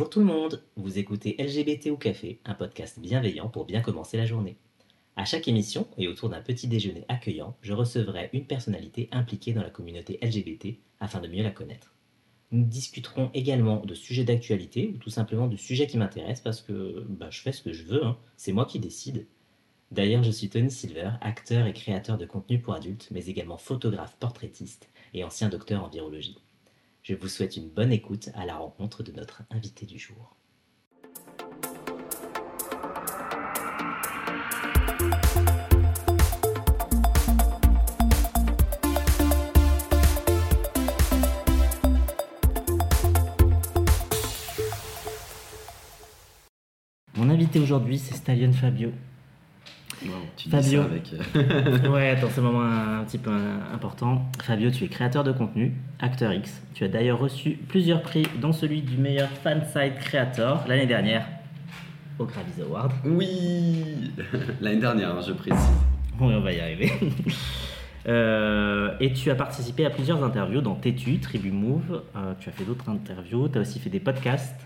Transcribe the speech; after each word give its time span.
Bonjour 0.00 0.08
tout 0.08 0.20
le 0.20 0.24
monde, 0.24 0.62
vous 0.76 0.98
écoutez 0.98 1.36
LGBT 1.38 1.90
ou 1.90 1.98
Café, 1.98 2.40
un 2.46 2.54
podcast 2.54 2.98
bienveillant 2.98 3.50
pour 3.50 3.66
bien 3.66 3.82
commencer 3.82 4.16
la 4.16 4.24
journée. 4.24 4.56
À 5.14 5.26
chaque 5.26 5.46
émission 5.46 5.86
et 5.98 6.08
autour 6.08 6.30
d'un 6.30 6.40
petit 6.40 6.68
déjeuner 6.68 7.04
accueillant, 7.08 7.54
je 7.60 7.74
recevrai 7.74 8.30
une 8.32 8.46
personnalité 8.46 9.10
impliquée 9.12 9.52
dans 9.52 9.60
la 9.60 9.68
communauté 9.68 10.18
LGBT 10.22 10.78
afin 11.00 11.20
de 11.20 11.28
mieux 11.28 11.42
la 11.42 11.50
connaître. 11.50 11.92
Nous 12.50 12.64
discuterons 12.64 13.30
également 13.34 13.84
de 13.84 13.92
sujets 13.92 14.24
d'actualité 14.24 14.90
ou 14.94 14.96
tout 14.96 15.10
simplement 15.10 15.48
de 15.48 15.56
sujets 15.58 15.86
qui 15.86 15.98
m'intéressent 15.98 16.44
parce 16.44 16.62
que 16.62 17.04
bah, 17.06 17.28
je 17.28 17.42
fais 17.42 17.52
ce 17.52 17.60
que 17.60 17.74
je 17.74 17.84
veux, 17.84 18.02
hein. 18.02 18.16
c'est 18.38 18.52
moi 18.52 18.64
qui 18.64 18.78
décide. 18.78 19.26
D'ailleurs, 19.90 20.22
je 20.22 20.30
suis 20.30 20.48
Tony 20.48 20.70
Silver, 20.70 21.10
acteur 21.20 21.66
et 21.66 21.74
créateur 21.74 22.16
de 22.16 22.24
contenu 22.24 22.58
pour 22.58 22.72
adultes, 22.72 23.08
mais 23.10 23.26
également 23.26 23.58
photographe 23.58 24.16
portraitiste 24.18 24.88
et 25.12 25.24
ancien 25.24 25.50
docteur 25.50 25.84
en 25.84 25.88
virologie. 25.88 26.38
Je 27.02 27.14
vous 27.14 27.28
souhaite 27.28 27.56
une 27.56 27.70
bonne 27.70 27.92
écoute 27.92 28.28
à 28.34 28.44
la 28.44 28.56
rencontre 28.56 29.02
de 29.02 29.10
notre 29.12 29.42
invité 29.50 29.86
du 29.86 29.98
jour. 29.98 30.36
Mon 47.14 47.30
invité 47.30 47.58
aujourd'hui, 47.58 47.98
c'est 47.98 48.14
Stallion 48.14 48.52
Fabio. 48.52 48.92
Wow, 50.02 50.12
tu 50.36 50.48
dis 50.48 50.50
Fabio. 50.50 50.82
ça 50.82 50.88
avec. 50.88 51.12
euh, 51.36 51.90
Ouais, 51.92 52.10
attends, 52.10 52.28
c'est 52.30 52.40
un 52.40 52.44
moment 52.44 52.62
un, 52.62 53.00
un 53.00 53.04
petit 53.04 53.18
peu 53.18 53.30
important. 53.74 54.30
Fabio, 54.42 54.70
tu 54.70 54.84
es 54.84 54.88
créateur 54.88 55.24
de 55.24 55.32
contenu, 55.32 55.74
acteur 55.98 56.32
X. 56.32 56.62
Tu 56.74 56.84
as 56.84 56.88
d'ailleurs 56.88 57.18
reçu 57.18 57.58
plusieurs 57.68 58.02
prix, 58.02 58.26
dont 58.40 58.52
celui 58.52 58.80
du 58.82 58.96
meilleur 58.96 59.28
fanside 59.28 59.94
creator 60.00 60.64
l'année 60.66 60.86
dernière 60.86 61.26
au 62.18 62.24
Gravis 62.24 62.60
Award. 62.62 62.92
Oui 63.04 64.12
L'année 64.60 64.80
dernière, 64.80 65.10
hein, 65.16 65.20
je 65.26 65.32
précise. 65.32 65.58
Oui, 66.20 66.34
on 66.34 66.40
va 66.40 66.52
y 66.52 66.60
arriver. 66.60 66.92
Euh, 68.08 68.94
et 68.98 69.12
tu 69.12 69.30
as 69.30 69.34
participé 69.34 69.84
à 69.84 69.90
plusieurs 69.90 70.24
interviews 70.24 70.62
dans 70.62 70.74
Tétu, 70.74 71.18
Tribu 71.18 71.50
Move. 71.50 72.02
Euh, 72.16 72.32
tu 72.40 72.48
as 72.48 72.52
fait 72.52 72.64
d'autres 72.64 72.88
interviews. 72.88 73.46
Tu 73.50 73.58
as 73.58 73.60
aussi 73.60 73.78
fait 73.78 73.90
des 73.90 74.00
podcasts 74.00 74.56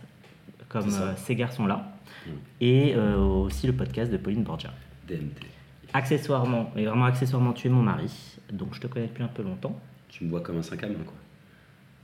comme 0.68 0.88
euh, 0.88 1.12
Ces 1.16 1.34
garçons-là. 1.34 1.84
Mm. 2.26 2.30
Et 2.60 2.94
aussi 2.96 3.66
le 3.66 3.72
podcast 3.72 4.12
de 4.12 4.18
Pauline 4.18 4.44
Borgia. 4.44 4.70
DMT. 5.06 5.46
Accessoirement, 5.92 6.72
et 6.76 6.84
vraiment 6.86 7.04
accessoirement, 7.06 7.52
tu 7.52 7.68
es 7.68 7.70
mon 7.70 7.82
mari. 7.82 8.38
Donc 8.52 8.74
je 8.74 8.80
te 8.80 8.86
connais 8.86 9.06
depuis 9.06 9.22
un 9.22 9.28
peu 9.28 9.42
longtemps. 9.42 9.78
Tu 10.08 10.24
me 10.24 10.30
vois 10.30 10.40
comme 10.40 10.58
un 10.58 10.62
5 10.62 10.82
à 10.82 10.88
main, 10.88 10.94
quoi. 11.04 11.14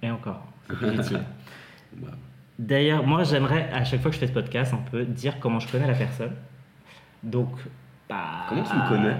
Et 0.02 0.10
encore, 0.10 0.46
c'est 0.68 0.76
plus 0.76 0.98
utile. 0.98 1.20
Wow. 2.00 2.08
D'ailleurs, 2.58 3.06
moi, 3.06 3.24
j'aimerais, 3.24 3.70
à 3.72 3.84
chaque 3.84 4.02
fois 4.02 4.10
que 4.10 4.16
je 4.16 4.20
fais 4.20 4.26
ce 4.26 4.32
podcast, 4.32 4.74
un 4.74 4.90
peu 4.90 5.04
dire 5.04 5.40
comment 5.40 5.60
je 5.60 5.68
connais 5.70 5.86
la 5.86 5.94
personne. 5.94 6.32
Donc, 7.22 7.58
bah... 8.08 8.46
Comment 8.48 8.62
tu 8.62 8.74
me 8.74 8.88
connais, 8.88 9.16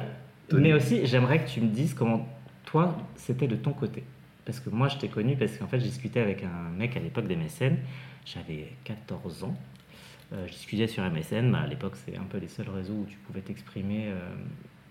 Tony 0.49 0.63
Mais 0.63 0.73
aussi, 0.75 1.07
j'aimerais 1.07 1.43
que 1.45 1.49
tu 1.49 1.61
me 1.61 1.69
dises 1.69 1.95
comment, 1.95 2.29
toi, 2.65 2.97
c'était 3.17 3.49
de 3.49 3.57
ton 3.57 3.73
côté. 3.73 4.05
Parce 4.45 4.61
que 4.61 4.69
moi, 4.71 4.89
je 4.89 4.99
t'ai 4.99 5.09
connu 5.09 5.37
parce 5.37 5.57
qu'en 5.57 5.67
fait, 5.67 5.79
je 5.81 5.85
discutais 5.85 6.21
avec 6.21 6.43
un 6.43 6.71
mec 6.77 6.97
à 6.97 7.01
l'époque 7.01 7.27
des 7.27 7.37
MSN. 7.37 7.77
J'avais 8.27 8.73
14 8.85 9.45
ans. 9.45 9.55
Euh, 10.33 10.47
je 10.47 10.53
discutais 10.53 10.87
sur 10.87 11.03
MSN. 11.03 11.51
Bah, 11.51 11.61
à 11.61 11.67
l'époque, 11.67 11.97
c'est 11.97 12.17
un 12.17 12.25
peu 12.25 12.39
les 12.39 12.49
seuls 12.49 12.69
réseaux 12.69 12.95
où 12.95 13.07
tu 13.09 13.19
pouvais 13.19 13.41
t'exprimer 13.41 14.09
euh, 14.09 14.19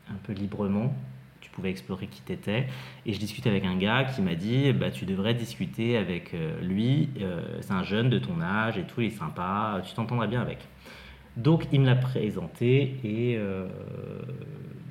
un 0.09 0.17
peu 0.23 0.33
librement. 0.33 0.93
Tu 1.41 1.49
pouvais 1.51 1.69
explorer 1.69 2.07
qui 2.07 2.21
t'étais. 2.21 2.67
Et 3.05 3.13
je 3.13 3.19
discutais 3.19 3.49
avec 3.49 3.65
un 3.65 3.77
gars 3.77 4.03
qui 4.03 4.21
m'a 4.21 4.35
dit 4.35 4.73
bah, 4.73 4.91
Tu 4.91 5.05
devrais 5.05 5.33
discuter 5.33 5.97
avec 5.97 6.33
euh, 6.33 6.59
lui. 6.61 7.09
Euh, 7.21 7.59
c'est 7.61 7.71
un 7.71 7.83
jeune 7.83 8.09
de 8.09 8.19
ton 8.19 8.41
âge 8.41 8.77
et 8.77 8.83
tout. 8.83 9.01
Il 9.01 9.07
est 9.07 9.17
sympa. 9.17 9.81
Tu 9.85 9.93
t'entendrais 9.93 10.27
bien 10.27 10.41
avec. 10.41 10.59
Donc, 11.37 11.67
il 11.71 11.81
me 11.81 11.85
l'a 11.85 11.95
présenté 11.95 12.99
et 13.03 13.37
euh, 13.37 13.67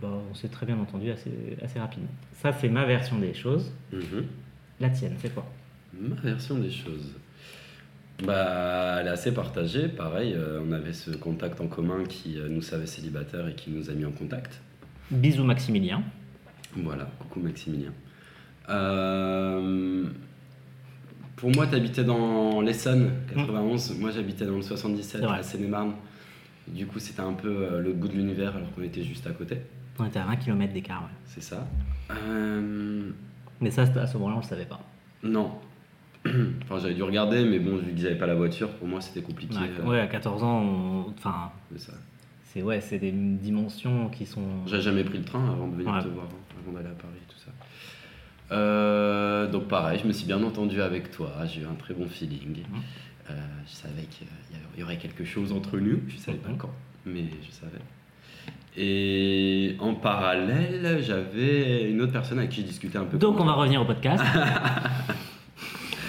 bah, 0.01 0.09
on 0.31 0.35
s'est 0.35 0.49
très 0.49 0.65
bien 0.65 0.79
entendu 0.79 1.11
assez, 1.11 1.31
assez 1.63 1.79
rapidement. 1.79 2.09
Ça, 2.33 2.53
c'est 2.53 2.69
ma 2.69 2.87
version 2.87 3.19
des 3.19 3.35
choses. 3.35 3.73
Mhm. 3.93 4.27
La 4.81 4.89
tienne, 4.91 5.17
c'est 5.19 5.35
quoi? 5.35 5.45
Ma 5.93 6.15
version 6.15 6.59
des 6.59 6.71
choses. 6.71 7.15
Bah, 8.25 8.97
elle 9.01 9.07
est 9.07 9.11
assez 9.11 9.33
partagée. 9.33 9.89
Pareil, 9.89 10.35
euh, 10.37 10.61
on 10.67 10.73
avait 10.73 10.93
ce 10.93 11.11
contact 11.13 11.61
en 11.61 11.69
commun 11.69 12.05
qui 12.05 12.39
euh, 12.39 12.49
nous 12.49 12.63
savait 12.63 12.87
célibataires 12.87 13.47
et 13.49 13.55
qui 13.55 13.71
nous 13.71 13.91
a 13.91 13.93
mis 13.95 14.05
en 14.05 14.11
contact. 14.11 14.61
Bisous 15.11 15.45
Maximilien. 15.45 16.03
Voilà, 16.77 17.09
coucou 17.21 17.41
Maximilien. 17.41 17.93
Euh, 18.69 20.05
pour 21.37 21.51
moi, 21.55 21.67
tu 21.67 21.77
habitais 21.77 22.05
dans 22.05 22.61
l'Essonne, 22.61 23.13
91. 23.35 23.99
Moi, 23.99 24.11
j'habitais 24.11 24.45
dans 24.45 24.57
le 24.57 24.63
77, 24.63 25.21
C'est 25.21 25.27
vrai. 25.27 25.39
à 25.39 25.43
Seine-et-Marne. 25.43 25.93
Du 26.67 26.87
coup, 26.87 26.99
c'était 26.99 27.21
un 27.23 27.33
peu 27.33 27.49
euh, 27.49 27.81
le 27.81 27.93
bout 27.93 28.09
de 28.09 28.15
l'univers 28.15 28.55
alors 28.57 28.71
qu'on 28.75 28.83
était 28.83 29.03
juste 29.03 29.27
à 29.27 29.31
côté. 29.31 29.59
On 29.99 30.05
était 30.05 30.19
à 30.19 30.27
20 30.27 30.37
km 30.37 30.73
d'écart, 30.73 31.03
ouais. 31.03 31.09
C'est 31.25 31.43
ça. 31.43 31.67
Euh, 32.11 33.11
Mais 33.61 33.71
ça, 33.71 33.83
à 33.83 34.07
ce 34.07 34.15
moment-là, 34.19 34.37
on 34.37 34.41
le 34.41 34.45
savait 34.45 34.67
pas. 34.67 34.81
non. 35.23 35.53
enfin, 36.63 36.79
j'avais 36.81 36.95
dû 36.95 37.03
regarder, 37.03 37.45
mais 37.45 37.59
bon, 37.59 37.77
vu 37.77 37.93
que 37.93 38.01
j'avais 38.01 38.17
pas 38.19 38.27
la 38.27 38.35
voiture, 38.35 38.69
pour 38.71 38.87
moi, 38.89 39.01
c'était 39.01 39.23
compliqué. 39.23 39.57
Ouais, 39.83 39.89
ouais, 39.89 40.01
à 40.01 40.07
14 40.07 40.43
ans, 40.43 40.63
on- 40.63 41.11
enfin, 41.17 41.51
c'est 42.45 42.63
ouais, 42.63 42.81
c'est 42.81 42.99
des 42.99 43.13
dimensions 43.13 44.09
qui 44.09 44.27
sont. 44.27 44.43
J'ai 44.67 44.81
jamais 44.81 45.05
pris 45.05 45.19
le 45.19 45.25
train 45.25 45.45
avant 45.51 45.69
de 45.69 45.77
venir 45.77 45.93
Ouais. 45.93 46.03
te 46.03 46.09
voir, 46.09 46.27
hein, 46.27 46.57
avant 46.63 46.73
d'aller 46.77 46.89
à 46.89 46.95
Paris, 47.01 47.21
tout 47.29 47.39
ça. 47.39 47.51
Euh, 48.55 49.47
donc 49.51 49.69
pareil, 49.69 50.01
je 50.03 50.09
me 50.09 50.13
suis 50.13 50.27
bien 50.27 50.43
entendu 50.43 50.81
avec 50.81 51.11
toi, 51.11 51.31
j'ai 51.47 51.61
eu 51.61 51.67
un 51.67 51.75
très 51.75 51.93
bon 51.95 52.07
feeling. 52.09 52.49
Mhm. 52.71 52.81
Euh, 53.31 53.35
je 53.67 53.73
savais 53.75 54.03
qu'il 54.11 54.27
y 54.79 54.83
aurait 54.83 54.97
quelque 54.97 55.25
chose 55.25 55.53
entre 55.53 55.77
nous, 55.79 56.01
je 56.09 56.17
savais 56.17 56.39
pas 56.39 56.49
Mhm. 56.49 56.57
quand, 56.57 56.73
mais 57.05 57.25
je 57.47 57.51
savais. 57.53 57.79
Et 58.81 59.77
en 59.81 59.95
parallèle, 59.95 61.03
j'avais 61.03 61.91
une 61.91 62.01
autre 62.01 62.13
personne 62.13 62.39
avec 62.39 62.51
qui 62.51 62.63
je 62.63 62.67
discutais 62.67 62.97
un 62.97 63.05
peu. 63.05 63.19
Donc, 63.19 63.39
on 63.41 63.45
va 63.45 63.53
revenir 63.53 63.83
au 63.83 63.85
podcast. 63.85 64.23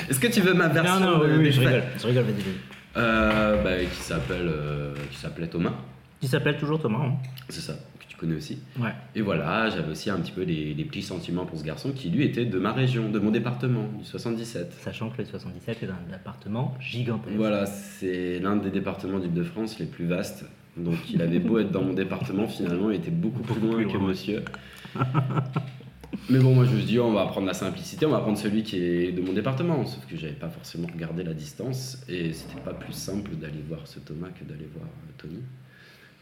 Est-ce 0.09 0.19
que 0.19 0.27
tu 0.27 0.41
veux 0.41 0.53
ma 0.53 0.67
version 0.67 0.99
non, 0.99 1.17
non, 1.19 1.23
oui, 1.23 1.31
oui, 1.37 1.51
je 1.51 1.59
rigole, 1.59 1.83
je 2.01 2.07
rigole, 2.07 2.23
vas-y. 2.23 2.43
Euh, 2.97 3.63
bah, 3.63 3.85
Qui 3.85 4.01
s'appelle, 4.01 4.47
euh, 4.47 4.95
qui 5.11 5.17
s'appelait 5.17 5.47
Thomas, 5.47 5.73
Tu 6.21 6.27
s'appelles 6.27 6.57
toujours 6.57 6.81
Thomas, 6.81 6.99
hein 7.05 7.13
c'est 7.49 7.61
ça, 7.61 7.73
que 7.99 8.05
tu 8.07 8.17
connais 8.17 8.35
aussi. 8.35 8.59
Ouais. 8.79 8.89
Et 9.15 9.21
voilà, 9.21 9.69
j'avais 9.69 9.91
aussi 9.91 10.09
un 10.09 10.17
petit 10.17 10.31
peu 10.31 10.41
les, 10.41 10.73
les 10.73 10.83
petits 10.85 11.03
sentiments 11.03 11.45
pour 11.45 11.59
ce 11.59 11.63
garçon 11.63 11.91
qui 11.91 12.09
lui 12.09 12.25
était 12.25 12.45
de 12.45 12.57
ma 12.57 12.73
région, 12.73 13.09
de 13.09 13.19
mon 13.19 13.29
département, 13.29 13.87
du 13.99 14.03
77. 14.05 14.73
Sachant 14.81 15.09
que 15.11 15.19
le 15.19 15.25
77 15.25 15.83
est 15.83 15.87
un 15.87 16.13
appartement 16.13 16.75
gigantesque. 16.79 17.35
Voilà, 17.35 17.67
c'est 17.67 18.39
l'un 18.39 18.55
des 18.55 18.71
départements 18.71 19.19
d'Île-de-France 19.19 19.77
les 19.79 19.85
plus 19.85 20.05
vastes. 20.07 20.45
Donc 20.75 20.97
il 21.11 21.21
avait 21.21 21.39
beau 21.39 21.59
être 21.59 21.71
dans 21.71 21.83
mon 21.83 21.93
département, 21.93 22.47
finalement 22.47 22.89
il 22.89 22.97
était 22.97 23.11
beaucoup 23.11 23.41
plus 23.41 23.59
loin 23.59 23.83
que 23.83 23.97
monsieur. 23.97 24.43
Mais 26.29 26.39
bon, 26.39 26.53
moi 26.55 26.65
je 26.65 26.71
me 26.71 26.77
suis 26.77 26.85
dit, 26.87 26.99
on 26.99 27.11
va 27.13 27.25
prendre 27.27 27.47
la 27.47 27.53
simplicité, 27.53 28.05
on 28.05 28.11
va 28.11 28.19
prendre 28.19 28.37
celui 28.37 28.63
qui 28.63 28.77
est 28.77 29.11
de 29.11 29.21
mon 29.21 29.33
département. 29.33 29.85
Sauf 29.85 30.05
que 30.07 30.15
j'avais 30.17 30.33
pas 30.33 30.49
forcément 30.49 30.87
regardé 30.91 31.23
la 31.23 31.33
distance 31.33 32.01
et 32.09 32.33
c'était 32.33 32.59
pas 32.61 32.73
plus 32.73 32.93
simple 32.93 33.31
d'aller 33.35 33.63
voir 33.67 33.81
ce 33.85 33.99
Thomas 33.99 34.27
que 34.29 34.43
d'aller 34.43 34.67
voir 34.73 34.85
euh, 34.87 35.11
Tony. 35.17 35.39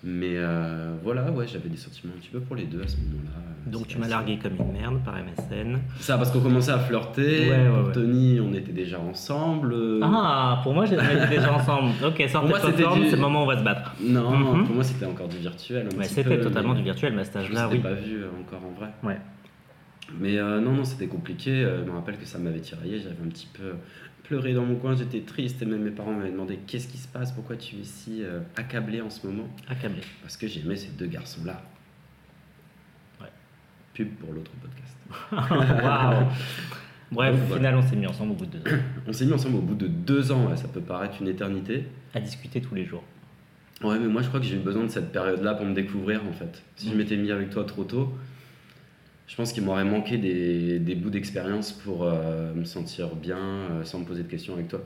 Mais 0.03 0.33
euh, 0.35 0.93
voilà, 1.03 1.31
ouais, 1.31 1.47
j'avais 1.47 1.69
des 1.69 1.77
sentiments 1.77 2.13
un 2.15 2.19
petit 2.19 2.29
peu 2.29 2.39
pour 2.39 2.55
les 2.55 2.65
deux 2.65 2.81
à 2.83 2.87
ce 2.87 2.97
moment-là. 2.97 3.41
Donc, 3.71 3.87
tu 3.87 3.97
m'as 3.97 4.07
largué 4.07 4.37
comme 4.37 4.53
une 4.59 4.71
merde 4.79 4.99
par 5.03 5.15
MSN. 5.15 5.79
Ça, 5.99 6.17
parce 6.17 6.29
qu'on 6.31 6.39
commençait 6.39 6.71
à 6.71 6.77
flirter. 6.77 7.49
Ouais, 7.49 7.67
pour 7.67 7.87
ouais. 7.87 7.91
Tony, 7.93 8.39
on 8.39 8.53
était 8.53 8.71
déjà 8.71 8.99
ensemble. 8.99 9.75
Ah, 10.03 10.59
pour 10.63 10.75
moi, 10.75 10.85
on 10.87 10.93
était 10.93 11.27
déjà 11.27 11.51
ensemble. 11.59 11.89
Ok, 12.05 12.23
sortez 12.29 12.47
moi, 12.47 12.59
plateforme, 12.59 13.01
du- 13.01 13.09
c'est 13.09 13.15
le 13.15 13.21
moment 13.23 13.39
où 13.41 13.43
on 13.45 13.47
va 13.47 13.57
se 13.57 13.63
battre. 13.63 13.95
Non, 13.99 14.37
Mhm. 14.37 14.65
pour 14.65 14.75
moi 14.75 14.83
c'était 14.83 15.05
encore 15.05 15.27
du 15.29 15.37
virtuel. 15.37 15.89
c'était 16.03 16.39
totalement 16.41 16.73
mais 16.73 16.79
du 16.79 16.83
virtuel, 16.85 17.13
mais 17.13 17.21
à 17.21 17.25
cet 17.25 17.33
Je 17.33 17.39
âge-là, 17.39 17.67
oui. 17.71 17.79
pas 17.79 17.93
vu 17.93 18.21
encore 18.39 18.61
en 18.65 18.79
vrai. 18.79 18.89
Ouais. 19.03 19.17
Mais 20.19 20.37
euh, 20.37 20.59
non, 20.61 20.71
non, 20.73 20.85
c'était 20.85 21.07
compliqué. 21.07 21.51
Euh, 21.51 21.79
je 21.83 21.89
me 21.89 21.95
rappelle 21.95 22.17
que 22.17 22.25
ça 22.25 22.37
m'avait 22.37 22.59
tiraillé. 22.61 22.99
J'avais 22.99 23.21
un 23.23 23.29
petit 23.29 23.47
peu 23.53 23.73
pleuré 24.23 24.53
dans 24.53 24.65
mon 24.65 24.75
coin. 24.75 24.95
J'étais 24.95 25.21
triste 25.21 25.61
et 25.61 25.65
même 25.65 25.83
mes 25.83 25.91
parents 25.91 26.13
m'avaient 26.13 26.31
demandé 26.31 26.59
qu'est-ce 26.67 26.87
qui 26.87 26.97
se 26.97 27.07
passe, 27.07 27.31
pourquoi 27.31 27.55
tu 27.57 27.75
es 27.77 27.83
si 27.83 28.23
euh, 28.23 28.39
accablé 28.55 29.01
en 29.01 29.09
ce 29.09 29.25
moment? 29.27 29.47
Accablé. 29.69 30.01
Parce 30.21 30.37
que 30.37 30.47
j'aimais 30.47 30.75
ces 30.75 30.89
deux 30.89 31.07
garçons-là. 31.07 31.61
Ouais. 33.21 33.27
Pub 33.93 34.09
pour 34.15 34.33
l'autre 34.33 34.51
podcast. 34.61 34.97
Waouh 35.83 36.25
Bref, 37.09 37.33
Donc, 37.35 37.41
au 37.43 37.45
voilà. 37.47 37.55
final, 37.71 37.75
on 37.75 37.81
s'est 37.81 37.95
mis 37.95 38.07
ensemble 38.07 38.31
au 38.31 38.35
bout 38.35 38.45
de 38.45 38.57
deux 38.57 38.73
ans. 38.73 38.79
On 39.07 39.13
s'est 39.13 39.25
mis 39.25 39.33
ensemble 39.33 39.55
au 39.57 39.61
bout 39.61 39.75
de 39.75 39.87
deux 39.87 40.31
ans. 40.31 40.47
ouais, 40.49 40.57
ça 40.57 40.67
peut 40.67 40.81
paraître 40.81 41.21
une 41.21 41.29
éternité. 41.29 41.85
À 42.13 42.19
discuter 42.19 42.59
tous 42.59 42.75
les 42.75 42.83
jours. 42.85 43.03
Ouais, 43.83 43.97
mais 43.99 44.07
moi 44.07 44.21
je 44.23 44.27
crois 44.27 44.39
que 44.39 44.45
j'ai 44.45 44.55
eu 44.55 44.59
besoin 44.59 44.83
de 44.83 44.89
cette 44.89 45.11
période-là 45.11 45.53
pour 45.53 45.65
me 45.65 45.73
découvrir 45.73 46.21
en 46.27 46.33
fait. 46.33 46.63
Si 46.75 46.89
je 46.89 46.95
m'étais 46.95 47.15
mis 47.15 47.31
avec 47.31 47.49
toi 47.51 47.63
trop 47.63 47.83
tôt, 47.85 48.11
je 49.27 49.35
pense 49.35 49.53
qu'il 49.53 49.63
m'aurait 49.63 49.83
manqué 49.83 50.17
des, 50.17 50.79
des 50.79 50.95
bouts 50.95 51.09
d'expérience 51.09 51.71
pour 51.71 52.03
euh, 52.03 52.53
me 52.53 52.63
sentir 52.63 53.15
bien 53.15 53.37
euh, 53.37 53.83
sans 53.83 53.99
me 53.99 54.05
poser 54.05 54.23
de 54.23 54.29
questions 54.29 54.53
avec 54.53 54.69
toi. 54.69 54.81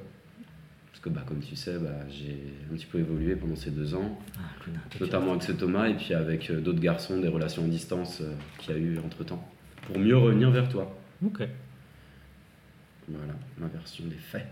Parce 0.91 0.99
que 0.99 1.09
bah, 1.09 1.21
comme 1.25 1.39
tu 1.39 1.55
sais, 1.55 1.77
bah, 1.79 1.89
j'ai 2.09 2.37
un 2.71 2.75
petit 2.75 2.85
peu 2.85 2.99
évolué 2.99 3.35
pendant 3.35 3.55
ces 3.55 3.71
deux 3.71 3.95
ans, 3.95 4.19
Ah, 4.37 4.41
tu 4.89 5.01
notamment 5.01 5.31
avec 5.31 5.43
ce 5.43 5.51
Thomas 5.51 5.87
et 5.87 5.93
puis 5.93 6.13
avec 6.13 6.49
euh, 6.49 6.59
d'autres 6.59 6.79
garçons, 6.79 7.19
des 7.19 7.27
relations 7.27 7.63
à 7.63 7.67
distance 7.67 8.21
qu'il 8.59 8.75
y 8.75 8.77
a 8.77 8.81
eu 8.81 8.97
entre 9.05 9.23
temps, 9.23 9.47
pour 9.87 9.99
mieux 9.99 10.17
revenir 10.17 10.49
vers 10.51 10.67
toi. 10.69 10.95
Ok. 11.25 11.47
Voilà, 13.07 13.33
ma 13.59 13.67
version 13.67 14.05
des 14.05 14.15
faits. 14.15 14.47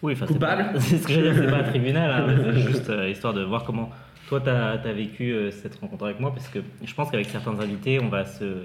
Oui, 0.00 0.16
Coupable 0.16 0.72
C'est 0.80 0.98
ce 0.98 1.06
que 1.06 1.12
dire, 1.12 1.34
c'est 1.34 1.46
pas 1.50 1.58
un 1.58 1.64
tribunal, 1.64 2.10
hein, 2.10 2.52
c'est 2.54 2.60
juste 2.60 2.90
histoire 3.08 3.34
de 3.34 3.42
voir 3.42 3.64
comment 3.64 3.90
toi 4.28 4.40
t'as 4.40 4.72
as 4.72 4.92
vécu 4.92 5.32
euh, 5.32 5.50
cette 5.50 5.74
rencontre 5.76 6.06
avec 6.06 6.18
moi, 6.18 6.32
parce 6.32 6.48
que 6.48 6.60
je 6.82 6.94
pense 6.94 7.10
qu'avec 7.10 7.26
certains 7.26 7.58
invités, 7.60 8.00
on 8.00 8.08
va 8.08 8.24
se. 8.24 8.64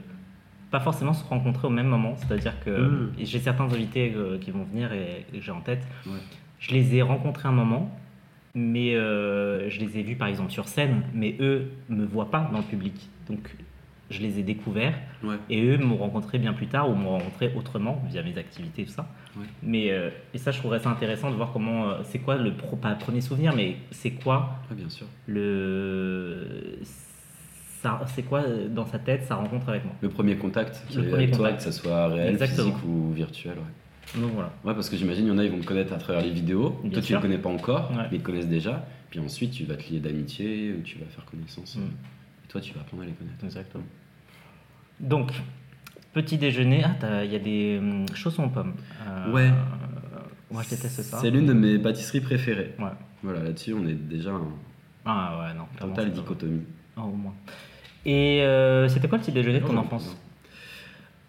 Pas 0.71 0.79
forcément 0.79 1.13
se 1.13 1.23
rencontrer 1.23 1.67
au 1.67 1.71
même 1.71 1.87
moment, 1.87 2.15
c'est-à-dire 2.17 2.53
que 2.63 2.69
Mm. 2.71 3.11
et 3.19 3.25
j'ai 3.25 3.39
certains 3.39 3.65
invités 3.65 4.13
euh, 4.15 4.37
qui 4.37 4.51
vont 4.51 4.63
venir 4.63 4.91
et, 4.93 5.25
et 5.33 5.37
que 5.37 5.43
j'ai 5.43 5.51
en 5.51 5.61
tête, 5.61 5.83
Ouais. 6.05 6.19
je 6.59 6.71
les 6.73 6.95
ai 6.95 7.01
rencontrés 7.01 7.47
un 7.47 7.53
moment, 7.53 7.97
mais 8.53 8.95
euh, 8.95 9.69
je 9.69 9.79
les 9.79 9.97
ai 9.99 10.03
vus 10.03 10.15
par 10.15 10.27
exemple 10.27 10.51
sur 10.51 10.67
scène, 10.67 11.03
mais 11.13 11.35
eux 11.39 11.69
me 11.89 12.05
voient 12.05 12.31
pas 12.31 12.49
dans 12.51 12.57
le 12.59 12.63
public, 12.65 13.09
donc 13.29 13.55
je 14.09 14.21
les 14.21 14.39
ai 14.39 14.43
découverts. 14.43 14.95
Ouais. 15.23 15.35
Et 15.49 15.61
eux 15.65 15.77
m'ont 15.77 15.97
rencontré 15.97 16.37
bien 16.39 16.53
plus 16.53 16.67
tard 16.67 16.89
ou 16.89 16.95
m'ont 16.95 17.11
rencontré 17.17 17.51
autrement 17.57 18.01
via 18.09 18.23
mes 18.23 18.37
activités 18.37 18.85
tout 18.85 18.91
ça. 18.91 19.09
Ouais. 19.37 19.45
Mais 19.61 19.91
euh, 19.91 20.09
et 20.33 20.37
ça, 20.37 20.51
je 20.51 20.59
trouverais 20.59 20.79
ça 20.79 20.89
intéressant 20.89 21.29
de 21.29 21.35
voir 21.35 21.51
comment 21.51 21.87
c'est 22.03 22.19
quoi 22.19 22.35
le 22.37 22.53
pro, 22.53 22.75
pas 22.77 22.89
le 22.91 22.97
premier 22.97 23.21
souvenir, 23.21 23.53
mais 23.55 23.75
c'est 23.91 24.11
quoi 24.11 24.59
bien 24.71 24.89
sûr. 24.89 25.07
le 25.27 26.79
c'est 28.07 28.23
quoi 28.23 28.41
euh, 28.41 28.67
dans 28.69 28.85
sa 28.85 28.99
tête 28.99 29.23
sa 29.25 29.35
rencontre 29.35 29.69
avec 29.69 29.85
moi? 29.85 29.93
Le 30.01 30.09
premier 30.09 30.35
contact 30.37 30.83
Le 30.95 31.03
premier 31.03 31.13
avec 31.23 31.31
toi, 31.31 31.53
que 31.53 31.61
ça 31.61 31.71
soit 31.71 32.07
réel, 32.07 32.29
Exactement. 32.33 32.71
physique 32.71 32.85
ou 32.87 33.11
virtuel. 33.11 33.53
Ouais. 33.57 34.21
Donc 34.21 34.31
voilà. 34.33 34.51
Ouais, 34.63 34.73
parce 34.73 34.89
que 34.89 34.95
j'imagine, 34.97 35.25
il 35.25 35.29
y 35.29 35.31
en 35.31 35.37
a, 35.37 35.43
ils 35.43 35.51
vont 35.51 35.59
te 35.59 35.65
connaître 35.65 35.93
à 35.93 35.97
travers 35.97 36.21
les 36.21 36.31
vidéos. 36.31 36.79
Bien 36.83 36.91
Toi, 36.93 37.01
tu 37.01 37.13
les 37.13 37.19
connais 37.19 37.37
pas 37.37 37.49
encore, 37.49 37.91
Ouais. 37.91 37.97
mais 38.09 38.17
ils 38.17 38.21
te 38.21 38.25
connaissent 38.25 38.47
déjà. 38.47 38.85
Puis 39.09 39.19
ensuite, 39.19 39.51
tu 39.51 39.63
vas 39.65 39.75
te 39.75 39.89
lier 39.91 39.99
d'amitié 39.99 40.73
ou 40.77 40.81
tu 40.81 40.97
vas 40.99 41.05
faire 41.05 41.25
connaissance. 41.25 41.75
Mm. 41.75 41.81
Et 41.81 42.47
toi, 42.49 42.61
tu 42.61 42.73
vas 42.73 42.81
apprendre 42.81 43.03
à 43.03 43.05
les 43.05 43.11
connaître. 43.13 43.43
Exactement. 43.43 43.83
Donc 44.99 45.31
petit 46.13 46.37
déjeuner. 46.37 46.83
Ah 46.83 47.23
il 47.23 47.31
y 47.31 47.35
a 47.35 47.39
des 47.39 47.77
hum, 47.79 48.05
chaussons 48.15 48.45
aux 48.45 48.49
pommes. 48.49 48.73
Euh, 49.07 49.31
Ouais. 49.31 49.51
moi 50.51 50.63
je 50.63 50.69
déteste 50.71 51.01
ça. 51.03 51.19
C'est 51.21 51.29
l'une 51.29 51.45
de 51.45 51.53
mes 51.53 51.77
pâtisseries 51.77 52.21
préférées. 52.21 52.73
Ouais. 52.79 52.85
Voilà, 53.21 53.43
là-dessus, 53.43 53.73
on 53.73 53.85
est 53.87 53.93
déjà 53.93 54.33
en 54.33 54.47
Ah 55.05 55.39
ouais 55.41 55.53
non. 55.53 55.65
totale 55.79 56.11
dichotomie. 56.11 56.61
Ah, 56.97 57.01
au 57.01 57.15
moins. 57.15 57.33
Et 58.05 58.41
euh, 58.41 58.87
c'était 58.87 59.07
quoi 59.07 59.17
le 59.17 59.23
petit 59.23 59.31
déjeuner 59.31 59.59
de 59.59 59.65
ton 59.65 59.73
Non, 59.73 59.81
enfance? 59.81 60.15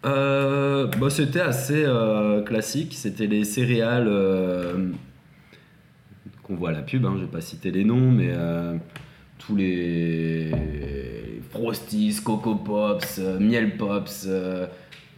Euh, 0.05 0.87
bah, 0.87 1.09
c'était 1.09 1.41
assez 1.41 1.83
euh, 1.85 2.41
classique. 2.41 2.93
C'était 2.95 3.27
les 3.27 3.43
céréales 3.43 4.07
euh, 4.07 4.91
qu'on 6.43 6.55
voit 6.55 6.69
à 6.69 6.73
la 6.73 6.81
pub. 6.81 7.05
Hein, 7.05 7.13
je 7.17 7.21
vais 7.21 7.31
pas 7.31 7.41
citer 7.41 7.71
les 7.71 7.83
noms, 7.83 8.11
mais 8.11 8.33
tous 9.37 9.55
les 9.55 10.51
Frosties, 11.51 12.19
Coco 12.23 12.55
Pops, 12.55 13.19
Miel 13.39 13.77
Pops, 13.77 14.27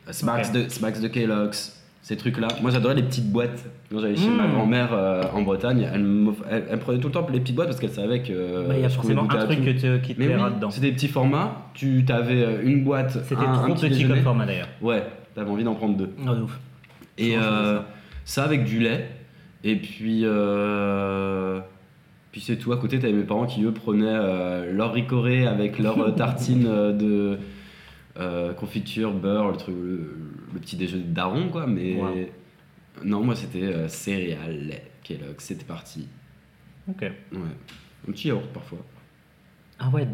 Smacks, 0.10 0.52
de, 0.52 0.68
Smacks 0.70 1.00
de 1.00 1.08
Kellogg's, 1.08 1.81
ces 2.04 2.18
trucs-là. 2.18 2.48
Moi, 2.62 2.72
j'adorais 2.72 2.96
les 2.96 3.04
petites 3.04 3.32
boîtes. 3.32 3.64
Quand 3.92 4.00
j'allais 4.00 4.16
chez 4.16 4.30
ma 4.30 4.48
grand-mère 4.48 4.90
euh, 4.92 5.22
en 5.34 5.42
Bretagne, 5.44 5.88
elle, 5.94 6.04
elle- 6.50 6.64
elle 6.72 6.80
prenait 6.80 7.00
tout 7.00 7.08
le 7.10 7.14
temps 7.14 7.28
les 7.32 7.40
petites 7.40 7.56
boîtes 7.56 7.68
parce 7.68 7.80
qu'elle 7.80 7.92
savait 7.92 8.22
que. 8.22 8.68
Bah, 8.68 8.74
Il 8.76 8.82
y 8.82 8.86
a 8.86 8.90
forcément 8.90 9.24
un 9.30 9.46
truc 9.46 9.64
que 9.64 9.72
te- 9.72 9.98
qui 10.00 10.16
te 10.16 10.22
plaira 10.24 10.48
oui, 10.50 10.56
dedans. 10.56 10.72
c'était 10.72 10.88
des 10.88 10.94
petits 10.94 11.08
formats. 11.08 11.68
Tu 11.76 12.04
avais 12.10 12.44
euh, 12.44 12.62
une 12.64 12.84
boîte. 12.84 13.12
C'était 13.26 13.44
un- 13.46 13.54
un 13.54 13.64
trop 13.66 13.74
petit 13.76 13.90
petit 13.90 14.08
comme 14.08 14.18
format 14.22 14.46
d'ailleurs. 14.46 14.68
Ouais, 14.82 15.04
t'avais 15.36 15.50
envie 15.52 15.64
d'en 15.64 15.76
prendre 15.76 15.96
deux. 15.96 16.10
Oh, 16.28 16.34
de 16.36 16.42
ouf. 16.42 16.60
Et 17.18 17.38
euh, 17.38 17.80
c'est 18.26 18.36
ça 18.42 18.44
avec 18.46 18.64
du 18.64 18.80
lait. 18.80 19.08
Et 19.64 19.76
puis, 19.76 20.22
euh, 20.24 21.60
puis 22.32 22.42
c'est 22.42 22.56
tout. 22.56 22.72
À 22.74 22.78
côté, 22.78 22.98
t'avais 23.00 23.14
mes 23.14 23.24
parents 23.24 23.46
qui, 23.46 23.64
eux, 23.64 23.72
prenaient 23.72 24.06
euh, 24.08 24.72
leur 24.74 24.92
ricoré 24.94 25.46
avec 25.46 25.78
leur 25.78 26.00
euh, 26.02 26.12
tartine 26.18 26.66
euh, 26.68 26.92
de 26.94 27.38
euh, 28.18 28.54
confiture, 28.54 29.14
beurre, 29.14 29.52
le, 29.52 29.58
truc, 29.58 29.76
le, 29.76 30.16
le 30.54 30.60
petit 30.60 30.76
déjeuner 30.76 31.04
de 31.04 31.14
daron, 31.14 31.50
quoi. 31.50 31.68
Mais 31.68 31.96
Wow. 31.96 32.16
non, 33.06 33.24
moi, 33.24 33.36
c'était 33.36 33.64
euh, 33.64 33.88
céréales, 33.88 34.68
lait, 34.68 34.92
Kellogg. 35.04 35.36
C'était 35.40 35.66
parti. 35.66 36.08
Ok. 36.90 37.02
Ouais. 37.02 37.12
Un 38.08 38.12
petit 38.12 38.28
yaourt, 38.30 38.48
parfois. 38.54 38.80
Ah 39.80 39.90
ouais, 39.90 40.08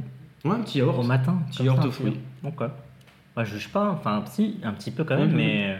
Ouais, 0.45 0.51
un 0.51 0.61
petit 0.61 0.77
yaourt. 0.79 0.99
au 0.99 1.03
matin. 1.03 1.41
Petit 1.49 1.63
yaourt 1.63 1.83
aux 1.85 1.91
fruits. 1.91 2.19
Ok. 2.43 2.63
Bah, 3.35 3.43
je 3.43 3.53
juge 3.55 3.69
pas, 3.69 3.91
enfin, 3.91 4.23
si, 4.27 4.59
un 4.63 4.73
petit 4.73 4.91
peu 4.91 5.03
quand 5.03 5.17
même, 5.17 5.33
mais. 5.35 5.77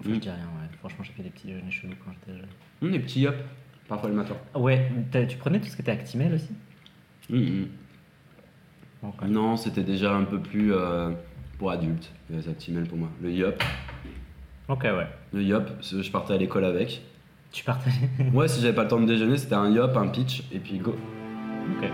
Enfin. 0.00 0.10
Je 0.14 0.18
dis 0.20 0.28
rien, 0.28 0.36
ouais. 0.38 0.68
Franchement, 0.80 1.02
j'ai 1.04 1.12
fait 1.12 1.22
des 1.22 1.30
petits 1.30 1.46
déjeuners 1.46 1.70
chelous 1.70 1.94
quand 2.04 2.12
j'étais 2.12 2.38
jeune. 2.38 2.48
Hum, 2.82 2.90
des 2.92 2.98
petits 2.98 3.20
yop, 3.22 3.36
parfois 3.88 4.08
le 4.10 4.16
matin. 4.16 4.34
Ouais, 4.54 4.90
tu 5.28 5.36
prenais 5.38 5.60
tout 5.60 5.66
ce 5.68 5.76
qui 5.76 5.82
était 5.82 5.92
Actimel 5.92 6.34
aussi? 6.34 6.50
Hum, 7.32 7.68
Non, 9.28 9.56
c'était 9.56 9.82
déjà 9.82 10.14
un 10.14 10.24
peu 10.24 10.38
plus 10.40 10.72
euh, 10.72 11.10
pour 11.58 11.70
adultes, 11.70 12.10
les 12.30 12.48
Actimel 12.48 12.84
pour 12.84 12.98
moi. 12.98 13.08
Le 13.22 13.30
Yop, 13.32 13.62
Ok, 14.68 14.82
ouais. 14.84 15.06
le 15.32 15.42
Yop, 15.42 15.68
je 15.82 16.10
partais 16.10 16.34
à 16.34 16.36
l'école 16.38 16.64
avec. 16.64 17.02
Tu 17.52 17.64
partageais. 17.64 18.08
Ouais, 18.32 18.48
si 18.48 18.60
j'avais 18.60 18.74
pas 18.74 18.82
le 18.84 18.88
temps 18.88 19.00
de 19.00 19.06
déjeuner, 19.06 19.36
c'était 19.36 19.54
un 19.54 19.70
Yop, 19.70 19.96
un 19.96 20.08
pitch, 20.08 20.42
et 20.52 20.58
puis 20.58 20.78
go. 20.78 20.96
ok. 21.80 21.90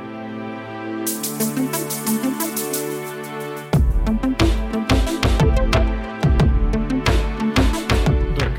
Donc, 8.38 8.52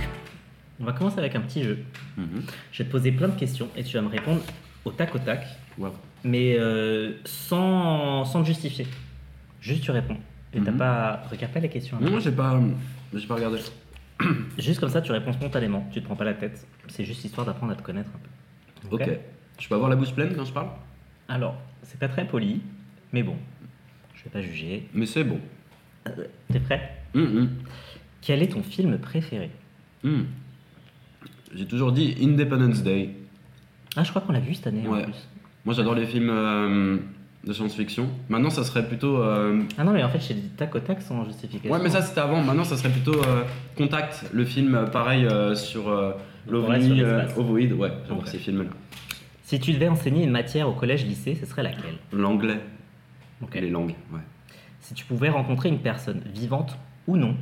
on 0.79 0.83
va 0.85 0.93
commencer 0.93 1.19
avec 1.19 1.35
un 1.35 1.41
petit 1.41 1.63
jeu. 1.63 1.79
Mhm. 2.17 2.43
Je 2.71 2.77
vais 2.83 2.85
te 2.87 2.91
poser 2.91 3.11
plein 3.11 3.27
de 3.27 3.39
questions 3.39 3.67
et 3.75 3.83
tu 3.83 3.95
vas 3.95 4.01
me 4.03 4.09
répondre 4.09 4.41
au 4.85 4.91
tac 4.91 5.13
au 5.15 5.19
tac, 5.19 5.45
Mais 6.23 6.55
euh, 6.59 7.13
sans, 7.25 8.25
sans 8.25 8.41
te 8.41 8.47
justifier. 8.47 8.85
Juste 9.61 9.83
tu 9.83 9.91
réponds. 9.91 10.17
Et 10.53 10.59
t'as 10.61 10.71
Mhm. 10.71 10.77
pas. 10.77 11.23
Regarde 11.31 11.53
pas 11.53 11.59
les 11.59 11.69
questions. 11.69 11.97
hein. 11.97 12.01
Non, 12.09 12.19
j'ai 12.19 12.31
pas, 12.31 12.59
j'ai 13.13 13.27
pas 13.27 13.35
regardé. 13.35 13.59
Juste 14.59 14.79
comme 14.79 14.89
ça, 14.89 15.01
tu 15.01 15.11
réponds 15.11 15.33
spontanément. 15.33 15.87
Tu 15.91 15.99
te 16.01 16.05
prends 16.05 16.15
pas 16.15 16.25
la 16.25 16.33
tête. 16.35 16.67
C'est 16.89 17.05
juste 17.05 17.23
histoire 17.23 17.45
d'apprendre 17.47 17.71
à 17.71 17.75
te 17.75 17.81
connaître 17.81 18.09
un 18.13 18.19
peu. 18.89 18.95
Ok. 18.95 19.09
Je 19.59 19.67
peux 19.67 19.75
avoir 19.75 19.89
la 19.89 19.95
bouche 19.95 20.13
pleine 20.13 20.35
quand 20.35 20.45
je 20.45 20.53
parle? 20.53 20.67
Alors, 21.27 21.55
c'est 21.83 21.99
pas 21.99 22.07
très 22.09 22.27
poli, 22.27 22.61
mais 23.13 23.23
bon, 23.23 23.35
je 24.15 24.23
vais 24.25 24.29
pas 24.29 24.41
juger. 24.41 24.87
Mais 24.93 25.05
c'est 25.05 25.23
bon. 25.23 25.39
T'es 26.51 26.59
prêt? 26.59 26.97
Hum, 27.15 27.23
hum. 27.23 27.49
Quel 28.21 28.43
est 28.43 28.49
ton 28.49 28.61
film 28.63 28.97
préféré? 28.99 29.49
Hum. 30.03 30.25
J'ai 31.55 31.65
toujours 31.65 31.91
dit 31.91 32.15
Independence 32.21 32.83
Day. 32.83 33.09
Ah, 33.95 34.03
je 34.03 34.09
crois 34.09 34.21
qu'on 34.21 34.33
l'a 34.33 34.39
vu 34.39 34.53
cette 34.53 34.67
année 34.67 34.87
en 34.87 34.91
Ouais. 34.91 35.03
plus. 35.03 35.27
Moi, 35.65 35.75
j'adore 35.75 35.95
les 35.95 36.05
films 36.05 36.29
euh, 36.31 36.97
de 37.45 37.53
science-fiction. 37.53 38.09
Maintenant, 38.29 38.49
ça 38.49 38.63
serait 38.63 38.85
plutôt. 38.87 39.17
euh, 39.21 39.61
Ah 39.77 39.83
non, 39.83 39.91
mais 39.91 40.03
en 40.03 40.09
fait, 40.09 40.19
j'ai 40.19 40.33
dit 40.33 40.49
tac 40.49 40.73
au 40.75 40.79
tac 40.79 41.01
sans 41.01 41.23
justification. 41.25 41.71
Ouais, 41.71 41.79
mais 41.81 41.89
ça 41.89 42.01
c'était 42.01 42.21
avant. 42.21 42.41
Maintenant, 42.41 42.63
ça 42.63 42.77
serait 42.77 42.89
plutôt 42.91 43.23
euh, 43.23 43.43
Contact, 43.77 44.25
le 44.33 44.43
film 44.45 44.73
euh, 44.75 44.85
pareil 44.87 45.25
euh, 45.25 45.53
sur 45.55 45.87
euh, 45.89 46.11
Ouais, 46.47 46.51
l'OVNI, 46.53 47.01
euh, 47.01 47.21
l'espace. 47.23 47.37
Ouais, 47.45 47.67
j'adore 47.69 48.17
Ok. 48.19 48.27
ces 48.27 48.39
films-là. 48.39 48.69
Si 49.43 49.59
tu 49.59 49.73
devais 49.73 49.87
enseigner 49.89 50.23
une 50.23 50.31
matière 50.31 50.67
au 50.69 50.73
collège-lycée, 50.73 51.35
ce 51.35 51.45
serait 51.45 51.61
laquelle? 51.63 51.95
L'anglais, 52.13 52.59
Ok. 53.43 53.53
les 53.55 53.69
langues, 53.69 53.95
ouais. 54.13 54.21
Si 54.79 54.93
tu 54.95 55.05
pouvais 55.05 55.29
rencontrer 55.29 55.69
une 55.69 55.79
personne, 55.79 56.21
vivante 56.33 56.77
ou 57.05 57.17
non, 57.17 57.35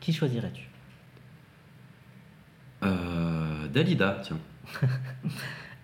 qui 0.00 0.12
choisirais-tu? 0.14 0.62
Euh, 2.84 3.66
Dalida, 3.68 4.20
tiens. 4.22 4.38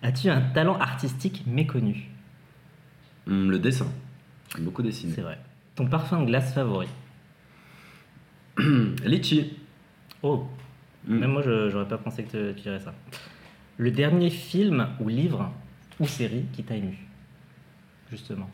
As-tu 0.03 0.29
un 0.29 0.41
talent 0.41 0.77
artistique 0.79 1.43
méconnu? 1.47 2.09
Hum, 3.27 3.49
le 3.49 3.57
dessin. 3.57 3.87
J'aime 4.53 4.65
beaucoup 4.65 4.83
dessiner. 4.83 5.13
C'est 5.15 5.21
vrai. 5.21 5.39
Ton 5.75 5.87
parfum 5.87 6.21
de 6.21 6.25
glace 6.27 6.53
favori? 6.53 6.87
Litchi. 9.05 9.57
Oh, 10.21 10.47
Hum. 11.09 11.19
même 11.19 11.31
moi, 11.31 11.41
je- 11.41 11.69
j'aurais 11.69 11.87
pas 11.87 11.97
pensé 11.97 12.23
que 12.23 12.31
te- 12.31 12.51
tu 12.53 12.61
dirais 12.61 12.79
ça. 12.79 12.93
Le 13.77 13.91
dernier 13.91 14.29
film 14.29 14.87
ou 14.99 15.09
livre 15.09 15.51
ou 15.99 16.07
série 16.07 16.45
qui 16.53 16.63
t'a 16.63 16.75
ému? 16.75 16.97
Justement. 18.11 18.49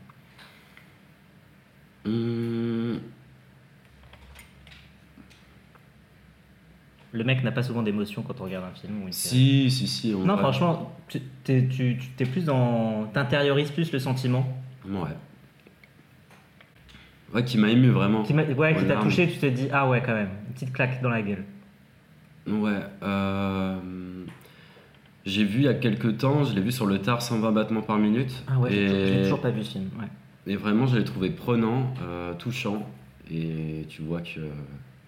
Hum, 2.05 2.48
Le 7.19 7.25
mec 7.25 7.43
n'a 7.43 7.51
pas 7.51 7.63
souvent 7.63 7.81
d'émotion 7.81 8.21
quand 8.21 8.39
on 8.39 8.45
regarde 8.45 8.63
un 8.63 8.79
film 8.79 9.03
ou 9.03 9.07
une 9.07 9.11
série. 9.11 9.69
Si, 9.69 9.71
si, 9.71 9.87
si. 9.87 10.15
Non, 10.15 10.37
franchement, 10.37 10.95
tu 11.09 11.19
t'es, 11.43 11.67
tu, 11.67 11.97
tu- 11.99 12.07
t'es 12.15 12.23
plus 12.23 12.45
dans. 12.45 13.07
T'intériorises 13.13 13.71
plus 13.71 13.91
le 13.91 13.99
sentiment. 13.99 14.47
Ouais. 14.87 15.09
Ouais, 17.33 17.43
qui 17.43 17.57
m'a 17.57 17.69
ému 17.69 17.89
vraiment. 17.89 18.23
Qui, 18.23 18.33
ouais, 18.33 18.73
qui 18.75 18.85
t'a 18.85 18.95
touché, 18.95 19.27
tu 19.27 19.37
t'es 19.37 19.51
dit, 19.51 19.67
ah 19.73 19.89
ouais, 19.89 20.01
quand 20.03 20.13
même, 20.13 20.29
une 20.47 20.53
petite 20.53 20.71
claque 20.71 21.01
dans 21.01 21.09
la 21.09 21.21
gueule. 21.21 21.43
Ouais. 22.47 22.79
euh, 23.03 23.77
J'ai 25.25 25.43
vu 25.43 25.59
il 25.59 25.65
y 25.65 25.67
a 25.67 25.73
quelques 25.73 26.17
temps, 26.19 26.45
je 26.45 26.55
l'ai 26.55 26.61
vu 26.61 26.71
sur 26.71 26.85
le 26.85 26.99
tard 26.99 27.21
120 27.21 27.51
battements 27.51 27.81
par 27.81 27.97
minute. 27.97 28.31
Ah 28.47 28.57
ouais, 28.59 28.71
j'ai- 28.71 28.85
et... 28.85 29.07
j'ai 29.15 29.21
toujours 29.23 29.41
pas 29.41 29.51
vu 29.51 29.61
ce 29.65 29.71
film. 29.73 29.89
Ouais. 29.99 30.07
Et 30.47 30.55
vraiment, 30.55 30.87
je 30.87 30.97
l'ai 30.97 31.03
trouvé 31.03 31.29
prenant, 31.31 31.93
euh, 32.01 32.33
touchant. 32.35 32.89
Et 33.29 33.85
tu 33.89 34.01
vois 34.03 34.21
que 34.21 34.39
euh, 34.39 34.49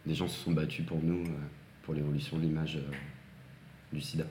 des 0.05 0.13
gens 0.13 0.27
se 0.27 0.37
sont 0.43 0.51
battus 0.51 0.85
pour 0.85 0.99
nous, 1.01 1.23
pour 1.83 1.93
l'évolution 1.93 2.37
de 2.37 2.43
l'image 2.43 2.77
euh, 2.77 2.91
du 3.93 4.01
sida. 4.01 4.25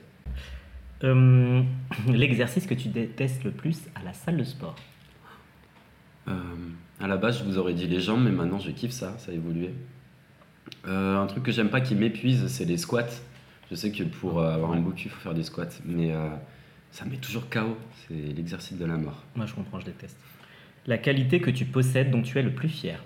Euh, 1.03 1.61
L'exercice 2.07 2.65
que 2.67 2.73
tu 2.73 2.89
détestes 2.89 3.43
le 3.43 3.51
plus 3.51 3.79
à 3.95 4.03
la 4.03 4.13
salle 4.13 4.37
de 4.37 4.43
sport 4.43 4.75
Euh, 6.27 6.33
à 6.99 7.07
la 7.07 7.17
base, 7.17 7.39
je 7.39 7.43
vous 7.43 7.57
aurais 7.57 7.73
dit 7.73 7.87
les 7.87 7.99
jambes, 7.99 8.23
mais 8.23 8.31
maintenant, 8.31 8.59
je 8.59 8.69
kiffe 8.71 8.91
ça, 8.91 9.17
ça 9.17 9.31
a 9.31 9.33
évolué. 9.33 9.73
Euh, 10.87 11.17
un 11.17 11.25
truc 11.25 11.43
que 11.43 11.51
j'aime 11.51 11.69
pas 11.69 11.81
qui 11.81 11.95
m'épuise, 11.95 12.47
c'est 12.47 12.65
les 12.65 12.77
squats. 12.77 13.15
Je 13.69 13.75
sais 13.75 13.91
que 13.91 14.03
pour 14.03 14.43
avoir 14.43 14.71
un 14.73 14.79
beau 14.79 14.91
cul, 14.91 15.05
il 15.05 15.09
faut 15.09 15.19
faire 15.19 15.33
des 15.33 15.43
squats, 15.43 15.79
mais 15.85 16.13
ça 16.91 17.05
met 17.05 17.17
toujours 17.17 17.49
KO. 17.49 17.77
C'est 18.07 18.13
l'exercice 18.13 18.77
de 18.77 18.85
la 18.85 18.97
mort. 18.97 19.23
Moi, 19.35 19.45
je 19.47 19.53
comprends, 19.53 19.79
je 19.79 19.85
déteste. 19.85 20.17
La 20.85 20.97
qualité 20.97 21.41
que 21.41 21.49
tu 21.49 21.65
possèdes 21.65 22.11
dont 22.11 22.21
tu 22.21 22.37
es 22.37 22.43
le 22.43 22.53
plus 22.53 22.69
fier. 22.69 23.01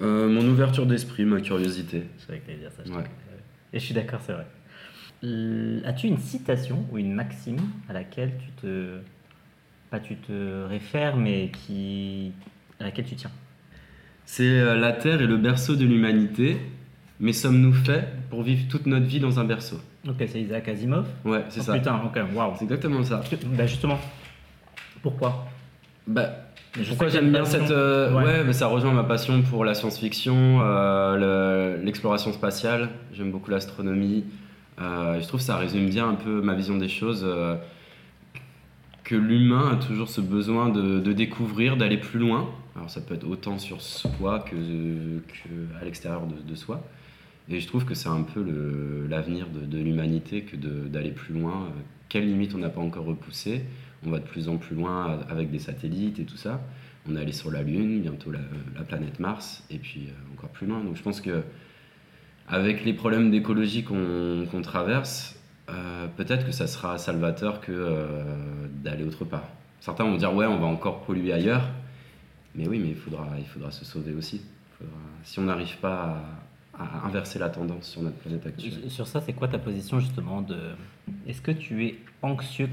Euh, 0.00 0.28
mon 0.28 0.46
ouverture 0.48 0.86
d'esprit, 0.86 1.24
ma 1.24 1.40
curiosité. 1.40 2.04
Je 2.18 2.24
savais 2.26 2.38
que 2.38 2.46
t'allais 2.46 2.58
dire 2.58 2.70
ça. 2.72 2.82
je 2.84 2.90
Ouais. 2.92 3.04
Et 3.72 3.78
je 3.78 3.84
suis 3.84 3.94
d'accord, 3.94 4.20
c'est 4.24 4.32
vrai. 4.32 4.46
As-tu 5.84 6.06
une 6.08 6.18
citation 6.18 6.84
ou 6.90 6.98
une 6.98 7.12
maxime 7.12 7.58
à 7.88 7.92
laquelle 7.92 8.32
tu 8.38 8.50
te. 8.62 8.98
Pas 9.90 10.00
tu 10.00 10.16
te 10.16 10.64
réfères, 10.66 11.16
mais 11.16 11.50
qui. 11.50 12.32
à 12.80 12.84
laquelle 12.84 13.04
tu 13.04 13.14
tiens? 13.14 13.30
C'est 14.24 14.48
euh, 14.48 14.74
la 14.76 14.92
Terre 14.92 15.20
est 15.20 15.26
le 15.26 15.36
berceau 15.36 15.76
de 15.76 15.84
l'humanité, 15.84 16.56
mais 17.20 17.32
sommes-nous 17.32 17.72
faits 17.74 18.08
pour 18.30 18.42
vivre 18.42 18.66
toute 18.68 18.86
notre 18.86 19.06
vie 19.06 19.20
dans 19.20 19.38
un 19.38 19.44
berceau? 19.44 19.78
Ok, 20.08 20.16
c'est 20.26 20.40
Isaac 20.40 20.66
Asimov? 20.68 21.06
Ouais, 21.24 21.44
c'est 21.50 21.60
Oh, 21.60 21.64
ça. 21.64 21.74
Putain, 21.74 22.00
ok, 22.04 22.18
waouh. 22.34 22.54
C'est 22.56 22.64
exactement 22.64 23.02
ça. 23.04 23.22
Bah 23.56 23.66
justement. 23.66 23.98
Pourquoi? 25.02 25.46
Bah, 26.06 26.41
Pourquoi 26.88 27.08
j'aime 27.08 27.30
bien 27.30 27.40
passion. 27.40 27.60
cette. 27.60 27.70
euh, 27.70 28.12
Ouais. 28.14 28.24
ouais, 28.24 28.44
mais 28.44 28.52
ça 28.52 28.66
rejoint 28.66 28.92
ma 28.92 29.04
passion 29.04 29.42
pour 29.42 29.64
la 29.64 29.74
science-fiction, 29.74 30.60
euh, 30.62 31.76
le- 31.76 31.84
l'exploration 31.84 32.32
spatiale. 32.32 32.88
J'aime 33.12 33.30
beaucoup 33.30 33.50
l'astronomie. 33.50 34.24
Euh, 34.80 35.20
je 35.20 35.26
trouve 35.28 35.40
que 35.40 35.44
ça 35.46 35.56
résume 35.58 35.88
bien 35.90 36.08
un 36.08 36.14
peu 36.14 36.40
ma 36.40 36.54
vision 36.54 36.76
des 36.78 36.88
choses. 36.88 37.22
euh, 37.24 37.56
que 39.04 39.16
l'humain 39.16 39.72
a 39.72 39.84
toujours 39.84 40.08
ce 40.08 40.20
besoin 40.20 40.68
de, 40.70 41.00
de 41.00 41.12
découvrir, 41.12 41.76
d'aller 41.76 41.98
plus 41.98 42.20
loin. 42.20 42.48
Alors 42.76 42.88
ça 42.88 43.00
peut 43.00 43.14
être 43.14 43.28
autant 43.28 43.58
sur 43.58 43.82
soi 43.82 44.38
que, 44.38 44.54
que 44.54 45.78
à 45.80 45.84
l'extérieur 45.84 46.22
de, 46.26 46.34
de 46.50 46.54
soi. 46.54 46.82
Et 47.50 47.58
je 47.60 47.66
trouve 47.66 47.84
que 47.84 47.94
c'est 47.94 48.08
un 48.08 48.22
peu 48.22 48.42
l'avenir 49.10 49.46
de, 49.48 49.66
de 49.66 49.82
l'humanité 49.82 50.42
que 50.42 50.56
d'aller 50.56 51.10
plus 51.10 51.34
loin. 51.34 51.66
Quelles 52.08 52.26
limites 52.26 52.54
on 52.54 52.58
n'a 52.58 52.68
pas 52.70 52.80
encore 52.80 53.04
repoussées 53.04 53.62
On 54.04 54.10
va 54.10 54.18
de 54.18 54.24
plus 54.24 54.48
en 54.48 54.56
plus 54.56 54.74
loin 54.74 55.20
avec 55.28 55.50
des 55.50 55.58
satellites 55.58 56.18
et 56.18 56.24
tout 56.24 56.36
ça. 56.36 56.60
On 57.08 57.16
est 57.16 57.20
allé 57.20 57.32
sur 57.32 57.50
la 57.50 57.62
Lune, 57.62 58.00
bientôt 58.00 58.30
la, 58.30 58.40
la 58.76 58.82
planète 58.82 59.18
Mars, 59.20 59.64
et 59.70 59.78
puis 59.78 60.08
euh, 60.08 60.34
encore 60.34 60.50
plus 60.50 60.66
loin. 60.66 60.82
Donc 60.84 60.96
je 60.96 61.02
pense 61.02 61.20
que 61.20 61.42
avec 62.48 62.84
les 62.84 62.92
problèmes 62.92 63.30
d'écologie 63.30 63.84
qu'on 63.84 64.62
traverse, 64.62 65.38
euh, 65.68 66.06
peut-être 66.16 66.44
que 66.44 66.52
ça 66.52 66.66
sera 66.66 66.98
salvateur 66.98 67.60
que 67.60 67.72
euh, 67.72 68.66
d'aller 68.82 69.04
autre 69.04 69.24
part. 69.24 69.48
Certains 69.80 70.04
vont 70.04 70.16
dire 70.16 70.34
ouais, 70.34 70.46
on 70.46 70.58
va 70.58 70.66
encore 70.66 71.02
polluer 71.02 71.32
ailleurs, 71.32 71.68
mais 72.54 72.68
oui, 72.68 72.78
mais 72.78 72.90
il 72.90 72.96
faudra, 72.96 73.28
il 73.38 73.46
faudra 73.46 73.70
se 73.70 73.84
sauver 73.84 74.14
aussi. 74.14 74.42
Si 75.22 75.38
on 75.38 75.44
n'arrive 75.44 75.78
pas 75.78 76.20
à, 76.76 76.82
à 76.82 77.06
inverser 77.06 77.38
la 77.38 77.48
tendance 77.48 77.88
sur 77.88 78.02
notre 78.02 78.16
planète 78.16 78.46
actuelle. 78.46 78.90
Sur 78.90 79.06
ça, 79.06 79.20
c'est 79.20 79.32
quoi 79.32 79.46
ta 79.46 79.58
position 79.58 80.00
justement 80.00 80.42
de... 80.42 80.56
Est-ce 81.28 81.40
que 81.40 81.52
tu 81.52 81.86
es 81.86 81.98
anxieux 82.22 82.68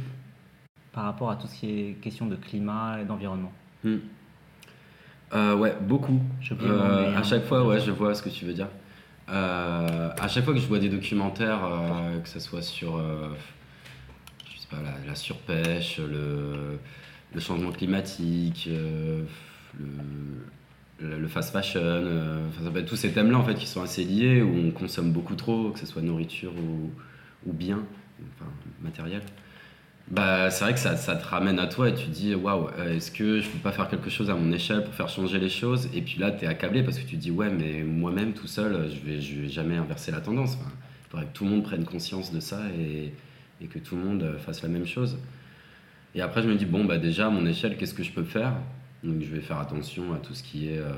par 0.92 1.04
rapport 1.04 1.30
à 1.30 1.36
tout 1.36 1.48
ce 1.48 1.56
qui 1.56 1.70
est 1.70 1.94
question 2.02 2.26
de 2.28 2.36
climat 2.36 3.00
et 3.02 3.06
d'environnement 3.06 3.54
Hmm. 3.84 4.00
Euh, 5.34 5.56
ouais, 5.56 5.74
beaucoup. 5.80 6.20
J'ai 6.42 6.54
oublié 6.54 6.70
Euh, 6.70 7.16
à 7.18 7.24
chaque 7.24 7.46
fois, 7.46 7.66
ouais, 7.66 7.80
je 7.80 7.92
vois 7.92 8.14
ce 8.14 8.22
que 8.22 8.28
tu 8.30 8.44
veux 8.46 8.52
dire. 8.52 8.68
Euh, 9.30 10.10
à 10.20 10.28
chaque 10.28 10.44
fois 10.44 10.54
que 10.54 10.60
je 10.60 10.68
vois 10.68 10.80
des 10.80 10.90
documentaires, 10.90 11.64
euh, 11.64 12.20
que 12.20 12.28
ce 12.28 12.40
soit 12.42 12.62
sur 12.62 12.98
je 12.98 14.60
sais 14.60 14.68
pas, 14.70 14.82
la, 14.82 14.96
la 15.08 15.16
surpêche, 15.16 16.00
le, 16.00 16.80
le 17.34 17.40
changement 17.40 17.72
climatique, 17.72 18.70
le, 21.00 21.28
fast 21.28 21.52
fashion, 21.52 21.80
euh, 21.84 22.48
enfin, 22.50 22.82
tous 22.82 22.96
ces 22.96 23.12
thèmes-là 23.12 23.38
en 23.38 23.44
fait 23.44 23.56
qui 23.56 23.68
sont 23.68 23.82
assez 23.82 24.04
liés, 24.04 24.42
où 24.42 24.54
on 24.68 24.72
consomme 24.72 25.12
beaucoup 25.12 25.36
trop, 25.36 25.72
que 25.72 25.80
ce 25.80 25.86
soit 25.86 26.02
nourriture 26.02 26.52
ou, 26.58 26.92
ou 27.50 27.54
bien, 27.54 27.80
enfin, 28.36 28.50
matériel. 28.82 29.22
Bah, 30.12 30.50
c'est 30.50 30.64
vrai 30.64 30.74
que 30.74 30.80
ça, 30.80 30.98
ça 30.98 31.16
te 31.16 31.24
ramène 31.24 31.60
à 31.60 31.68
toi 31.68 31.88
et 31.88 31.94
tu 31.94 32.06
te 32.06 32.10
dis 32.10 32.34
waouh, 32.34 32.70
euh, 32.80 32.96
est-ce 32.96 33.12
que 33.12 33.42
je 33.42 33.48
peux 33.50 33.60
pas 33.60 33.72
faire 33.72 33.88
quelque 33.88 34.10
chose 34.10 34.32
à 34.32 34.34
mon 34.34 34.52
échelle 34.52 34.84
pour 34.84 34.94
faire 34.96 35.08
changer 35.08 35.38
les 35.38 35.50
choses? 35.50 35.88
Et 35.94 36.02
puis 36.02 36.18
là, 36.20 36.32
tu 36.32 36.46
es 36.46 36.48
accablé 36.48 36.82
parce 36.82 36.98
que 36.98 37.08
tu 37.08 37.16
dis 37.16 37.30
ouais, 37.30 37.52
mais 37.52 37.84
moi-même 37.84 38.34
tout 38.34 38.48
seul, 38.48 38.90
je 38.90 39.06
vais, 39.08 39.22
je 39.22 39.42
vais 39.42 39.50
jamais 39.50 39.76
inverser 39.78 40.12
la 40.12 40.20
tendance. 40.20 40.56
Enfin, 40.56 40.72
il 40.72 41.10
faudrait 41.12 41.26
que 41.28 41.34
tout 41.34 41.44
le 41.44 41.52
monde 41.52 41.64
prenne 41.64 41.86
conscience 41.86 42.34
de 42.34 42.40
ça 42.40 42.60
et, 42.76 43.14
et 43.62 43.68
que 43.68 43.78
tout 43.78 43.96
le 43.96 44.02
monde 44.02 44.24
euh, 44.24 44.40
fasse 44.40 44.64
la 44.64 44.70
même 44.70 44.88
chose. 44.88 45.20
Et 46.16 46.22
après, 46.22 46.42
je 46.42 46.48
me 46.48 46.56
dis 46.56 46.66
bon, 46.66 46.86
bah 46.86 46.98
déjà 46.98 47.28
à 47.28 47.30
mon 47.30 47.46
échelle, 47.46 47.78
qu'est-ce 47.78 47.94
que 47.94 48.04
je 48.04 48.12
peux 48.12 48.24
faire? 48.24 48.54
Donc, 49.04 49.22
je 49.22 49.28
vais 49.28 49.42
faire 49.42 49.60
attention 49.60 50.12
à 50.14 50.18
tout 50.18 50.34
ce 50.34 50.42
qui 50.42 50.70
est 50.70 50.80
euh, 50.80 50.92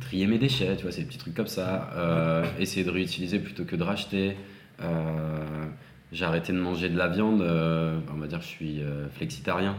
trier 0.00 0.28
mes 0.28 0.38
déchets, 0.38 0.76
tu 0.76 0.84
vois, 0.84 0.92
ces 0.92 1.04
petits 1.04 1.18
trucs 1.18 1.34
comme 1.34 1.48
ça. 1.48 1.90
Essayer 2.60 2.84
de 2.84 2.90
réutiliser 2.90 3.40
plutôt 3.40 3.64
que 3.64 3.74
de 3.74 3.82
racheter. 3.82 4.36
J'ai 6.12 6.24
arrêté 6.24 6.52
de 6.52 6.58
manger 6.58 6.88
de 6.90 6.96
la 6.98 7.08
viande. 7.08 7.40
euh, 7.42 7.98
on 8.14 8.18
va 8.18 8.26
dire 8.26 8.38
que 8.38 8.44
je 8.44 8.50
suis 8.50 8.82
euh, 8.82 9.08
flexitarien. 9.08 9.76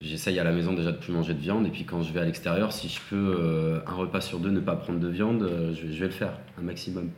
J'essaye 0.00 0.38
à 0.40 0.44
la 0.44 0.50
maison 0.50 0.72
déjà 0.72 0.90
de 0.90 0.96
plus 0.96 1.12
manger 1.12 1.34
de 1.34 1.38
viande. 1.38 1.66
Et 1.66 1.70
puis 1.70 1.84
quand 1.84 2.02
je 2.02 2.12
vais 2.12 2.20
à 2.20 2.24
l'extérieur, 2.24 2.72
si 2.72 2.88
je 2.88 2.98
peux 3.08 3.36
euh, 3.38 3.78
un 3.86 3.94
repas 3.94 4.20
sur 4.20 4.40
deux 4.40 4.50
ne 4.50 4.58
pas 4.60 4.74
prendre 4.74 4.98
de 4.98 5.08
viande, 5.08 5.48
je, 5.74 5.86
vais, 5.86 5.92
je 5.92 6.00
vais 6.00 6.06
le 6.06 6.12
faire 6.12 6.32
un 6.58 6.62
maximum. 6.62 7.10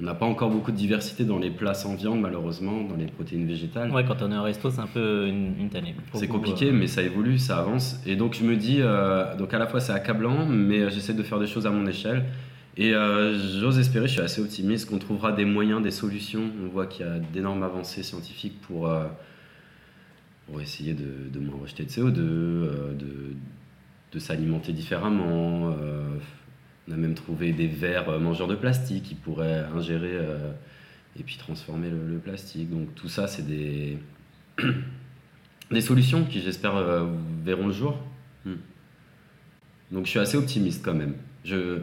On 0.00 0.04
n'a 0.04 0.14
pas 0.14 0.26
encore 0.26 0.50
beaucoup 0.50 0.70
de 0.70 0.76
diversité 0.76 1.24
dans 1.24 1.40
les 1.40 1.50
plats 1.50 1.74
sans 1.74 1.96
viande, 1.96 2.20
malheureusement, 2.20 2.82
dans 2.82 2.94
les 2.94 3.06
protéines 3.06 3.48
végétales. 3.48 3.90
Ouais, 3.90 4.04
quand 4.06 4.22
on 4.22 4.30
est 4.30 4.38
au 4.38 4.44
resto, 4.44 4.70
c'est 4.70 4.78
un 4.80 4.86
peu 4.86 5.26
une, 5.26 5.54
une 5.58 5.70
tannée. 5.70 5.96
C'est 6.12 6.28
compliqué, 6.28 6.70
mais 6.70 6.86
ça 6.86 7.02
évolue, 7.02 7.36
ça 7.38 7.58
avance. 7.58 8.00
Et 8.06 8.14
donc 8.14 8.34
je 8.34 8.44
me 8.44 8.54
dis, 8.54 8.78
donc 9.38 9.52
à 9.52 9.58
la 9.58 9.66
fois 9.66 9.80
c'est 9.80 9.90
accablant, 9.90 10.46
mais 10.46 10.88
j'essaie 10.90 11.14
de 11.14 11.22
faire 11.24 11.40
des 11.40 11.48
choses 11.48 11.66
à 11.66 11.70
mon 11.70 11.84
échelle. 11.86 12.26
Et 12.80 12.94
euh, 12.94 13.36
j'ose 13.58 13.80
espérer, 13.80 14.06
je 14.06 14.12
suis 14.12 14.20
assez 14.20 14.40
optimiste, 14.40 14.88
qu'on 14.88 15.00
trouvera 15.00 15.32
des 15.32 15.44
moyens, 15.44 15.82
des 15.82 15.90
solutions. 15.90 16.48
On 16.64 16.68
voit 16.68 16.86
qu'il 16.86 17.04
y 17.04 17.08
a 17.08 17.18
d'énormes 17.18 17.64
avancées 17.64 18.04
scientifiques 18.04 18.60
pour, 18.60 18.88
euh, 18.88 19.08
essayer 20.60 20.94
de, 20.94 21.40
moins 21.40 21.58
rejeter 21.60 21.82
de 21.82 21.88
CO2, 21.90 22.18
euh, 22.20 22.94
de, 24.12 24.18
s'alimenter 24.20 24.72
différemment. 24.72 25.74
on 26.88 26.92
a 26.92 26.96
même 26.96 27.14
trouvé 27.14 27.52
des 27.52 27.70
euh, 27.82 28.18
mangeurs 28.20 28.46
de 28.46 28.54
plastique 28.54 29.02
qui 29.02 29.14
pourraient 29.16 29.64
ingérer 29.74 30.16
et 31.18 31.22
puis 31.24 31.36
transformer 31.36 31.90
le, 31.90 32.18
plastique. 32.18 32.70
Donc 32.70 32.94
tout 32.94 33.08
ça, 33.08 33.26
c'est 33.26 33.46
des, 33.46 33.98
des 35.72 35.80
solutions 35.80 36.24
qui, 36.24 36.40
j'espère, 36.42 36.74
verront 37.44 37.66
le 37.66 37.72
jour. 37.72 37.98
Hmm. 38.44 38.54
Donc 39.90 40.06
je 40.06 40.10
suis 40.10 40.20
assez 40.20 40.36
optimiste 40.36 40.84
quand 40.84 40.94
même. 40.94 41.14
Je... 41.44 41.80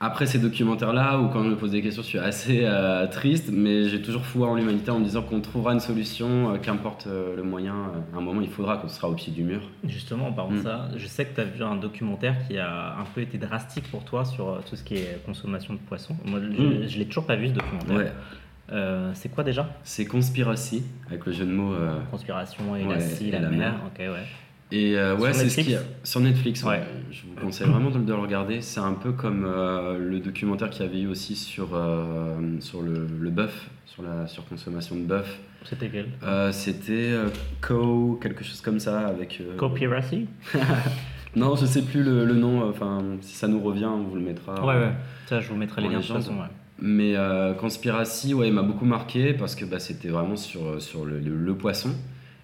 Après 0.00 0.26
ces 0.26 0.38
documentaires-là, 0.38 1.18
ou 1.18 1.28
quand 1.28 1.40
on 1.40 1.44
me 1.44 1.56
pose 1.56 1.72
des 1.72 1.82
questions, 1.82 2.02
je 2.02 2.06
suis 2.06 2.18
assez 2.20 2.60
euh, 2.62 3.08
triste, 3.08 3.50
mais 3.52 3.88
j'ai 3.88 4.00
toujours 4.00 4.24
foi 4.24 4.46
en 4.48 4.54
l'humanité 4.54 4.92
en 4.92 5.00
me 5.00 5.04
disant 5.04 5.22
qu'on 5.22 5.40
trouvera 5.40 5.72
une 5.72 5.80
solution, 5.80 6.54
euh, 6.54 6.58
qu'importe 6.58 7.08
euh, 7.08 7.34
le 7.34 7.42
moyen. 7.42 7.74
à 8.14 8.16
un 8.16 8.20
moment, 8.20 8.40
il 8.40 8.48
faudra 8.48 8.76
qu'on 8.76 8.86
sera 8.86 9.08
au 9.08 9.14
pied 9.14 9.32
du 9.32 9.42
mur. 9.42 9.60
Justement, 9.84 10.28
en 10.28 10.32
parlant 10.32 10.52
de 10.52 10.58
Mm. 10.58 10.62
ça, 10.62 10.88
je 10.96 11.06
sais 11.08 11.24
que 11.24 11.34
tu 11.34 11.40
as 11.40 11.44
vu 11.44 11.64
un 11.64 11.74
documentaire 11.74 12.36
qui 12.46 12.58
a 12.58 12.92
un 12.96 13.04
peu 13.12 13.22
été 13.22 13.38
drastique 13.38 13.90
pour 13.90 14.04
toi 14.04 14.24
sur 14.24 14.60
tout 14.70 14.76
ce 14.76 14.84
qui 14.84 14.94
est 14.94 15.20
consommation 15.26 15.74
de 15.74 15.80
poissons. 15.80 16.16
Moi, 16.24 16.38
je, 16.42 16.46
Mm. 16.46 16.86
je 16.88 16.98
l'ai 16.98 17.06
toujours 17.06 17.26
pas 17.26 17.34
vu 17.34 17.48
ce 17.48 17.54
documentaire. 17.54 17.96
Ouais. 17.96 18.12
Euh, 18.70 19.10
c'est 19.14 19.30
quoi 19.30 19.42
déjà? 19.42 19.68
C'est 19.82 20.04
Conspiracy, 20.04 20.84
avec 21.08 21.26
le 21.26 21.32
jeu 21.32 21.44
de 21.44 21.50
mots. 21.50 21.72
euh, 21.74 21.98
Conspiration 22.12 22.76
et 22.76 22.84
Ouais, 22.84 22.94
la 22.94 23.00
scie, 23.00 23.28
et 23.28 23.32
la, 23.32 23.40
la 23.40 23.48
mer. 23.48 23.58
mer. 23.98 24.10
Ouais. 24.12 24.26
Et 24.70 24.96
euh, 24.98 25.16
ouais, 25.16 25.32
c'est 25.32 25.48
ce 25.48 25.60
Netflix 25.60 25.68
qui 25.80 26.08
sur 26.10 26.20
Netflix. 26.20 26.62
ouais. 26.64 26.70
Ouais. 26.70 26.82
Je 27.10 27.22
vous 27.22 27.34
conseille 27.40 27.66
vraiment 27.68 27.90
de, 27.90 27.98
de 27.98 28.12
le 28.12 28.18
regarder. 28.18 28.60
C'est 28.60 28.80
un 28.80 28.92
peu 28.92 29.12
comme 29.12 29.44
euh, 29.46 29.98
le 29.98 30.20
documentaire 30.20 30.68
qu'il 30.70 30.84
y 30.84 30.88
avait 30.88 31.00
eu 31.00 31.06
aussi 31.06 31.36
sur 31.36 31.68
euh, 31.74 32.36
sur 32.60 32.82
le, 32.82 33.06
le 33.18 33.30
bœuf, 33.30 33.70
sur 33.86 34.02
la 34.02 34.26
surconsommation 34.26 34.96
de 34.96 35.02
bœuf. 35.04 35.38
C'était 35.64 35.88
quel? 35.88 36.06
C'était 36.52 37.12
Co 37.60 38.18
quelque 38.22 38.44
chose 38.44 38.60
comme 38.60 38.78
ça 38.78 39.06
avec. 39.08 39.42
Copiracy 39.56 40.26
Non, 41.36 41.56
je 41.56 41.66
sais 41.66 41.82
plus 41.82 42.02
le, 42.02 42.24
le 42.24 42.34
nom. 42.34 42.68
Enfin, 42.68 43.02
si 43.20 43.34
ça 43.36 43.48
nous 43.48 43.60
revient, 43.60 43.84
on 43.86 44.02
vous 44.02 44.14
le 44.16 44.22
mettra. 44.22 44.64
Ouais, 44.64 44.74
ouais. 44.74 44.92
Ça, 45.26 45.40
je 45.40 45.48
vous 45.48 45.56
mettrai 45.56 45.82
les 45.82 45.88
en 45.88 45.90
liens 45.92 45.98
de 45.98 46.04
toute 46.04 46.14
façon. 46.16 46.32
Ouais. 46.34 46.46
Mais 46.80 47.14
Conspiracy, 47.58 48.34
ouais, 48.34 48.48
il 48.48 48.54
m'a 48.54 48.62
beaucoup 48.62 48.84
marqué 48.86 49.32
parce 49.34 49.54
que 49.54 49.64
bah, 49.64 49.78
c'était 49.78 50.08
vraiment 50.08 50.36
sur, 50.36 50.80
sur 50.80 51.04
le- 51.04 51.18
le 51.20 51.54
poisson. 51.54 51.90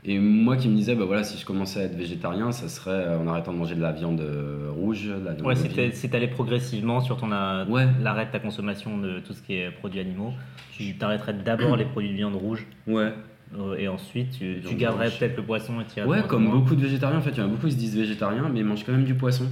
Et 0.07 0.19
moi 0.19 0.57
qui 0.59 0.69
me 0.69 0.77
disais, 0.77 0.95
bah, 0.95 1.07
voilà, 1.07 1.25
si 1.25 1.39
je 1.39 1.47
commençais 1.47 1.81
à 1.81 1.85
être 1.85 1.97
végétarien, 1.97 2.53
ça 2.53 2.69
serait 2.69 2.91
euh, 2.91 3.19
en 3.19 3.27
arrêtant 3.27 3.53
de 3.55 3.59
manger 3.59 3.75
de 3.75 3.81
la 3.81 3.93
viande 3.93 4.21
euh, 4.21 4.69
rouge, 4.71 5.07
de 5.07 5.25
la 5.25 5.33
Ouais, 5.43 5.55
si 5.93 6.11
t'allais 6.11 6.29
progressivement 6.29 7.01
sur 7.01 7.17
ton 7.17 7.33
a- 7.33 7.65
Ouais. 7.65 7.87
l'arrêt 8.03 8.27
de 8.27 8.31
ta 8.31 8.39
consommation 8.39 8.99
de 8.99 9.21
tout 9.21 9.33
ce 9.33 9.41
qui 9.41 9.55
est 9.55 9.71
produits 9.71 10.01
animaux, 10.01 10.33
tu 10.73 10.95
t'arrêterais 10.99 11.33
d'abord 11.33 11.77
les 11.77 11.87
produits 11.87 12.11
de 12.11 12.17
viande 12.17 12.35
rouge. 12.35 12.67
Ouais, 12.87 13.15
euh, 13.59 13.77
et 13.79 13.89
ensuite 13.89 14.33
tu, 14.39 14.61
garderais 14.77 15.11
peut-être 15.11 15.37
le 15.37 15.43
poisson 15.43 15.75
et 15.81 16.03
ouais 16.03 16.23
comme 16.29 16.51
beaucoup 16.51 16.75
de 16.77 16.83
végétariens, 16.83 17.19
en 17.19 17.23
fait, 17.23 17.31
il 17.31 17.39
y 17.39 17.41
en 17.41 17.45
a 17.45 17.49
beaucoup 17.49 17.67
qui 17.67 17.73
se 17.73 17.79
disent 17.79 17.97
végétariens, 17.97 18.51
mais 18.53 18.61
ils 18.61 18.67
mangent 18.67 18.85
quand 18.85 18.93
même 18.93 19.05
du 19.05 19.15
poisson. 19.15 19.47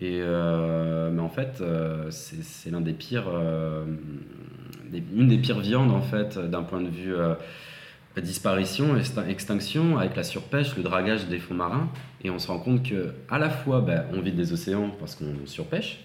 Et 0.00 0.18
euh, 0.20 1.10
mais 1.12 1.20
en 1.20 1.28
fait, 1.28 1.58
euh, 1.60 2.06
c'est 2.10 2.42
c'est 2.42 2.70
l'un 2.70 2.80
des 2.80 2.94
pires, 2.94 3.28
euh, 3.32 3.84
des- 4.90 5.04
une 5.14 5.28
des 5.28 5.38
pires 5.38 5.60
viandes 5.60 5.92
en 5.92 6.00
fait, 6.00 6.36
d'un 6.38 6.62
point 6.64 6.80
de 6.80 6.88
vue 6.88 7.14
euh, 7.14 7.34
disparition, 8.20 8.96
extin- 8.96 9.26
extinction, 9.28 9.98
avec 9.98 10.16
la 10.16 10.22
surpêche, 10.24 10.76
le 10.76 10.82
dragage 10.82 11.26
des 11.28 11.38
fonds 11.38 11.54
marins. 11.54 11.88
Et 12.22 12.30
on 12.30 12.38
se 12.38 12.48
rend 12.48 12.58
compte 12.58 12.82
que 12.88 13.14
à 13.30 13.38
la 13.38 13.48
fois, 13.50 13.80
ben, 13.80 14.04
on 14.12 14.20
vide 14.20 14.36
des 14.36 14.52
océans 14.52 14.90
parce 14.98 15.14
qu'on 15.14 15.46
surpêche, 15.46 16.00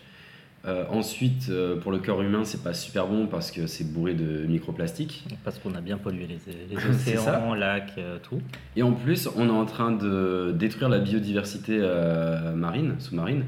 Euh, 0.65 0.83
ensuite, 0.89 1.47
euh, 1.49 1.77
pour 1.79 1.91
le 1.93 1.99
corps 1.99 2.21
humain, 2.21 2.43
c'est 2.43 2.61
pas 2.61 2.73
super 2.73 3.07
bon 3.07 3.27
parce 3.27 3.51
que 3.51 3.67
c'est 3.67 3.85
bourré 3.85 4.15
de 4.15 4.45
microplastiques. 4.47 5.23
Parce 5.45 5.59
qu'on 5.59 5.73
a 5.75 5.81
bien 5.81 5.97
pollué 5.97 6.27
les, 6.27 6.75
océans, 6.89 7.53
lacs, 7.53 7.93
euh, 7.97 8.17
tout. 8.21 8.41
Et 8.75 8.83
en 8.83 8.91
plus, 8.91 9.29
on 9.37 9.47
est 9.47 9.51
en 9.51 9.65
train 9.65 9.91
de 9.91 10.51
détruire 10.57 10.89
la 10.89 10.99
biodiversité 10.99 11.77
marine, 12.55 12.95
sous-marine, 12.99 13.43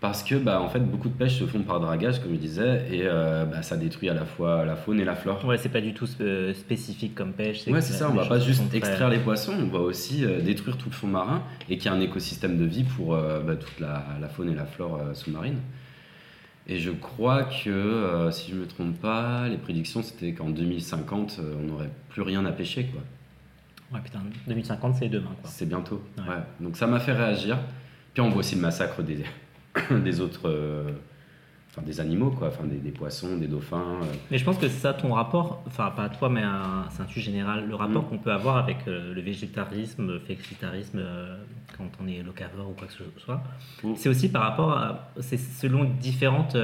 parce 0.00 0.22
que 0.22 0.34
bah, 0.34 0.60
en 0.60 0.68
fait, 0.68 0.80
beaucoup 0.80 1.08
de 1.08 1.14
pêches 1.14 1.38
se 1.38 1.44
font 1.46 1.62
par 1.62 1.80
dragage, 1.80 2.20
comme 2.20 2.32
je 2.32 2.38
disais, 2.38 2.86
et 2.90 3.02
euh, 3.04 3.44
bah, 3.44 3.62
ça 3.62 3.76
détruit 3.76 4.08
à 4.08 4.14
la 4.14 4.24
fois 4.24 4.64
la 4.64 4.76
faune 4.76 5.00
et 5.00 5.04
la 5.04 5.14
flore. 5.14 5.44
Ouais, 5.44 5.56
c'est 5.58 5.70
pas 5.70 5.80
du 5.80 5.94
tout 5.94 6.06
euh, 6.20 6.52
spécifique 6.54 7.14
comme 7.14 7.32
pêche. 7.32 7.66
Ouais, 7.66 7.80
c'est 7.80 7.94
ça, 7.94 8.10
on 8.10 8.14
va 8.14 8.26
pas 8.26 8.38
juste 8.38 8.62
extraire 8.74 9.08
les 9.08 9.18
poissons, 9.18 9.54
on 9.58 9.68
va 9.68 9.80
aussi 9.80 10.24
euh, 10.24 10.40
détruire 10.40 10.76
tout 10.76 10.90
le 10.90 10.94
fond 10.94 11.06
marin 11.06 11.42
et 11.68 11.78
qu'il 11.78 11.90
y 11.90 11.94
a 11.94 11.96
un 11.96 12.00
écosystème 12.00 12.58
de 12.58 12.64
vie 12.64 12.84
pour 12.84 13.14
euh, 13.14 13.40
bah, 13.40 13.56
toute 13.56 13.80
la, 13.80 14.04
la 14.20 14.28
faune 14.28 14.50
et 14.50 14.54
la 14.54 14.66
flore 14.66 15.00
sous-marine. 15.14 15.58
Et 16.68 16.78
je 16.78 16.90
crois 16.90 17.44
que, 17.44 18.28
si 18.32 18.50
je 18.50 18.56
me 18.56 18.66
trompe 18.66 19.00
pas, 19.00 19.48
les 19.48 19.56
prédictions 19.56 20.02
c'était 20.02 20.32
qu'en 20.32 20.50
2050, 20.50 21.38
euh, 21.38 21.54
on 21.60 21.66
n'aurait 21.68 21.90
plus 22.08 22.22
rien 22.22 22.44
à 22.44 22.50
pêcher, 22.52 22.86
quoi. 22.86 23.02
Ouais, 23.92 24.02
putain, 24.02 24.18
2050, 24.48 24.96
c'est 24.96 25.08
demain, 25.08 25.30
quoi. 25.40 25.48
C'est 25.48 25.68
bientôt. 25.68 26.02
Ouais. 26.18 26.24
Ouais. 26.24 26.40
Donc 26.60 26.76
ça 26.76 26.88
m'a 26.88 26.98
fait 26.98 27.12
réagir. 27.12 27.56
Puis 28.12 28.20
on 28.20 28.30
voit 28.30 28.40
aussi 28.40 28.56
le 28.56 28.62
massacre 28.62 29.02
des, 29.02 29.24
des 30.04 30.20
autres. 30.20 30.48
euh, 30.48 30.90
Enfin, 31.78 31.84
des 31.86 32.00
animaux, 32.00 32.30
quoi. 32.30 32.48
Enfin, 32.48 32.64
des, 32.64 32.78
des 32.78 32.90
poissons, 32.90 33.36
des 33.36 33.48
dauphins. 33.48 34.00
euh. 34.00 34.06
Mais 34.30 34.38
je 34.38 34.44
pense 34.46 34.56
que 34.56 34.66
c'est 34.66 34.78
ça 34.80 34.94
ton 34.94 35.12
rapport, 35.12 35.62
enfin 35.66 35.90
pas 35.94 36.08
toi, 36.08 36.30
mais 36.30 36.40
c'est 36.88 37.02
un 37.02 37.06
sujet 37.06 37.30
général, 37.32 37.68
le 37.68 37.74
rapport 37.74 38.04
Mm. 38.04 38.06
qu'on 38.08 38.16
peut 38.16 38.32
avoir 38.32 38.56
avec 38.56 38.78
euh, 38.88 39.12
le 39.12 39.20
végétarisme, 39.20 40.06
le 40.06 40.18
flexitarisme, 40.20 40.98
euh, 41.00 41.36
quand 41.76 41.84
on 42.02 42.08
est 42.08 42.22
locavore 42.22 42.70
ou 42.70 42.72
quoi 42.72 42.86
que 42.86 42.94
ce 42.94 43.02
soit. 43.20 43.42
Mm. 43.84 43.92
C'est 43.94 44.08
aussi 44.08 44.30
par 44.30 44.44
rapport 44.44 44.72
à. 44.72 45.10
C'est 45.20 45.36
selon 45.36 45.84
différentes 45.84 46.56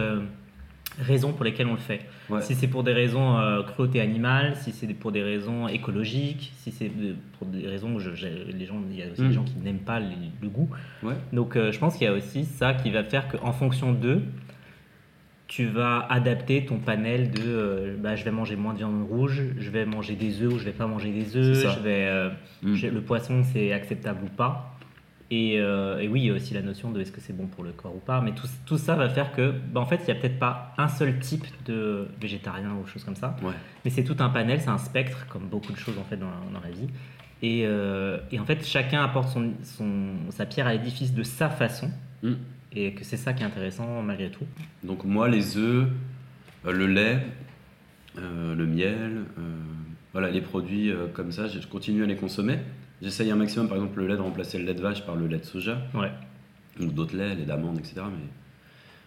raisons 1.00 1.32
pour 1.32 1.44
lesquelles 1.44 1.66
on 1.66 1.72
le 1.72 1.78
fait. 1.78 2.00
Ouais. 2.28 2.42
Si 2.42 2.54
c'est 2.54 2.66
pour 2.68 2.82
des 2.84 2.92
raisons 2.92 3.38
euh, 3.38 3.62
cruauté 3.62 4.00
animale, 4.00 4.56
si 4.56 4.72
c'est 4.72 4.86
pour 4.94 5.10
des 5.12 5.22
raisons 5.22 5.66
écologiques, 5.68 6.52
si 6.58 6.70
c'est 6.70 6.90
pour 7.38 7.46
des 7.46 7.66
raisons. 7.66 7.98
Je, 7.98 8.14
j'ai- 8.14 8.44
les 8.52 8.66
gens, 8.66 8.76
il 8.90 8.96
y 8.98 9.02
a 9.02 9.06
aussi 9.10 9.22
Mm. 9.22 9.28
des 9.28 9.34
gens 9.34 9.44
qui 9.44 9.56
n'aiment 9.56 9.78
pas 9.78 10.00
les- 10.00 10.08
le 10.42 10.48
goût. 10.48 10.68
Ouais. 11.02 11.14
Donc 11.32 11.56
euh, 11.56 11.72
je 11.72 11.78
pense 11.78 11.94
qu'il 11.96 12.04
y 12.06 12.10
a 12.10 12.12
aussi 12.12 12.44
ça 12.44 12.74
qui 12.74 12.90
va 12.90 13.04
faire 13.04 13.28
qu'en 13.28 13.52
fonction 13.52 13.92
d'eux, 13.92 14.22
tu 15.48 15.66
vas 15.66 16.06
adapter 16.08 16.64
ton 16.64 16.78
panel 16.78 17.30
de 17.30 17.42
euh, 17.44 17.96
bah, 17.98 18.16
je 18.16 18.24
vais 18.24 18.30
manger 18.30 18.56
moins 18.56 18.72
de 18.72 18.78
viande 18.78 19.06
rouge, 19.08 19.42
je 19.58 19.70
vais 19.70 19.84
manger 19.84 20.14
des 20.14 20.40
œufs 20.42 20.52
ou 20.54 20.58
je 20.58 20.64
vais 20.64 20.72
pas 20.72 20.86
manger 20.86 21.10
des 21.10 21.36
œufs, 21.36 21.56
je 21.74 21.80
vais, 21.80 22.30
Mm. 22.62 22.74
je- 22.74 22.86
le 22.86 23.00
poisson 23.02 23.42
c'est 23.52 23.72
acceptable 23.72 24.24
ou 24.24 24.28
pas. 24.28 24.76
Et, 25.34 25.58
euh, 25.58 25.98
et 25.98 26.08
oui, 26.08 26.20
il 26.20 26.26
y 26.26 26.30
a 26.30 26.34
aussi 26.34 26.52
la 26.52 26.60
notion 26.60 26.90
de 26.90 27.00
est-ce 27.00 27.10
que 27.10 27.22
c'est 27.22 27.32
bon 27.32 27.46
pour 27.46 27.64
le 27.64 27.72
corps 27.72 27.94
ou 27.96 28.00
pas, 28.00 28.20
mais 28.20 28.32
tout, 28.32 28.46
tout 28.66 28.76
ça 28.76 28.96
va 28.96 29.08
faire 29.08 29.32
que, 29.32 29.54
bah, 29.72 29.80
en 29.80 29.86
fait, 29.86 30.00
il 30.06 30.12
n'y 30.12 30.18
a 30.18 30.20
peut-être 30.20 30.38
pas 30.38 30.74
un 30.76 30.88
seul 30.88 31.18
type 31.20 31.46
de 31.64 32.06
végétarien 32.20 32.72
ou 32.74 32.86
chose 32.86 33.02
comme 33.02 33.16
ça, 33.16 33.34
Ouais. 33.42 33.54
mais 33.82 33.90
c'est 33.90 34.04
tout 34.04 34.16
un 34.18 34.28
panel, 34.28 34.60
c'est 34.60 34.68
un 34.68 34.76
spectre, 34.76 35.26
comme 35.30 35.44
beaucoup 35.48 35.72
de 35.72 35.78
choses 35.78 35.96
en 35.98 36.04
fait 36.04 36.18
dans, 36.18 36.26
dans 36.52 36.60
la 36.60 36.68
vie. 36.70 36.86
Et, 37.40 37.62
euh, 37.64 38.18
et 38.30 38.38
en 38.40 38.44
fait, 38.44 38.62
chacun 38.66 39.02
apporte 39.02 39.30
son, 39.30 39.52
son- 39.64 40.16
sa 40.30 40.44
pierre 40.44 40.66
à 40.66 40.74
l'édifice 40.74 41.14
de 41.14 41.22
sa 41.22 41.48
façon, 41.48 41.90
Mm. 42.22 42.32
et 42.74 42.92
que 42.92 43.02
c'est 43.02 43.16
ça 43.16 43.32
qui 43.32 43.42
est 43.42 43.46
intéressant 43.46 44.02
malgré 44.02 44.30
tout. 44.30 44.44
Donc 44.84 45.04
moi, 45.04 45.28
les 45.30 45.56
œufs, 45.56 45.88
euh, 46.66 46.72
le 46.72 46.86
lait, 46.88 47.18
le 48.16 48.66
miel, 48.66 49.22
voilà, 50.12 50.30
les 50.30 50.42
produits 50.42 50.92
comme 51.14 51.32
ça, 51.32 51.48
je 51.48 51.66
continue 51.66 52.02
à 52.02 52.06
les 52.06 52.16
consommer. 52.16 52.58
J'essaye 53.02 53.30
un 53.32 53.36
maximum, 53.36 53.66
par 53.68 53.76
exemple, 53.78 53.98
le 54.00 54.06
lait 54.06 54.16
de 54.16 54.20
remplacer 54.20 54.58
le 54.58 54.64
lait 54.64 54.74
de 54.74 54.80
vache 54.80 55.04
par 55.04 55.16
le 55.16 55.26
lait 55.26 55.38
de 55.38 55.44
soja, 55.44 55.78
Ouais. 55.92 56.10
ou 56.80 56.86
d'autres 56.86 57.16
laits, 57.16 57.36
lait 57.36 57.44
d'amande, 57.44 57.78
etc. 57.78 57.96
Mais 58.10 58.28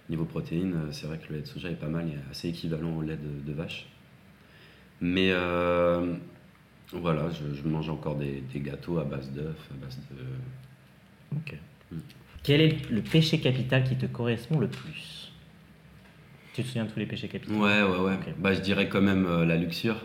niveau 0.10 0.26
protéines, 0.26 0.74
euh, 0.76 0.92
c'est 0.92 1.08
vrai 1.08 1.18
que 1.18 1.30
le 1.30 1.38
lait 1.38 1.42
de 1.44 1.48
soja 1.48 1.70
est 1.70 1.80
pas 1.80 1.88
mal, 1.88 2.06
il 2.08 2.14
est 2.14 2.32
assez 2.32 2.50
équivalent 2.50 2.96
au 2.98 3.02
lait 3.02 3.18
de, 3.18 3.48
de 3.50 3.54
vache. 3.54 3.88
Mais 5.00 5.30
euh, 5.32 6.14
voilà, 6.92 7.30
je, 7.30 7.56
je 7.56 7.68
mange 7.68 7.90
encore 7.90 8.16
des, 8.18 8.44
des 8.54 8.60
gâteaux 8.60 9.00
à 9.00 9.06
base 9.06 9.32
d'œufs, 9.32 9.56
à 9.72 9.86
base 9.86 9.98
de... 10.12 11.38
Ok. 11.38 11.56
Mm. 11.92 11.98
Quel 12.44 12.62
est 12.62 12.90
le 12.90 13.02
péché 13.02 13.40
capital 13.40 13.84
qui 13.86 13.96
te 13.96 14.06
correspond 14.06 14.60
le 14.60 14.68
plus? 14.68 15.32
Tu 16.54 16.62
te 16.64 16.68
souviens 16.68 16.86
de 16.86 16.92
tous 16.92 17.00
les 17.00 17.06
péchés 17.06 17.28
capitaux? 17.28 17.54
Ouais, 17.56 17.82
ouais, 17.82 18.00
ouais. 18.00 18.18
Bah, 18.38 18.54
je 18.54 18.60
dirais 18.62 18.88
quand 18.88 19.02
même 19.02 19.26
euh, 19.26 19.46
la 19.46 19.56
luxure. 19.58 19.98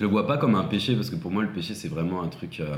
Je 0.00 0.06
le 0.06 0.10
vois 0.10 0.26
pas 0.26 0.38
comme 0.38 0.54
un 0.54 0.64
péché 0.64 0.94
parce 0.94 1.10
que 1.10 1.16
pour 1.16 1.30
moi, 1.30 1.42
le 1.42 1.50
péché, 1.50 1.74
c'est 1.74 1.88
vraiment 1.88 2.22
un 2.22 2.28
truc. 2.28 2.60
euh, 2.60 2.74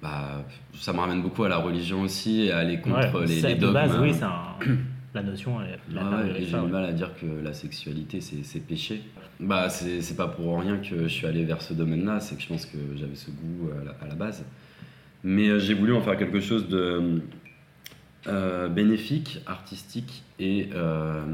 Bah, 0.00 0.44
ça 0.74 0.92
me 0.92 0.98
ramène 1.00 1.22
beaucoup 1.22 1.42
à 1.42 1.48
la 1.48 1.56
religion 1.58 2.02
aussi 2.02 2.42
et 2.42 2.52
à 2.52 2.58
aller 2.58 2.80
contre 2.80 3.18
Ouais, 3.20 3.26
les, 3.26 3.40
les 3.42 3.54
de 3.56 3.68
base, 3.70 3.98
oui, 4.00 4.10
hein. 4.10 4.56
c'est 4.60 4.68
un- 4.68 4.76
la 5.14 5.22
notion. 5.24 5.58
La 5.92 6.04
ouais, 6.08 6.40
et 6.40 6.44
j'ai 6.46 6.56
du 6.58 6.66
mal 6.68 6.84
à 6.84 6.92
dire 6.92 7.10
que 7.20 7.26
la 7.42 7.52
sexualité, 7.52 8.20
c'est 8.20 8.60
péché. 8.60 9.02
Bah, 9.40 9.68
c'est 9.70 10.02
c'est 10.02 10.14
pas 10.16 10.28
pour 10.28 10.60
rien 10.60 10.76
que 10.78 10.84
je 11.02 11.08
suis 11.08 11.26
allé 11.26 11.44
vers 11.44 11.62
ce 11.62 11.74
domaine-là, 11.74 12.20
c'est 12.20 12.36
que 12.36 12.42
je 12.42 12.46
pense 12.48 12.64
que 12.66 12.78
j'avais 12.94 13.16
ce 13.16 13.30
goût 13.32 13.70
à 13.80 13.84
la, 13.84 13.90
à 14.02 14.06
la 14.08 14.14
base. 14.14 14.44
Mais 15.24 15.48
euh, 15.48 15.58
j'ai 15.58 15.74
voulu 15.74 15.92
en 15.94 16.00
faire 16.00 16.16
quelque 16.16 16.40
chose 16.40 16.68
de 16.68 17.20
euh, 18.28 18.68
bénéfique, 18.68 19.40
artistique 19.46 20.22
et, 20.38 20.68
euh, 20.74 21.24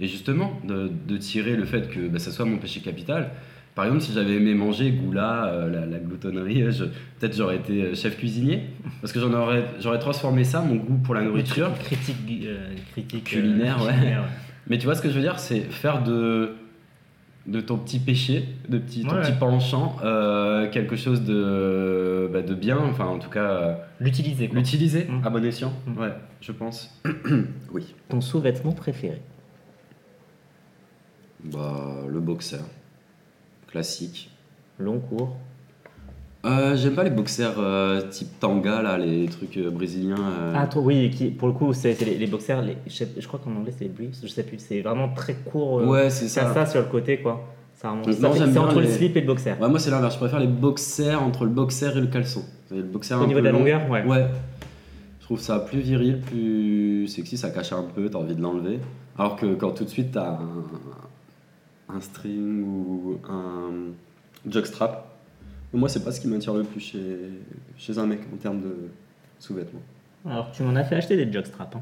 et 0.00 0.06
justement 0.06 0.52
de, 0.64 0.90
de 1.06 1.16
tirer 1.16 1.56
le 1.56 1.64
fait 1.64 1.88
que 1.90 2.08
bah, 2.08 2.18
ça 2.18 2.30
soit 2.30 2.44
mon 2.44 2.58
péché 2.58 2.80
capital. 2.80 3.30
Par 3.74 3.84
exemple, 3.84 4.02
si 4.02 4.12
j'avais 4.12 4.34
aimé 4.34 4.54
manger 4.54 4.90
goula, 4.90 5.46
euh, 5.46 5.70
la, 5.70 5.86
la 5.86 5.98
gloutonnerie, 5.98 6.70
je- 6.72 6.84
peut-être 6.84 7.36
j'aurais 7.36 7.56
été 7.56 7.82
euh, 7.82 7.94
chef 7.94 8.16
cuisinier 8.18 8.62
parce 9.00 9.12
que 9.12 9.20
j'en 9.20 9.32
aurais, 9.32 9.64
j'aurais 9.80 10.00
transformé 10.00 10.42
ça, 10.42 10.60
mon 10.62 10.74
goût 10.76 10.96
pour 10.98 11.14
la 11.14 11.22
nourriture. 11.22 11.70
Critique, 11.84 12.16
euh, 12.44 12.74
critique 12.92 13.22
euh, 13.22 13.40
Culinaire, 13.40 13.80
ouais. 13.84 13.92
culinaire, 13.92 14.24
Mais 14.68 14.78
tu 14.78 14.86
vois 14.86 14.96
ce 14.96 15.02
que 15.02 15.08
je 15.10 15.14
veux 15.14 15.20
dire, 15.20 15.38
c'est 15.38 15.60
faire 15.60 16.02
de, 16.02 16.54
de 17.46 17.60
ton 17.60 17.76
petit 17.78 18.00
péché, 18.00 18.46
de 18.68 18.78
petit, 18.78 19.02
ton 19.04 19.14
Ouais, 19.14 19.20
petit 19.22 19.30
ouais. 19.32 19.38
penchant, 19.38 19.96
euh, 20.02 20.68
quelque 20.70 20.96
chose 20.96 21.22
de, 21.22 22.28
bah, 22.32 22.42
de 22.42 22.54
bien, 22.54 22.78
enfin 22.78 23.04
en 23.06 23.20
tout 23.20 23.30
cas, 23.30 23.44
euh, 23.48 23.74
L'utiliser. 24.00 24.48
quoi. 24.48 24.56
l'utiliser 24.58 25.04
Mm. 25.08 25.24
à 25.24 25.30
bon 25.30 25.44
escient. 25.44 25.72
Mm. 25.86 26.00
Ouais, 26.00 26.12
je 26.40 26.50
pense. 26.50 27.00
oui. 27.72 27.94
Ton 28.08 28.20
sous-vêtement 28.20 28.72
préféré 28.72 29.20
Bah, 31.44 31.96
le 32.08 32.20
boxer. 32.20 32.60
Classique. 33.70 34.30
Long, 34.78 34.98
court 35.00 35.36
Euh, 36.44 36.76
J'aime 36.76 36.94
pas 36.94 37.04
les 37.04 37.10
boxers 37.10 37.54
euh, 37.58 38.02
type 38.10 38.38
tanga, 38.40 38.80
là, 38.82 38.96
les 38.96 39.26
trucs 39.26 39.56
euh, 39.56 39.70
brésiliens. 39.70 40.16
Ah, 40.54 40.66
toi, 40.66 40.82
oui, 40.82 41.10
qui, 41.10 41.26
pour 41.30 41.48
le 41.48 41.54
coup, 41.54 41.72
c'est 41.72 42.00
les, 42.00 42.16
les 42.16 42.26
boxers, 42.26 42.62
les, 42.62 42.76
je, 42.86 42.92
sais- 42.92 43.08
je 43.18 43.26
crois 43.26 43.40
qu'en 43.42 43.50
anglais 43.56 43.72
c'est 43.76 43.84
les 43.84 43.90
briefs, 43.90 44.16
je 44.22 44.28
sais 44.28 44.42
plus, 44.44 44.58
c'est 44.58 44.80
vraiment 44.80 45.08
très 45.12 45.34
court. 45.34 45.82
ouais, 45.86 46.10
c'est 46.10 46.28
ça. 46.28 46.54
ça. 46.54 46.64
sur 46.66 46.80
le 46.80 46.86
côté, 46.86 47.18
quoi. 47.20 47.44
Ça 47.74 47.90
remonte. 47.90 48.12
C'est 48.12 48.58
entre 48.58 48.80
le 48.80 48.86
slip 48.88 49.16
et 49.16 49.20
le 49.20 49.26
boxer. 49.26 49.54
Ouais, 49.60 49.68
moi 49.68 49.78
c'est 49.78 49.90
l'inverse, 49.90 50.14
je 50.14 50.18
préfère 50.18 50.40
les 50.40 50.46
boxers 50.48 51.22
entre 51.22 51.44
le 51.44 51.50
boxer 51.50 51.96
et 51.96 52.00
le 52.00 52.06
caleçon. 52.08 52.42
Le 52.70 52.82
boxer 52.82 53.14
Au 53.14 53.18
un 53.18 53.26
niveau 53.26 53.34
peu 53.34 53.40
de 53.40 53.44
la 53.46 53.52
long. 53.52 53.58
longueur, 53.60 53.88
ouais. 53.90 54.04
Ouais. 54.04 54.26
Je 55.20 55.24
trouve 55.24 55.40
ça 55.40 55.58
plus 55.60 55.80
viril, 55.80 56.20
plus 56.20 57.06
sexy, 57.08 57.36
ça 57.36 57.50
cache 57.50 57.72
un 57.72 57.82
peu, 57.84 58.08
t'as 58.10 58.18
envie 58.18 58.34
de 58.34 58.40
l'enlever. 58.42 58.78
Alors 59.18 59.36
que 59.36 59.54
quand 59.54 59.72
tout 59.72 59.84
de 59.84 59.88
suite 59.90 60.12
t'as 60.12 60.30
un, 60.30 60.38
un 61.88 62.00
string 62.00 62.62
ou 62.64 63.18
un 63.30 63.70
jockstrap, 64.50 65.16
moi 65.72 65.88
c'est 65.88 66.04
pas 66.04 66.12
ce 66.12 66.20
qui 66.20 66.28
m'attire 66.28 66.54
le 66.54 66.64
plus 66.64 66.80
chez, 66.80 66.98
chez 67.76 67.98
un 67.98 68.06
mec 68.06 68.20
en 68.32 68.36
termes 68.36 68.60
de 68.60 68.88
sous-vêtements. 69.38 69.80
Alors, 70.28 70.50
tu 70.52 70.62
m'en 70.62 70.74
as 70.76 70.84
fait 70.84 70.96
acheter 70.96 71.16
des 71.16 71.30
jockstraps. 71.32 71.76
Hein. 71.76 71.80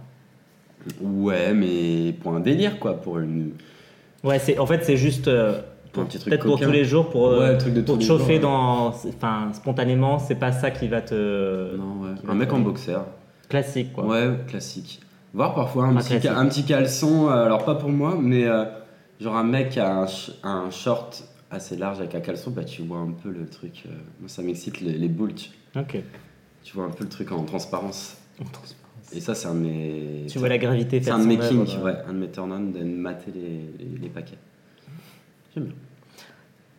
Ouais, 1.00 1.52
mais 1.54 2.12
pour 2.22 2.34
un 2.34 2.40
délire 2.40 2.78
quoi, 2.78 2.94
pour 3.00 3.18
une. 3.18 3.52
Ouais, 4.22 4.38
c'est, 4.38 4.58
en 4.58 4.66
fait, 4.66 4.84
c'est 4.84 4.96
juste. 4.96 5.28
euh, 5.28 5.60
Peut-être 5.92 6.44
pour 6.44 6.60
tous 6.60 6.70
les 6.70 6.84
jours, 6.84 7.08
pour, 7.08 7.28
euh, 7.28 7.40
Ouais, 7.40 7.52
le 7.52 7.58
truc 7.58 7.72
de 7.72 7.80
pour 7.80 7.96
te 7.98 8.04
chauffer 8.04 8.34
jours, 8.34 8.50
dans, 8.50 8.88
enfin, 8.88 9.48
spontanément, 9.54 10.18
c'est 10.18 10.34
pas 10.34 10.52
ça 10.52 10.70
qui 10.70 10.88
va 10.88 11.00
te. 11.00 11.74
Non, 11.74 12.02
ouais. 12.02 12.10
Un 12.28 12.34
mec 12.34 12.52
en 12.52 12.58
boxer. 12.60 12.98
Classique, 13.48 13.94
quoi. 13.94 14.04
Ouais, 14.04 14.30
classique. 14.46 15.00
Voir 15.32 15.54
parfois 15.54 15.86
un, 15.86 15.94
petit, 15.96 16.08
classique. 16.10 16.30
un 16.30 16.46
petit 16.46 16.64
caleçon, 16.64 17.28
euh, 17.30 17.46
alors 17.46 17.64
pas 17.64 17.76
pour 17.76 17.88
moi, 17.88 18.18
mais 18.20 18.46
euh, 18.46 18.64
genre 19.20 19.36
un 19.36 19.44
mec 19.44 19.76
a 19.78 19.94
un, 20.02 20.06
sh- 20.06 20.32
un 20.42 20.70
short 20.70 21.24
assez 21.50 21.76
large 21.76 21.98
avec 22.00 22.14
un 22.14 22.20
caleçon, 22.20 22.50
bah 22.50 22.64
tu 22.64 22.82
vois 22.82 22.98
un 22.98 23.12
peu 23.12 23.30
le 23.30 23.46
truc. 23.46 23.84
euh, 23.86 23.90
moi 24.20 24.28
ça 24.28 24.42
m'excite 24.42 24.80
les, 24.80 24.92
les 24.92 25.08
bulges. 25.08 25.50
Ok. 25.76 25.98
Tu 26.64 26.74
vois 26.74 26.84
un 26.86 26.90
peu 26.90 27.04
le 27.04 27.10
truc 27.10 27.30
en 27.32 27.44
transparence. 27.44 28.16
Et 29.12 29.20
ça, 29.20 29.36
c'est 29.36 29.46
un 29.46 29.54
de 29.54 29.60
mes. 29.60 30.26
Tu 30.28 30.38
vois 30.40 30.48
la 30.48 30.58
gravité 30.58 31.00
C'est 31.00 31.10
un 31.10 31.20
de 31.20 31.24
mes 31.26 31.38
kinks, 31.38 31.76
euh. 31.78 31.82
ouais, 31.84 31.96
un 32.08 32.12
de 32.12 32.18
mes 32.18 32.28
turn-on 32.30 32.58
de 32.70 32.82
mater 32.82 33.30
les, 33.32 33.70
les, 33.78 33.98
les 34.00 34.08
paquets. 34.08 34.36
J'aime 35.54 35.66
bien. 35.66 35.74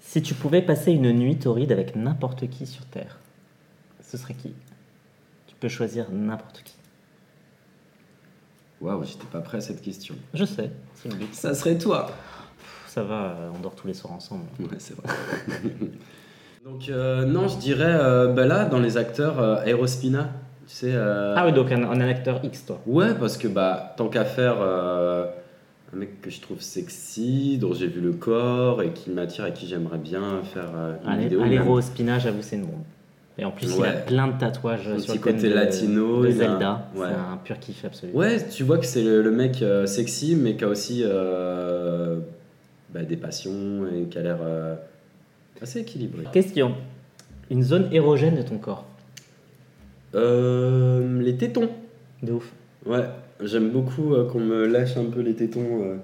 Si 0.01 0.21
tu 0.21 0.33
pouvais 0.33 0.61
passer 0.61 0.91
une 0.91 1.11
nuit 1.13 1.37
torride 1.37 1.71
avec 1.71 1.95
n'importe 1.95 2.49
qui 2.49 2.65
sur 2.65 2.85
Terre, 2.85 3.17
ce 4.03 4.17
serait 4.17 4.33
qui? 4.33 4.53
Tu 5.47 5.55
peux 5.59 5.69
choisir 5.69 6.11
n'importe 6.11 6.63
qui. 6.63 6.75
Waouh, 8.81 9.03
j'étais 9.05 9.25
pas 9.31 9.39
prêt 9.41 9.57
à 9.57 9.61
cette 9.61 9.81
question. 9.81 10.15
Je 10.33 10.43
sais, 10.45 10.69
c'est 10.95 11.09
le 11.09 11.15
but. 11.15 11.33
Ça 11.33 11.55
serait 11.55 11.77
toi 11.77 12.11
Ça 12.97 13.03
va, 13.03 13.25
euh, 13.25 13.49
on 13.55 13.59
dort 13.61 13.75
tous 13.75 13.85
les 13.85 13.93
soirs 13.93 14.13
ensemble. 14.13 14.45
Ouais, 14.59 14.65
c'est 14.79 14.95
vrai. 14.97 15.05
Donc, 16.65 16.89
euh, 16.89 17.25
non, 17.25 17.47
je 17.47 17.57
dirais, 17.59 17.85
euh, 17.87 18.27
bah 18.33 18.47
là, 18.47 18.65
dans 18.65 18.79
les 18.79 18.97
acteurs, 18.97 19.39
euh, 19.39 19.61
Aerospina, 19.65 20.31
Tu 20.67 20.73
sais, 20.75 20.91
euh, 20.93 21.35
Ah 21.37 21.45
oui, 21.45 21.53
donc 21.53 21.71
un, 21.71 21.83
un 21.83 22.01
acteur 22.01 22.39
X, 22.43 22.65
toi. 22.65 22.79
Ouais, 22.87 23.13
parce 23.13 23.37
que 23.37 23.47
bah, 23.47 23.93
tant 23.97 24.07
qu'à 24.09 24.25
faire 24.25 24.59
un 24.63 25.27
mec 25.95 26.21
que 26.21 26.31
je 26.31 26.41
trouve 26.41 26.59
sexy, 26.59 27.59
dont 27.59 27.71
j'ai 27.73 27.85
vu 27.87 28.01
le 28.01 28.13
corps 28.13 28.81
et 28.81 28.89
qui 28.89 29.11
m'attire 29.11 29.45
et 29.45 29.53
qui 29.53 29.67
j'aimerais 29.67 29.99
bien 29.99 30.41
faire 30.43 30.71
une 31.05 31.09
Un, 31.09 31.17
vidéo. 31.17 31.79
spinach, 31.81 32.23
j'avoue, 32.23 32.41
c'est 32.41 32.55
une 32.55 32.63
bombe. 32.65 32.81
Et 33.37 33.45
en 33.45 33.51
plus, 33.51 33.67
il 33.67 33.73
a 33.85 33.89
Ouais. 33.89 34.03
plein 34.07 34.27
de 34.27 34.37
tatouages 34.39 34.87
Un 34.87 34.97
sur 34.97 35.13
le 35.13 35.19
côté 35.19 35.47
de, 35.49 35.53
latino, 35.53 36.25
de 36.25 36.31
Zelda. 36.31 36.87
ouais. 36.95 37.05
C'est 37.07 37.13
un 37.33 37.37
pur 37.37 37.59
kiff 37.59 37.85
absolu. 37.85 38.11
Ouais, 38.13 38.43
tu 38.49 38.63
vois 38.63 38.79
que 38.79 38.85
c'est 38.87 39.03
le, 39.03 39.21
le 39.21 39.29
mec 39.31 39.61
euh, 39.61 39.85
sexy, 39.85 40.35
mais 40.35 40.55
qui 40.55 40.63
a 40.63 40.67
aussi 40.67 41.03
euh, 41.05 42.17
bah, 42.97 43.03
des 43.03 43.17
passions 43.17 43.85
et 43.93 44.05
qui 44.05 44.17
a 44.17 44.23
l'air 44.23 44.39
euh, 44.41 44.75
assez 45.61 45.81
équilibré. 45.81 46.23
Question. 46.33 46.73
Une 47.51 47.61
zone 47.61 47.89
érogène 47.91 48.35
de 48.35 48.41
ton 48.41 48.57
corps. 48.57 48.85
Euh, 50.15 51.21
les 51.21 51.37
tétons. 51.37 51.69
De 52.23 52.31
ouf. 52.31 52.51
Ouais, 52.87 53.05
j'aime 53.43 53.69
beaucoup 53.69 54.15
euh, 54.15 54.27
qu'on 54.27 54.39
me 54.39 54.65
lâche 54.65 54.97
un 54.97 55.05
peu 55.05 55.21
les 55.21 55.35
tétons. 55.35 55.83
euh, 55.83 55.97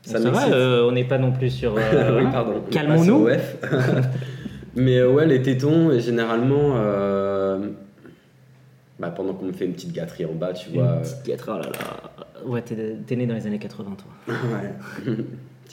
Ça, 0.00 0.18
va, 0.18 0.86
on 0.86 0.92
n'est 0.92 1.04
pas 1.04 1.18
non 1.18 1.30
plus 1.32 1.50
sur. 1.50 1.74
oui, 1.74 2.24
pardon. 2.32 2.62
Calmons-nous. 2.70 3.28
Mais 4.76 5.04
ouais, 5.04 5.26
les 5.26 5.42
tétons, 5.42 5.92
et 5.92 6.00
généralement, 6.00 6.70
bah, 8.98 9.10
pendant 9.10 9.34
qu'on 9.34 9.44
me 9.44 9.52
fait 9.52 9.66
une 9.66 9.74
petite 9.74 9.92
gâterie 9.92 10.24
en 10.24 10.32
bas, 10.32 10.54
tu 10.54 10.70
vois. 10.70 10.94
Une 10.96 11.00
petite 11.02 11.26
gâterie, 11.26 11.50
oh 11.54 11.58
là 11.58 11.66
là. 11.66 12.46
Ouais, 12.46 12.62
t'es 12.62 13.16
né 13.16 13.26
dans 13.26 13.34
les 13.34 13.46
années 13.46 13.58
80, 13.58 13.96
toi. 13.96 14.34
ouais. 15.06 15.14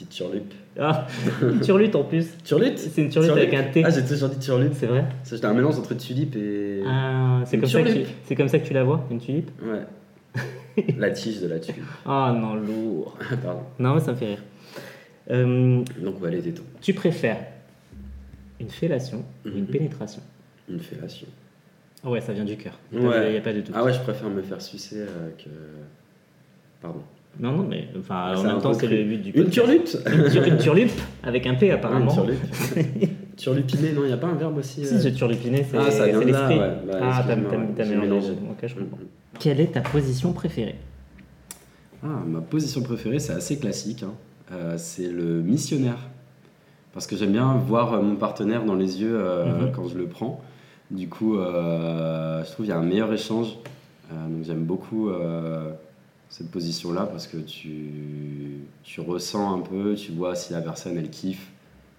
Petite 0.04 0.10
turlupe. 0.10 0.54
Ah, 0.78 1.06
une 1.42 1.60
turlute 1.60 1.94
en 1.96 2.04
plus. 2.04 2.26
Turlute 2.44 2.78
C'est 2.78 3.02
une 3.02 3.08
turlute 3.10 3.30
avec 3.32 3.54
un 3.54 3.62
T. 3.64 3.82
Ah, 3.84 3.90
j'ai 3.90 4.04
toujours 4.04 4.28
dit 4.28 4.38
turlupe. 4.38 4.72
C'est 4.74 4.86
vrai 4.86 5.04
C'était 5.22 5.44
un 5.46 5.54
mélange 5.54 5.78
entre 5.78 5.94
tulipe 5.94 6.34
et. 6.36 6.82
Ah, 6.86 7.40
c'est 7.44 7.58
comme, 7.58 7.68
ça 7.68 7.80
que 7.82 7.86
tu- 7.88 7.92
turlupe. 7.94 8.08
c'est 8.24 8.34
comme 8.34 8.48
ça 8.48 8.58
que 8.58 8.66
tu 8.66 8.72
la 8.74 8.84
vois, 8.84 9.06
une 9.10 9.18
tulipe 9.20 9.50
Ouais. 9.62 9.82
la 10.98 11.10
tige 11.10 11.40
de 11.40 11.48
la 11.48 11.58
tulipe. 11.60 11.82
Ah 12.06 12.34
non, 12.38 12.54
lourd. 12.54 13.16
Pardon. 13.44 13.62
Non, 13.78 13.94
mais 13.94 14.00
ça 14.00 14.12
me 14.12 14.16
fait 14.16 14.26
rire. 14.26 14.42
Euh, 15.30 15.82
Donc, 16.00 16.20
ouais, 16.22 16.30
les 16.30 16.40
tétons. 16.42 16.64
tu 16.80 16.94
préfères 16.94 17.38
une 18.60 18.70
fellation 18.70 19.24
ou 19.44 19.48
une 19.48 19.60
Mhm. 19.60 19.66
pénétration 19.66 20.22
Une 20.68 20.80
fellation. 20.80 21.26
Ah 22.04 22.10
ouais, 22.10 22.20
ça 22.20 22.32
vient 22.32 22.44
du 22.44 22.56
cœur. 22.56 22.78
Il 22.92 23.00
Ouais. 23.00 23.30
n'y 23.32 23.36
a 23.36 23.40
pas 23.40 23.52
du 23.52 23.62
tout. 23.62 23.72
Ah 23.74 23.84
ouais, 23.84 23.92
je 23.92 24.00
préfère 24.00 24.28
me 24.28 24.42
faire 24.42 24.60
sucer 24.60 24.96
euh, 25.00 25.30
que. 25.38 25.50
Pardon. 26.80 27.02
Non, 27.40 27.52
non, 27.52 27.66
mais 27.68 27.88
enfin, 27.98 28.34
en 28.36 28.42
même 28.42 28.60
temps, 28.60 28.74
c'est 28.74 28.86
le 28.86 29.04
but 29.04 29.18
du 29.22 29.30
Une 29.30 29.48
turlute 29.48 29.98
Une, 30.06 30.28
tur- 30.30 30.44
une 30.44 30.58
turlupe 30.58 30.90
avec 31.22 31.46
un 31.46 31.54
P 31.54 31.70
apparemment. 31.70 32.10
une 32.10 32.14
turlupe. 32.14 32.40
Turlupiné, 33.36 33.92
non, 33.92 34.02
il 34.04 34.08
n'y 34.08 34.12
a 34.12 34.18
pas 34.18 34.26
un 34.28 34.34
verbe 34.34 34.58
aussi 34.58 34.84
Si, 34.84 34.94
euh, 34.94 35.00
ce 35.00 35.08
turlupiné, 35.08 35.64
c'est 35.68 35.76
Ah, 35.78 35.82
vient 35.84 35.90
c'est 35.90 36.24
l'esprit. 36.24 36.58
Bah, 36.58 36.98
ah, 37.00 37.24
t'as 37.26 37.84
mélangé. 37.86 38.32
Ok, 38.32 38.58
je 38.68 38.74
comprends. 38.74 38.98
Mhm. 38.98 39.06
Quelle 39.40 39.60
est 39.60 39.72
ta 39.72 39.80
position 39.80 40.32
préférée? 40.32 40.76
Ah, 42.04 42.22
ma 42.26 42.40
position 42.40 42.82
préférée, 42.82 43.18
c'est 43.18 43.32
assez 43.32 43.58
classique. 43.58 44.02
hein. 44.02 44.12
Euh, 44.52 44.74
c'est 44.76 45.08
le 45.08 45.40
missionnaire. 45.40 45.98
Parce 46.92 47.06
que 47.06 47.16
j'aime 47.16 47.32
bien 47.32 47.54
voir 47.56 47.94
euh, 47.94 48.02
mon 48.02 48.16
partenaire 48.16 48.64
dans 48.64 48.74
les 48.74 49.00
yeux 49.00 49.16
euh, 49.18 49.46
Mhm. 49.46 49.72
quand 49.72 49.88
je 49.88 49.96
le 49.96 50.04
prends. 50.06 50.42
Du 50.90 51.08
coup, 51.08 51.38
euh, 51.38 52.44
je 52.44 52.50
trouve 52.52 52.66
qu'il 52.66 52.74
y 52.74 52.76
a 52.76 52.78
un 52.78 52.84
meilleur 52.84 53.10
échange. 53.12 53.56
Donc 54.10 54.44
j'aime 54.44 54.64
beaucoup 54.64 55.08
cette 56.32 56.50
position-là 56.50 57.02
parce 57.02 57.26
que 57.26 57.36
tu, 57.36 58.62
tu 58.82 59.02
ressens 59.02 59.54
un 59.54 59.60
peu, 59.60 59.94
tu 59.94 60.12
vois 60.12 60.34
si 60.34 60.54
la 60.54 60.62
personne 60.62 60.96
elle 60.96 61.10
kiffe, 61.10 61.46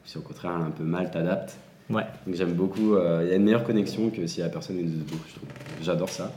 ou 0.03 0.07
si 0.07 0.17
au 0.17 0.21
contraire 0.21 0.53
elle 0.55 0.63
a 0.63 0.65
un 0.65 0.71
peu 0.71 0.83
mal, 0.83 1.11
t'adaptes. 1.11 1.55
Ouais. 1.91 2.03
Donc 2.25 2.35
j'aime 2.35 2.53
beaucoup, 2.53 2.95
euh, 2.95 3.21
il 3.23 3.29
y 3.29 3.31
a 3.31 3.35
une 3.35 3.43
meilleure 3.43 3.63
connexion 3.63 4.09
que 4.09 4.25
si 4.25 4.39
la 4.39 4.49
personne 4.49 4.79
est 4.79 4.83
de 4.83 4.87
dos, 4.87 5.19
je 5.27 5.35
trouve. 5.35 5.49
J'adore 5.83 6.09
ça. 6.09 6.31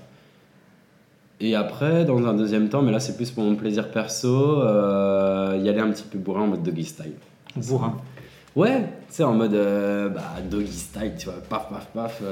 Et 1.41 1.55
après, 1.55 2.05
dans 2.05 2.19
un 2.27 2.35
deuxième 2.35 2.69
temps, 2.69 2.83
mais 2.83 2.93
là 2.93 3.01
c'est 3.01 3.17
plus 3.17 3.31
pour 3.31 3.45
mon 3.45 3.57
plaisir 3.57 3.91
perso, 3.91 4.61
euh, 4.61 5.59
y 5.63 5.69
aller 5.71 5.81
un 5.81 5.91
petit 5.91 6.05
peu 6.05 6.19
bourrin 6.19 6.43
en 6.43 6.49
mode 6.49 6.63
doggy 6.63 6.85
style. 6.85 7.15
Bourrin. 7.57 7.97
Ouais, 8.55 8.83
tu 9.09 9.15
sais, 9.15 9.25
en 9.25 9.33
mode 9.33 9.55
euh, 9.55 10.11
bah, 10.11 10.35
doggy 10.51 10.71
style, 10.71 11.15
tu 11.19 11.27
vois, 11.27 11.41
paf, 11.49 11.71
paf, 11.71 11.87
paf. 11.95 12.23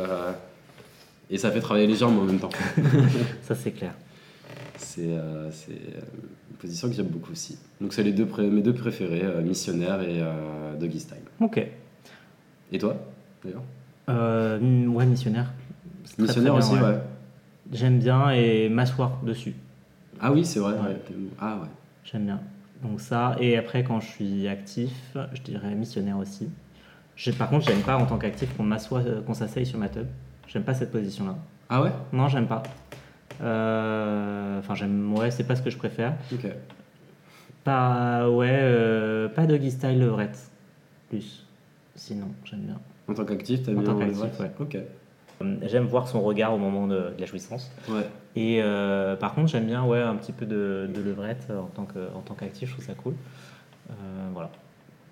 et 1.31 1.39
ça 1.39 1.51
fait 1.51 1.61
travailler 1.61 1.87
les 1.87 1.97
jambes 1.97 2.19
en 2.19 2.25
même 2.25 2.39
temps. 2.39 2.51
Ça, 3.43 3.55
c'est 3.55 3.71
clair. 3.71 3.95
C'est 4.77 5.03
euh, 5.17 5.51
c'est, 5.51 5.73
euh, 5.73 6.01
une 6.51 6.57
position 6.57 6.89
que 6.89 6.95
j'aime 6.95 7.07
beaucoup 7.09 7.33
aussi. 7.33 7.59
Donc 7.81 7.93
c'est 7.93 8.03
les 8.03 8.13
deux 8.13 8.27
pré- 8.27 8.49
mes 8.49 8.63
deux 8.63 8.75
préférés, 8.75 9.23
euh, 9.25 9.41
missionnaire 9.43 10.01
et 10.03 10.21
euh, 10.21 10.77
doggy 10.77 11.01
style. 11.01 11.19
Ok. 11.41 11.65
Et 12.73 12.79
toi, 12.79 12.97
d'ailleurs? 13.45 13.63
Euh, 14.09 14.87
ouais, 14.87 15.07
missionnaire. 15.07 15.53
Très, 16.17 16.23
Missionnaire 16.23 16.55
très 16.55 16.61
bien, 16.61 16.71
aussi, 16.71 16.85
ouais. 16.85 16.91
ouais. 16.91 17.01
J'aime 17.73 17.99
bien 17.99 18.31
et 18.31 18.69
m'asseoir 18.69 19.21
dessus. 19.23 19.55
Ah 20.21 20.33
oui, 20.33 20.45
c'est 20.45 20.59
vrai. 20.61 20.73
Ouais. 20.75 20.81
ouais. 20.81 21.01
Ah 21.41 21.59
ouais. 21.63 21.69
J'aime 22.05 22.27
bien. 22.27 22.41
Donc 22.83 23.01
ça, 23.01 23.37
et 23.41 23.57
après 23.57 23.83
quand 23.85 24.01
je 24.01 24.09
suis 24.09 24.49
actif, 24.49 25.17
je 25.33 25.41
dirais 25.43 25.75
missionnaire 25.75 26.19
aussi. 26.19 26.49
J'ai- 27.17 27.33
Par 27.33 27.49
contre, 27.49 27.65
j'aime 27.67 27.81
pas 27.81 27.97
en 27.97 28.05
tant 28.07 28.19
qu'actif 28.19 28.55
qu'on 28.57 28.65
m'assoie, 28.65 29.03
qu'on 29.25 29.35
s'asseye 29.35 29.65
sur 29.65 29.79
ma 29.79 29.89
tub. 29.89 30.07
J'aime 30.49 30.65
pas 30.65 30.75
cette 30.75 30.91
position-là. 30.91 31.37
Ah 31.71 31.83
ouais? 31.83 31.93
Non, 32.13 32.29
j'aime 32.29 32.47
pas. 32.47 32.63
Euh, 33.43 34.59
Enfin, 34.59 34.75
j'aime. 34.75 35.13
Ouais, 35.15 35.31
c'est 35.31 35.45
pas 35.45 35.57
ce 35.57 35.63
que 35.63 35.71
je 35.71 35.77
préfère. 35.77 36.15
Ok. 36.33 36.47
Pas. 37.65 38.29
Ouais, 38.31 38.49
euh, 38.51 39.29
pas 39.29 39.47
doggy 39.47 39.71
style 39.71 39.99
levrette. 39.99 40.51
Plus. 41.09 41.47
Sinon, 41.95 42.29
j'aime 42.45 42.61
bien. 42.61 42.79
En 43.09 43.15
tant 43.15 43.25
qu'actif, 43.25 43.63
t'as 43.63 43.73
En 43.73 43.75
bien 43.77 43.85
tant 43.85 43.99
les 43.99 44.07
qu'actif, 44.13 44.39
vrais 44.39 44.53
Ok. 44.59 44.77
Euh, 44.77 45.57
J'aime 45.63 45.85
voir 45.85 46.09
son 46.09 46.23
regard 46.23 46.55
au 46.55 46.59
moment 46.59 46.87
de, 46.87 46.95
de 46.97 47.15
la 47.19 47.27
jouissance. 47.27 47.71
Ouais. 47.89 48.07
Et 48.37 48.61
euh, 48.63 49.17
par 49.17 49.35
contre, 49.35 49.49
j'aime 49.49 49.67
bien 49.67 49.85
ouais, 49.85 50.01
un 50.01 50.15
petit 50.17 50.33
peu 50.33 50.47
de, 50.47 50.89
de 50.93 51.01
levrette 51.03 51.49
en 51.51 51.67
tant 51.67 51.87
en 52.17 52.21
tant 52.21 52.35
qu'actif, 52.35 52.69
je 52.69 52.75
trouve 52.75 52.85
ça 52.87 52.95
cool. 52.95 53.15
Euh, 53.91 53.95
voilà. 54.33 54.51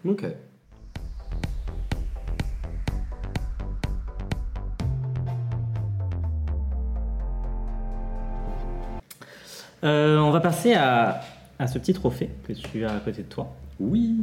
Ok. 0.06 0.24
Euh, 9.84 10.18
on 10.18 10.30
va 10.30 10.40
passer 10.40 10.74
à, 10.74 11.20
à 11.58 11.66
ce 11.66 11.78
petit 11.78 11.92
trophée 11.92 12.30
que 12.46 12.52
tu 12.52 12.84
as 12.84 12.92
à 12.92 12.98
côté 13.00 13.22
de 13.22 13.28
toi. 13.28 13.52
Oui. 13.80 14.16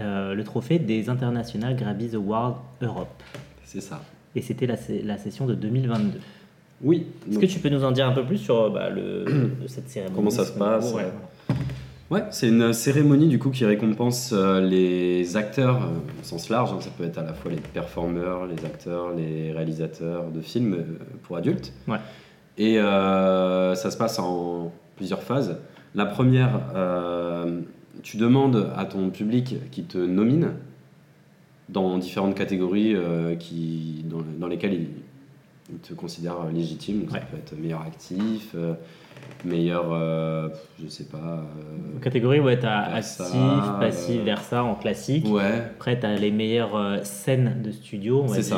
Euh, 0.00 0.34
le 0.34 0.44
trophée 0.44 0.78
des 0.78 1.08
International 1.08 1.76
Grabbies 1.76 2.14
Awards 2.14 2.62
Europe. 2.80 3.22
C'est 3.64 3.80
ça. 3.80 4.00
Et 4.34 4.42
c'était 4.42 4.66
la, 4.66 4.76
session 5.18 5.46
de 5.46 5.54
2022. 5.54 6.18
Oui. 6.82 7.06
Est-ce 7.30 7.38
que 7.38 7.46
tu 7.46 7.58
peux 7.58 7.68
nous 7.68 7.84
en 7.84 7.92
dire 7.92 8.06
un 8.08 8.12
peu 8.12 8.24
plus 8.24 8.38
sur 8.38 8.70
bah, 8.70 8.90
le, 8.90 9.24
cette 9.66 9.88
cérémonie 9.90 10.16
Comment 10.16 10.30
ça 10.30 10.44
se 10.44 10.52
passe, 10.52 10.92
ouais. 10.94 11.02
euh, 11.50 11.54
Ouais, 12.10 12.24
c'est 12.30 12.48
une 12.48 12.74
cérémonie 12.74 13.28
du 13.28 13.38
coup 13.38 13.48
qui 13.50 13.64
récompense 13.64 14.32
euh, 14.34 14.60
les 14.60 15.36
acteurs 15.38 15.76
euh, 15.82 16.20
au 16.20 16.24
sens 16.24 16.50
large. 16.50 16.70
hein. 16.72 16.80
ça 16.80 16.90
peut 16.96 17.04
être 17.04 17.16
à 17.18 17.22
la 17.22 17.32
fois 17.32 17.50
les 17.50 17.56
performeurs, 17.56 18.46
les 18.46 18.62
acteurs, 18.66 19.12
les 19.16 19.50
réalisateurs 19.52 20.30
de 20.30 20.42
films 20.42 20.74
euh, 20.74 20.84
pour 21.22 21.36
adultes. 21.38 21.72
Ouais. 21.88 21.96
Et 22.58 22.78
euh, 22.78 23.74
ça 23.74 23.90
se 23.90 23.96
passe 23.96 24.18
en 24.18 24.70
plusieurs 24.96 25.22
phases. 25.22 25.58
La 25.94 26.06
première, 26.06 26.60
euh, 26.74 27.60
tu 28.02 28.16
demandes 28.16 28.70
à 28.76 28.84
ton 28.86 29.10
public 29.10 29.56
qui 29.70 29.84
te 29.84 29.98
nomine 29.98 30.52
dans 31.68 31.98
différentes 31.98 32.34
catégories 32.34 32.94
euh, 32.94 33.34
qui, 33.36 34.04
dans, 34.08 34.22
dans 34.38 34.46
lesquelles 34.48 34.74
il, 34.74 34.86
il 35.70 35.78
te 35.78 35.94
considère 35.94 36.36
légitime. 36.52 37.00
Donc 37.02 37.12
Ouais. 37.12 37.20
Ça 37.20 37.26
peut 37.26 37.36
être 37.36 37.58
meilleur 37.58 37.82
actif, 37.82 38.50
euh, 38.54 38.74
meilleur, 39.44 39.86
euh, 39.92 40.48
je 40.82 40.88
sais 40.88 41.04
pas. 41.04 41.18
euh, 41.18 41.98
Catégorie, 42.00 42.40
ouais, 42.40 42.58
t'as 42.58 42.90
Versa, 42.90 43.24
actif, 43.24 43.70
passif, 43.80 44.20
euh, 44.20 44.24
Versa 44.24 44.64
en 44.64 44.74
classique. 44.74 45.26
Ouais, 45.28 45.58
Après, 45.76 45.98
t'as 45.98 46.14
les 46.16 46.30
meilleures 46.30 46.76
euh, 46.76 46.98
scènes 47.04 47.62
de 47.62 47.70
studio, 47.70 48.22
on 48.22 48.26
va 48.26 48.42
ça. 48.42 48.56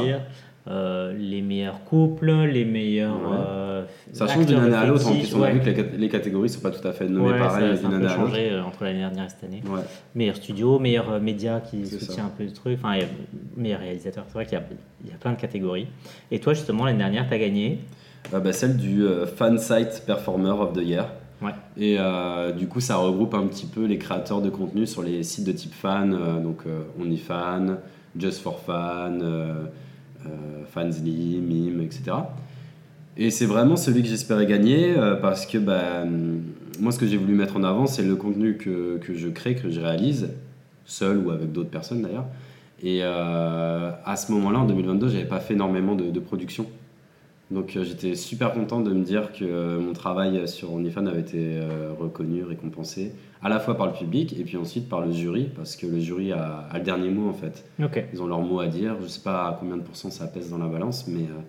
Euh, 0.66 1.12
les 1.12 1.42
meilleurs 1.42 1.85
couples, 1.85 2.31
les 2.33 2.64
meilleurs. 2.64 3.14
Ouais. 3.16 3.37
euh, 3.48 3.85
ça 4.14 4.27
change 4.27 4.46
d'une 4.46 4.57
année 4.59 4.74
à 4.74 4.87
l'autre. 4.87 5.07
En 5.07 5.12
plus, 5.12 5.35
on 5.35 5.42
a 5.42 5.50
vu 5.50 5.61
que 5.61 5.66
les, 5.66 5.74
cat- 5.74 5.96
les 5.98 6.09
catégories 6.09 6.48
sont 6.48 6.61
pas 6.62 6.70
tout 6.70 6.87
à 6.88 6.92
fait 6.92 7.07
nommées 7.07 7.33
Ouais, 7.33 7.38
pareil 7.38 7.77
d'une 7.79 7.87
année 7.92 8.07
à 8.07 8.16
l'autre. 8.16 8.29
changé 8.29 8.50
euh, 8.50 8.64
entre 8.64 8.85
l'année 8.85 9.00
dernière 9.00 9.24
et 9.27 9.29
cette 9.29 9.44
année. 9.44 9.62
Meilleur 10.14 10.37
studio, 10.37 10.79
meilleur 10.79 11.11
euh, 11.12 11.20
média 11.20 11.61
qui 11.61 11.85
soutient 11.87 12.14
ça. 12.14 12.22
un 12.24 12.29
peu 12.35 12.44
le 12.44 12.53
truc, 12.53 12.79
enfin, 12.83 12.98
meilleur 13.59 13.81
réalisateur. 13.81 14.24
C'est 14.29 14.33
vrai 14.35 14.46
qu'il 14.46 14.59
y, 15.05 15.09
y 15.11 15.12
a 15.12 15.16
plein 15.20 15.33
de 15.33 15.38
catégories. 15.40 15.87
Et 16.31 16.38
toi, 16.38 16.55
justement, 16.55 16.87
l'année 16.87 16.96
dernière, 16.98 17.29
tu 17.29 17.35
as 17.35 17.38
gagné. 17.38 17.81
Euh, 18.33 18.40
bah, 18.40 18.55
celle 18.55 18.79
du 18.79 19.05
Fan 19.37 19.59
Site 19.59 20.05
Performer 20.07 20.48
of 20.53 20.72
the 20.72 20.81
Year. 20.83 21.09
Ouais. 21.42 21.50
Et 21.77 21.96
euh, 21.98 22.53
du 22.53 22.68
coup, 22.68 22.81
ça 22.81 22.96
regroupe 22.96 23.35
un 23.35 23.46
petit 23.48 23.66
peu 23.66 23.85
les 23.85 23.98
créateurs 23.98 24.40
de 24.40 24.48
contenu 24.48 24.87
sur 24.87 25.03
les 25.03 25.24
sites 25.24 25.44
de 25.46 25.53
type 25.53 25.74
fan, 25.74 26.14
euh, 26.14 26.40
donc 26.40 26.61
euh, 26.66 26.85
OnlyFan, 26.98 27.77
Just 28.18 28.40
for 28.40 28.61
Fan, 28.61 29.20
Fansly, 30.73 31.41
Mime, 31.41 31.81
etc. 31.81 32.13
Et 33.17 33.31
c'est 33.31 33.47
vraiment 33.47 33.77
celui 33.77 34.03
que 34.03 34.09
j'espérais 34.09 34.47
gagner 34.47 34.97
euh, 34.97 35.15
parce 35.15 35.47
que 35.47 35.59
bah, 35.59 36.03
hum, 36.03 36.43
moi, 36.81 36.91
ce 36.91 36.99
que 36.99 37.07
j'ai 37.07 37.17
voulu 37.17 37.35
mettre 37.35 37.57
en 37.57 37.63
avant, 37.63 37.87
c'est 37.87 38.03
le 38.03 38.17
contenu 38.17 38.57
que, 38.57 38.99
que 38.99 39.15
je 39.15 39.29
crée, 39.29 39.55
que 39.55 39.71
je 39.71 39.81
réalise, 39.81 40.31
seul 40.85 41.19
ou 41.19 41.31
avec 41.31 41.53
d'autres 41.53 41.71
personnes 41.71 42.03
d'ailleurs. 42.03 42.27
Et 42.83 43.01
euh, 43.03 43.91
à 44.05 44.17
ce 44.17 44.33
moment-là, 44.33 44.59
en 44.59 44.67
2022, 44.67 45.09
j'avais 45.09 45.25
pas 45.25 45.41
fait 45.41 45.55
énormément 45.55 45.95
de, 45.95 46.19
production. 46.21 46.67
Donc 47.51 47.77
euh, 47.77 47.85
j'étais 47.85 48.15
super 48.15 48.53
content 48.53 48.81
de 48.81 48.93
me 48.93 49.05
dire 49.05 49.33
que 49.33 49.45
euh, 49.45 49.79
mon 49.79 49.93
travail 49.93 50.49
sur 50.49 50.73
OnlyFans 50.73 51.07
avait 51.07 51.21
été 51.21 51.39
euh, 51.39 51.93
reconnu, 51.99 52.43
récompensé, 52.43 53.13
à 53.45 53.51
la 53.51 53.61
fois 53.61 53.77
par 53.77 53.87
le 53.87 53.93
public 53.93 54.35
et 54.41 54.43
puis 54.43 54.57
ensuite 54.57 54.89
par 54.89 55.05
le 55.05 55.13
jury, 55.13 55.51
parce 55.55 55.77
que 55.77 55.87
le 55.87 56.01
jury 56.01 56.33
a, 56.33 56.67
a 56.71 56.79
le 56.79 56.85
dernier 56.85 57.11
mot 57.11 57.29
en 57.29 57.35
fait. 57.35 57.63
Ils 58.13 58.23
ont 58.23 58.27
leur 58.27 58.41
mot 58.41 58.59
à 58.59 58.69
dire. 58.69 58.97
Je 59.03 59.07
sais 59.07 59.21
pas 59.21 59.49
à 59.49 59.57
combien 59.61 59.77
de 59.77 59.83
pourcents 59.83 60.11
ça 60.11 60.27
pèse 60.27 60.49
dans 60.49 60.57
la 60.57 60.67
balance, 60.67 61.07
mais, 61.07 61.25
euh, 61.25 61.43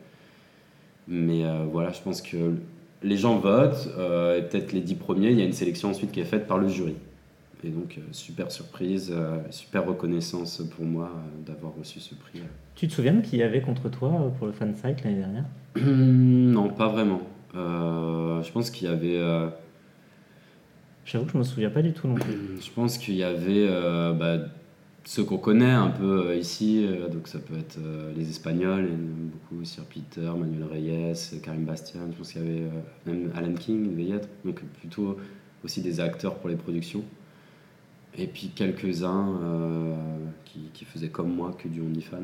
mais 1.07 1.45
euh, 1.45 1.63
voilà, 1.71 1.93
je 1.93 2.01
pense 2.01 2.21
que 2.21 2.55
les 3.01 3.15
gens 3.15 3.37
votent, 3.37 3.87
euh, 3.97 4.37
et 4.37 4.41
peut-être 4.41 4.73
les 4.73 4.81
dix 4.81 4.95
premiers, 4.95 5.31
il 5.31 5.39
y 5.39 5.41
a 5.41 5.45
une 5.45 5.53
sélection 5.53 5.89
ensuite 5.89 6.11
qui 6.11 6.19
est 6.19 6.25
faite 6.25 6.47
par 6.47 6.57
le 6.57 6.67
jury. 6.67 6.95
Et 7.63 7.69
donc, 7.69 7.97
super 8.11 8.51
surprise, 8.51 9.11
super 9.49 9.87
reconnaissance 9.87 10.61
pour 10.75 10.85
moi 10.85 11.09
d'avoir 11.47 11.73
reçu 11.75 11.99
ce 11.99 12.13
prix. 12.13 12.41
Tu 12.75 12.87
te 12.87 12.93
souviens 12.93 13.13
de 13.13 13.21
qui 13.21 13.37
y 13.37 13.43
avait 13.43 13.61
contre 13.61 13.89
toi 13.89 14.31
pour 14.37 14.47
le 14.47 14.53
fan 14.53 14.75
site 14.75 15.03
l'année 15.03 15.19
dernière? 15.19 15.45
Non, 15.81 16.69
pas 16.69 16.89
vraiment. 16.89 17.21
Je 17.55 18.51
pense 18.51 18.69
qu'il 18.69 18.87
y 18.87 18.91
avait. 18.91 19.19
J'avoue 21.05 21.25
que 21.25 21.33
je 21.33 21.37
me 21.37 21.43
souviens 21.43 21.69
pas 21.69 21.83
du 21.83 21.93
tout 21.93 22.07
non 22.07 22.15
plus. 22.15 22.33
Je 22.59 22.71
pense 22.71 22.97
qu'il 22.97 23.15
y 23.15 23.23
avait 23.23 23.67
euh, 23.69 24.11
bah, 24.13 24.39
ceux 25.03 25.23
qu'on 25.23 25.37
connaît 25.37 25.71
un 25.71 25.91
peu 25.91 26.29
euh, 26.29 26.35
ici, 26.35 26.83
euh, 26.83 27.07
donc 27.09 27.27
ça 27.27 27.37
peut 27.37 27.57
être 27.59 27.77
les 28.17 28.27
Espagnols, 28.27 28.89
beaucoup, 28.89 29.63
Sir 29.63 29.83
Peter, 29.85 30.31
Manuel 30.35 30.63
Reyes, 30.63 31.39
Karim 31.43 31.63
Bastian, 31.63 32.01
je 32.11 32.17
pense 32.17 32.33
qu'il 32.33 32.41
y 32.41 32.45
avait 32.45 32.63
même 33.05 33.31
Alan 33.35 33.53
King, 33.53 33.85
il 33.85 33.91
devait 33.91 34.03
y 34.03 34.11
être, 34.13 34.27
donc 34.43 34.61
plutôt 34.79 35.17
aussi 35.63 35.81
des 35.81 35.99
acteurs 35.99 36.35
pour 36.35 36.49
les 36.49 36.55
productions. 36.55 37.03
Et 38.17 38.25
puis 38.25 38.51
quelques-uns 38.55 39.33
qui, 40.45 40.69
qui 40.73 40.85
faisaient 40.85 41.09
comme 41.09 41.35
moi 41.35 41.55
que 41.61 41.67
du 41.67 41.81
OnlyFans. 41.81 42.23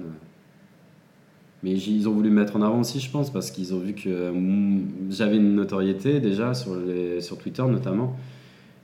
Mais 1.61 1.73
ils 1.73 2.09
ont 2.09 2.13
voulu 2.13 2.31
me 2.31 2.39
mettre 2.39 2.55
en 2.55 2.61
avant 2.63 2.79
aussi, 2.79 2.99
je 2.99 3.11
pense, 3.11 3.31
parce 3.31 3.51
qu'ils 3.51 3.75
ont 3.75 3.79
vu 3.79 3.93
que 3.93 4.31
mm, 4.31 5.11
j'avais 5.11 5.35
une 5.35 5.53
notoriété 5.53 6.19
déjà 6.19 6.55
sur, 6.55 6.75
les, 6.75 7.21
sur 7.21 7.37
Twitter 7.37 7.63
notamment 7.63 8.15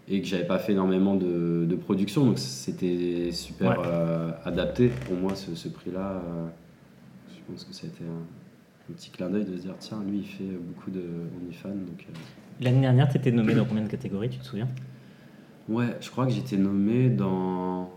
et 0.09 0.21
que 0.21 0.27
j'avais 0.27 0.45
pas 0.47 0.57
fait 0.59 0.71
énormément 0.71 1.15
de, 1.15 1.65
de 1.69 1.75
production, 1.75 2.25
donc 2.25 2.39
c'était 2.39 3.29
super 3.31 3.71
Ouais. 3.71 3.85
euh, 3.85 4.31
adapté 4.45 4.87
pour 5.05 5.15
moi 5.15 5.35
ce, 5.35 5.53
ce 5.55 5.67
prix-là. 5.67 6.21
euh, 6.25 6.47
je 7.29 7.51
pense 7.51 7.63
que 7.65 7.73
ça 7.73 7.87
a 7.87 7.89
été 7.89 8.03
un, 8.03 8.91
un 8.91 8.93
petit 8.93 9.09
clin 9.09 9.29
d'œil 9.29 9.45
de 9.45 9.55
se 9.57 9.61
dire 9.63 9.75
tiens, 9.79 10.01
lui 10.09 10.19
il 10.19 10.25
fait 10.25 10.43
beaucoup 10.45 10.91
de 10.91 11.01
OnlyFans. 11.41 11.69
Donc, 11.69 12.05
euh, 12.09 12.13
L'année 12.63 12.81
dernière, 12.81 13.07
tu 13.09 13.17
étais 13.17 13.31
nommé 13.31 13.53
dans 13.53 13.65
combien 13.65 13.83
de 13.83 13.89
catégories, 13.89 14.29
tu 14.29 14.39
te 14.39 14.45
souviens? 14.45 14.67
Ouais, 15.69 15.95
je 16.01 16.09
crois 16.09 16.25
que 16.25 16.31
j'étais 16.31 16.57
nommé 16.57 17.09
dans 17.09 17.89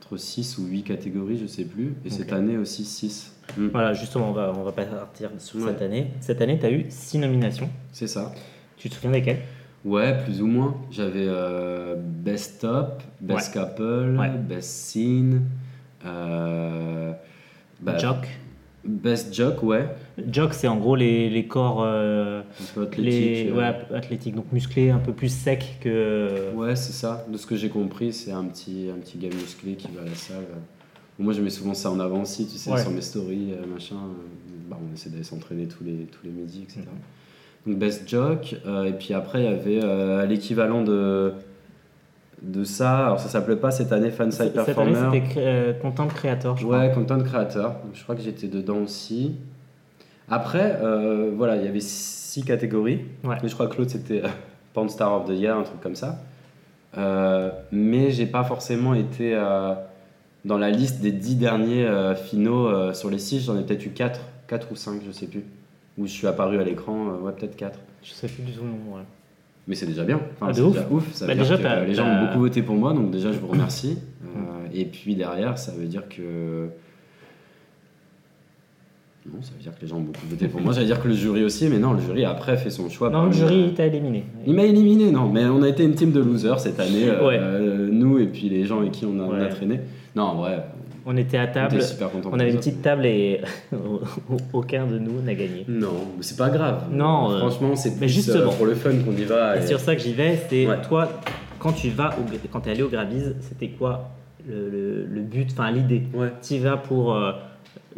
entre 0.00 0.16
6 0.16 0.58
ou 0.58 0.66
8 0.66 0.82
catégories, 0.84 1.38
je 1.38 1.46
sais 1.46 1.64
plus, 1.64 1.94
et 2.04 2.10
cette 2.10 2.32
année 2.32 2.56
aussi 2.56 2.84
6. 2.84 3.32
Voilà, 3.56 3.92
justement, 3.94 4.30
on 4.30 4.32
va, 4.32 4.52
on 4.56 4.62
va 4.62 4.72
pas 4.72 4.84
partir 4.84 5.30
sur 5.38 5.60
Ouais. 5.60 5.72
cette 5.72 5.82
année. 5.82 6.08
Cette 6.20 6.40
année, 6.40 6.58
tu 6.58 6.66
as 6.66 6.70
eu 6.72 6.86
6 6.88 7.18
nominations. 7.18 7.68
C'est 7.92 8.06
ça. 8.06 8.32
Tu 8.76 8.88
te 8.88 8.94
souviens 8.94 9.10
desquelles? 9.10 9.40
Ouais, 9.84 10.22
plus 10.24 10.42
ou 10.42 10.46
moins. 10.46 10.76
J'avais 10.90 11.26
euh, 11.26 11.96
Best 11.98 12.60
Top, 12.60 13.02
Best 13.20 13.52
Couple, 13.54 14.16
Ouais. 14.18 14.30
Best 14.30 14.68
Scene, 14.70 15.42
euh, 16.04 17.12
bah, 17.80 17.96
Jock. 17.98 18.26
Best 18.84 19.34
Joke, 19.34 19.62
ouais. 19.62 19.86
Jock, 20.30 20.54
c'est 20.54 20.68
en 20.68 20.76
gros 20.76 20.96
les, 20.96 21.28
les 21.28 21.46
corps 21.46 21.82
euh, 21.84 22.42
les, 22.96 23.50
euh, 23.50 23.56
ouais, 23.56 23.94
athlétiques, 23.94 24.34
donc 24.34 24.50
musclés, 24.52 24.90
un 24.90 24.98
peu 24.98 25.12
plus 25.12 25.28
secs 25.28 25.76
que. 25.80 26.50
Ouais, 26.54 26.76
c'est 26.76 26.92
ça. 26.92 27.26
De 27.30 27.36
ce 27.36 27.46
que 27.46 27.56
j'ai 27.56 27.68
compris, 27.68 28.12
c'est 28.12 28.32
un 28.32 28.44
petit, 28.44 28.88
un 28.94 28.98
petit 28.98 29.18
gars 29.18 29.28
musclé 29.28 29.74
qui 29.74 29.88
va 29.94 30.02
à 30.02 30.04
la 30.06 30.14
salle. 30.14 30.44
Moi, 31.18 31.34
je 31.34 31.42
mets 31.42 31.50
souvent 31.50 31.74
ça 31.74 31.90
en 31.90 32.00
avant 32.00 32.22
aussi, 32.22 32.46
tu 32.46 32.56
sais, 32.56 32.74
sur 32.78 32.90
mes 32.90 33.02
stories, 33.02 33.52
euh, 33.52 33.66
machin. 33.66 33.96
Bah, 34.70 34.78
on 34.80 34.94
essaie 34.94 35.10
d'aller 35.10 35.24
s'entraîner 35.24 35.66
tous 35.66 35.84
les, 35.84 36.06
tous 36.06 36.24
les 36.24 36.30
midis, 36.30 36.62
etc. 36.62 36.80
Donc, 37.66 37.78
Best 37.78 38.08
Joke. 38.08 38.56
euh, 38.66 38.84
et 38.84 38.92
puis 38.92 39.12
après, 39.14 39.40
il 39.42 39.44
y 39.44 39.48
avait 39.54 39.80
euh, 39.84 40.24
l'équivalent 40.26 40.82
de, 40.82 41.32
de 42.42 42.64
ça. 42.64 43.06
Alors, 43.06 43.20
ça 43.20 43.28
s'appelait 43.28 43.56
pas 43.56 43.70
cette 43.70 43.92
année 43.92 44.10
Fanside 44.10 44.32
Cette 44.32 44.56
année, 44.56 44.64
Performer. 44.64 44.94
c'était 45.12 45.28
cré- 45.28 45.46
euh, 45.46 45.72
Content 45.74 46.06
Creator, 46.06 46.56
je 46.56 46.64
crois. 46.64 46.78
Ouais, 46.78 46.92
content 46.92 47.18
creator. 47.22 47.74
Je 47.92 48.02
crois 48.02 48.14
que 48.16 48.22
j'étais 48.22 48.48
dedans 48.48 48.78
aussi. 48.78 49.36
Après, 50.28 50.78
euh, 50.82 51.30
voilà, 51.36 51.56
il 51.56 51.64
y 51.64 51.68
avait 51.68 51.80
six 51.80 52.44
catégories. 52.44 53.00
Ouais. 53.24 53.36
Mais 53.42 53.48
je 53.48 53.54
crois 53.54 53.66
que 53.66 53.76
l'autre 53.76 53.90
c'était 53.90 54.22
euh, 54.24 54.28
Porn 54.72 54.88
Star 54.88 55.12
of 55.12 55.26
the 55.28 55.32
Year, 55.38 55.56
un 55.58 55.62
truc 55.64 55.80
comme 55.80 55.96
ça. 55.96 56.18
Mais 57.72 58.10
j'ai 58.10 58.26
pas 58.26 58.42
forcément 58.44 58.94
été 58.94 59.34
dans 60.44 60.58
la 60.58 60.70
liste 60.70 61.00
des 61.00 61.12
dix 61.12 61.36
derniers 61.36 61.86
finaux 62.24 62.92
sur 62.94 63.10
les 63.10 63.18
six. 63.18 63.40
J'en 63.44 63.58
ai 63.58 63.62
peut-être 63.62 63.84
eu 63.86 63.90
quatre, 63.90 64.20
quatre 64.48 64.72
ou 64.72 64.76
cinq, 64.76 65.00
je 65.06 65.12
sais 65.12 65.26
plus. 65.26 65.44
Où 66.00 66.06
je 66.06 66.12
suis 66.12 66.26
apparu 66.26 66.58
à 66.58 66.64
l'écran, 66.64 67.08
euh, 67.10 67.24
ouais, 67.26 67.32
peut-être 67.32 67.54
quatre. 67.56 67.78
Je 68.02 68.10
sais 68.12 68.26
plus 68.26 68.42
du 68.42 68.52
tout 68.52 68.62
le 68.64 68.70
nom. 68.70 68.96
ouais. 68.96 69.02
Mais 69.68 69.74
c'est 69.76 69.86
déjà 69.86 70.02
bien. 70.04 70.16
Enfin, 70.16 70.46
Ah, 70.48 70.52
c'est 70.54 70.62
ouf. 70.62 70.72
déjà 70.72 70.86
ouf. 70.90 71.12
Ça 71.12 71.26
veut 71.26 71.28
Bah, 71.28 71.34
dire 71.34 71.42
déjà, 71.44 71.56
que 71.58 71.62
t'as- 71.62 71.84
les 71.84 71.94
gens 71.94 72.06
ont 72.08 72.24
beaucoup 72.26 72.40
voté 72.40 72.62
pour 72.62 72.74
moi, 72.74 72.92
donc 72.94 73.10
déjà 73.10 73.30
je 73.32 73.38
vous 73.38 73.46
remercie. 73.48 73.98
Euh, 74.36 74.68
et 74.72 74.84
puis 74.84 75.16
derrière, 75.16 75.58
ça 75.58 75.72
veut 75.72 75.86
dire 75.86 76.08
que. 76.08 76.68
Non, 79.26 79.42
ça 79.42 79.50
veut 79.56 79.62
dire 79.62 79.74
que 79.76 79.82
les 79.82 79.88
gens 79.88 79.96
ont 79.96 80.02
beaucoup 80.02 80.26
voté 80.28 80.48
pour 80.48 80.60
moi. 80.60 80.72
J'allais 80.72 80.86
dire 80.86 81.02
que 81.02 81.08
le 81.08 81.14
jury 81.14 81.44
aussi, 81.44 81.68
mais 81.68 81.78
non, 81.78 81.92
le 81.92 82.00
jury 82.00 82.24
après 82.24 82.56
fait 82.56 82.70
son 82.70 82.88
choix. 82.88 83.10
Non, 83.10 83.26
le 83.26 83.32
jury 83.32 83.64
il 83.68 83.74
t'a 83.74 83.86
éliminé. 83.86 84.24
Il 84.46 84.54
m'a 84.54 84.62
éliminé, 84.64 85.10
non, 85.10 85.28
mais 85.28 85.44
on 85.46 85.62
a 85.62 85.68
été 85.68 85.84
une 85.84 85.94
team 85.94 86.10
de 86.12 86.20
losers 86.20 86.58
cette 86.60 86.80
année, 86.80 87.08
euh, 87.08 87.26
Ouais. 87.26 87.38
euh, 87.38 87.88
nous 87.90 88.18
et 88.18 88.26
puis 88.26 88.48
les 88.48 88.64
gens 88.64 88.78
avec 88.80 88.92
qui 88.92 89.04
on 89.04 89.18
a, 89.20 89.24
on 89.24 89.32
a 89.34 89.46
traîné. 89.46 89.80
Non, 90.16 90.22
en 90.24 90.34
vrai, 90.36 90.64
On 91.06 91.16
était 91.16 91.38
à 91.38 91.46
table, 91.46 91.80
super 91.82 92.10
on 92.30 92.38
avait 92.38 92.50
une 92.50 92.58
petite 92.58 92.82
table 92.82 93.06
et 93.06 93.40
aucun 94.52 94.86
de 94.86 94.98
nous 94.98 95.20
n'a 95.22 95.34
gagné. 95.34 95.64
Non, 95.68 95.92
mais 96.16 96.22
c'est 96.22 96.36
pas 96.36 96.50
grave. 96.50 96.84
Non, 96.90 97.30
euh, 97.30 97.38
franchement, 97.38 97.76
c'est 97.76 97.98
mais 98.00 98.08
justement. 98.08 98.50
euh, 98.52 98.56
pour 98.56 98.66
le 98.66 98.74
fun 98.74 98.90
qu'on 99.04 99.12
y 99.12 99.24
va. 99.24 99.56
Et 99.58 99.62
et- 99.62 99.66
sur 99.66 99.80
ça 99.80 99.94
que 99.96 100.02
j'y 100.02 100.12
vais, 100.12 100.38
c'est 100.48 100.66
Ouais. 100.66 100.80
toi, 100.82 101.08
quand 101.58 101.72
tu 101.72 101.90
vas, 101.90 102.10
au, 102.18 102.22
quand 102.52 102.60
t'es 102.60 102.70
allé 102.70 102.82
au 102.82 102.88
Graviz, 102.88 103.34
c'était 103.40 103.68
quoi 103.68 104.10
le, 104.48 104.70
le- 104.70 105.06
le 105.06 105.20
but, 105.22 105.48
enfin 105.52 105.70
l'idée? 105.70 106.02
Ouais. 106.14 106.32
Tu 106.42 106.58
vas 106.58 106.76
pour. 106.76 107.14
euh, 107.14 107.32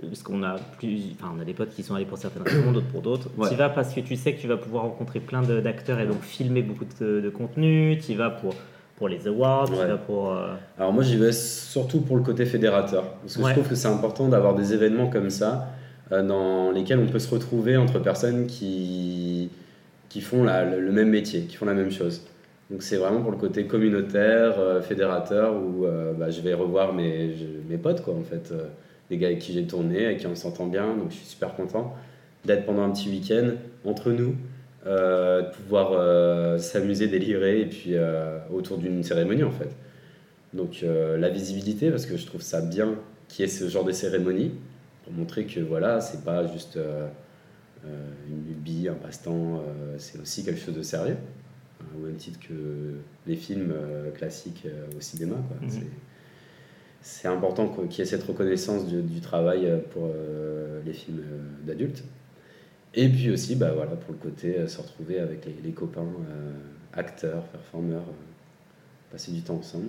parce 0.01 0.23
qu'on 0.23 0.43
a 0.43 0.57
plus. 0.79 0.99
Enfin, 1.21 1.33
on 1.37 1.41
a 1.41 1.45
des 1.45 1.53
potes 1.55 1.71
qui 1.75 1.83
sont 1.83 1.95
allés 1.95 2.05
pour 2.07 2.19
certaines 2.19 2.43
raisons, 2.43 2.73
d'autres 2.73 2.87
pour 2.88 3.03
d'autres. 3.03 3.29
Ouais. 3.37 3.49
Tu 3.51 3.55
vas 3.57 3.69
parce 3.69 3.93
que 3.93 4.01
tu 4.01 4.17
sais 4.17 4.33
que 4.33 4.41
tu 4.41 4.47
vas 4.49 4.57
pouvoir 4.57 4.85
rencontrer 4.85 5.21
plein 5.21 5.43
d'acteurs 5.43 6.01
et 6.01 6.07
donc 6.07 6.23
filmer 6.23 6.62
beaucoup 6.62 6.87
de, 7.01 7.21
de 7.21 7.29
contenu. 7.31 7.99
Tu 8.05 8.15
vas 8.15 8.31
pour, 8.31 8.55
pour 9.03 9.09
les 9.09 9.27
awards, 9.27 9.65
tu 9.69 9.73
Ouais. 9.73 9.87
vas 9.88 9.97
pour. 9.97 10.31
euh, 10.33 10.53
Alors 10.79 10.93
moi 10.93 11.03
j'y 11.03 11.17
vais 11.17 11.33
surtout 11.33 12.03
pour 12.03 12.17
le 12.17 12.23
côté 12.23 12.45
fédérateur, 12.47 13.03
parce 13.21 13.37
que 13.37 13.43
Ouais. 13.43 13.49
je 13.49 13.55
trouve 13.55 13.69
que 13.69 13.75
c'est 13.75 13.88
important 13.88 14.29
d'avoir 14.29 14.55
des 14.55 14.75
événements 14.75 15.09
comme 15.09 15.29
ça, 15.29 15.71
euh, 16.12 16.23
dans 16.23 16.71
lesquels 16.71 17.01
on 17.01 17.09
peut 17.09 17.19
se 17.19 17.29
retrouver 17.35 17.77
entre 17.77 17.99
personnes 17.99 18.47
qui, 18.47 19.51
qui 20.09 20.21
font 20.21 20.45
la- 20.45 20.65
le, 20.65 20.81
le 20.81 20.93
même 20.93 21.09
métier, 21.11 21.41
qui 21.47 21.57
font 21.57 21.67
la 21.67 21.75
même 21.75 21.91
chose. 21.91 22.23
Donc 22.71 22.85
c'est 22.85 22.97
vraiment 22.97 23.23
pour 23.23 23.33
le 23.33 23.38
côté 23.38 23.65
communautaire, 23.67 24.55
euh, 24.61 24.81
fédérateur, 24.81 25.53
où 25.57 25.85
bah, 26.17 26.31
je 26.31 26.41
vais 26.41 26.55
revoir 26.55 26.93
mes, 26.95 27.35
je- 27.35 27.45
mes 27.69 27.79
potes, 27.79 28.03
quoi, 28.03 28.15
en 28.15 28.23
fait, 28.23 28.55
les 29.11 29.19
gars 29.19 29.27
avec 29.27 29.41
qui 29.41 29.53
j'ai 29.53 29.65
tourné, 29.67 30.07
avec 30.07 30.19
qui 30.19 30.29
on 30.29 30.37
s'entend 30.37 30.67
bien, 30.67 30.87
donc 30.97 31.11
je 31.11 31.17
suis 31.17 31.27
super 31.27 31.57
content 31.57 31.93
d'être 32.45 32.67
pendant 32.67 32.83
un 32.85 32.91
petit 32.91 33.09
week-end 33.11 33.49
entre 33.85 34.11
nous, 34.12 34.37
de 34.87 35.51
pouvoir 35.53 35.92
euh, 35.92 36.59
s'amuser, 36.59 37.07
délirer, 37.09 37.61
et 37.61 37.66
puis 37.66 37.95
euh, 37.95 38.38
autour 38.53 38.79
d'une 38.79 39.03
cérémonie, 39.03 39.45
en 39.45 39.51
fait. 39.53 39.71
Donc 40.55 40.81
euh, 40.83 41.16
la 41.18 41.29
visibilité, 41.31 41.90
parce 41.90 42.05
que 42.07 42.16
je 42.16 42.27
trouve 42.27 42.42
ça 42.42 42.61
bien 42.61 42.95
qu'il 43.29 43.45
y 43.45 43.49
ait 43.49 43.51
ce 43.51 43.68
genre 43.68 43.85
de 43.85 43.92
cérémonie, 43.92 44.53
pour 45.05 45.12
montrer 45.12 45.45
que 45.47 45.61
voilà, 45.61 46.01
c'est 46.01 46.25
pas 46.25 46.47
juste 46.47 46.77
euh, 46.77 47.07
euh, 47.87 47.88
une 48.29 48.47
lubie, 48.47 48.88
un 48.88 48.95
passe-temps, 48.95 49.57
euh, 49.57 49.95
c'est 49.99 50.21
aussi 50.21 50.45
quelque 50.45 50.61
chose 50.61 50.77
de 50.77 50.83
sérieux, 50.83 51.16
hein, 51.81 51.85
au 51.97 52.07
même 52.07 52.16
titre 52.16 52.38
que 52.40 52.55
les 53.27 53.37
films 53.37 53.73
euh, 53.75 54.11
classiques 54.11 54.64
euh, 54.66 54.87
au 54.97 55.01
cinéma. 55.01 55.37
quoi. 55.49 55.57
Mhm. 55.66 55.71
C'est- 57.01 57.27
important 57.27 57.66
qu'il 57.68 57.99
y 57.99 58.03
ait 58.03 58.05
cette 58.05 58.23
reconnaissance 58.23 58.87
du, 58.87 59.03
du 59.03 59.21
travail 59.21 59.66
euh, 59.66 59.79
pour 59.90 60.09
euh, 60.14 60.81
les 60.87 60.92
films 60.92 61.21
euh, 61.21 61.66
d'adultes. 61.66 62.05
Et 62.95 63.09
puis 63.09 63.31
aussi, 63.31 63.57
bah, 63.57 63.73
voilà, 63.75 63.93
pour 63.93 64.13
le 64.13 64.19
côté 64.19 64.59
euh, 64.59 64.69
se 64.69 64.81
retrouver 64.81 65.19
avec 65.19 65.47
les, 65.47 65.57
les 65.65 65.73
copains, 65.73 66.01
euh, 66.03 66.53
acteurs, 66.93 67.43
performeurs, 67.45 68.03
euh, 68.03 69.11
passer 69.11 69.33
du 69.33 69.41
temps 69.41 69.57
ensemble. 69.57 69.89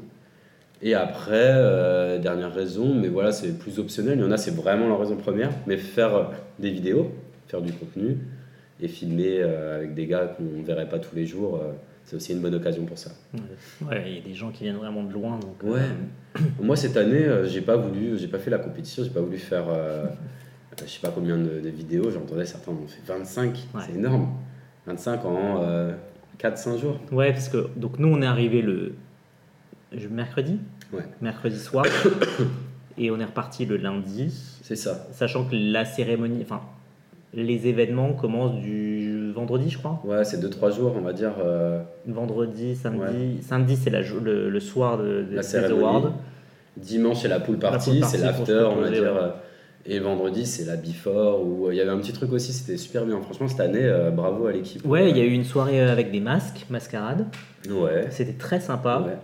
Et 0.82 0.96
après, 0.96 2.20
dernière 2.20 2.54
raison, 2.54 2.94
mais 2.94 3.08
voilà, 3.08 3.32
c'est 3.32 3.58
plus 3.58 3.80
optionnel. 3.80 4.18
Il 4.18 4.22
y 4.22 4.28
en 4.28 4.32
a, 4.32 4.38
c'est 4.38 4.54
vraiment 4.54 4.90
la 4.90 4.98
raison 4.98 5.16
première, 5.16 5.50
mais 5.66 5.78
faire 5.78 6.32
des 6.60 6.72
vidéos, 6.72 7.10
faire 7.48 7.62
du 7.62 7.72
contenu 7.72 8.18
et 8.82 8.90
filmer 8.90 9.44
avec 9.44 9.94
des 9.94 10.08
gars 10.08 10.36
qu'on 10.36 10.44
ne 10.44 10.62
verrait 10.62 10.90
pas 10.90 11.00
tous 11.00 11.16
les 11.16 11.26
jours, 11.26 11.62
c'est 12.04 12.18
aussi 12.18 12.34
une 12.34 12.42
bonne 12.42 12.56
occasion 12.56 12.84
pour 12.84 12.98
ça. 12.98 13.12
Ouais, 13.88 14.04
il 14.08 14.16
y 14.16 14.18
a 14.18 14.22
des 14.24 14.34
gens 14.34 14.52
qui 14.52 14.64
viennent 14.64 14.76
vraiment 14.76 15.04
de 15.04 15.14
loin. 15.14 15.40
Donc, 15.40 15.64
Ouais. 15.64 16.42
Moi, 16.62 16.76
cette 16.76 16.98
année, 16.98 17.28
j'ai 17.46 17.62
pas 17.62 17.78
voulu, 17.78 18.18
j'ai 18.18 18.28
pas 18.28 18.40
fait 18.40 18.52
la 18.52 18.60
compétition, 18.60 19.06
j'ai 19.06 19.12
pas 19.12 19.22
voulu 19.22 19.38
faire, 19.38 19.68
je 20.82 20.90
sais 20.90 21.00
pas 21.02 21.12
combien 21.14 21.38
de, 21.38 21.60
de 21.60 21.70
vidéos, 21.70 22.10
j'entendais 22.12 22.46
certains 22.46 22.72
en 22.72 22.76
ont 22.76 22.88
fait 22.88 23.02
25, 23.06 23.50
Ouais. 23.74 23.82
c'est 23.88 23.94
énorme. 23.96 24.28
25 24.88 25.26
en 25.26 25.62
euh, 25.64 25.92
4-5 26.40 26.78
jours. 26.80 27.00
Ouais, 27.12 27.32
parce 27.32 27.50
que 27.50 27.68
donc 27.76 28.00
nous 28.00 28.08
on 28.10 28.22
est 28.22 28.26
arrivé 28.26 28.62
le 28.62 28.94
mercredi, 30.10 30.60
Ouais. 30.92 31.04
mercredi 31.22 31.58
soir, 31.58 31.86
et 32.98 33.10
on 33.12 33.20
est 33.20 33.26
reparti 33.26 33.66
le 33.66 33.78
lundi, 33.78 34.32
C'est 34.62 34.76
ça. 34.76 35.08
sachant 35.12 35.46
que 35.46 35.56
la 35.56 35.86
cérémonie, 35.86 36.42
enfin 36.44 36.62
les 37.36 37.68
événements 37.68 38.14
commencent 38.14 38.62
du 38.62 39.32
vendredi, 39.32 39.72
je 39.72 39.80
crois. 39.80 40.00
Ouais, 40.06 40.24
c'est 40.24 40.40
2-3 40.40 40.76
jours, 40.76 40.94
on 40.96 41.02
va 41.02 41.14
dire. 41.14 41.32
euh, 41.44 41.82
Vendredi, 42.06 42.76
samedi. 42.76 43.42
Samedi, 43.42 43.76
c'est 43.76 43.90
le, 43.90 44.50
le 44.52 44.60
soir 44.60 45.00
de, 45.00 45.04
de- 45.24 45.28
La 45.36 45.42
des 45.42 45.48
cérémonie. 45.48 45.80
awards. 45.84 46.14
Dimanche, 46.78 47.22
c'est 47.24 47.28
la 47.28 47.40
pool 47.40 47.58
party, 47.58 48.04
c'est 48.06 48.20
l'after, 48.20 48.68
on 48.72 48.82
va 48.82 48.90
dire. 48.92 49.02
ouais. 49.04 49.32
Et 49.86 50.00
vendredi, 50.00 50.46
c'est 50.46 50.66
la 50.66 50.76
before. 50.78 51.46
Où 51.46 51.68
euh, 51.68 51.74
il 51.74 51.78
y 51.78 51.82
avait 51.82 51.90
un 51.92 51.98
petit 51.98 52.14
truc 52.14 52.32
aussi, 52.32 52.54
c'était 52.54 52.78
super 52.78 53.06
bien. 53.06 53.20
Franchement, 53.22 53.48
cette 53.48 53.60
année, 53.60 53.84
euh, 53.84 54.12
bravo 54.12 54.48
à 54.48 54.52
l'équipe. 54.54 54.86
Ouais, 54.86 55.10
il 55.10 55.18
y 55.18 55.22
a 55.22 55.26
eu 55.26 55.32
une 55.32 55.44
soirée 55.44 55.82
euh, 55.82 55.92
avec 55.92 56.12
des 56.12 56.20
masques, 56.22 56.66
mascarade. 56.70 57.26
Ouais. 57.70 58.06
C'était 58.10 58.34
très 58.34 58.60
sympa. 58.62 59.04
ouais. 59.06 59.18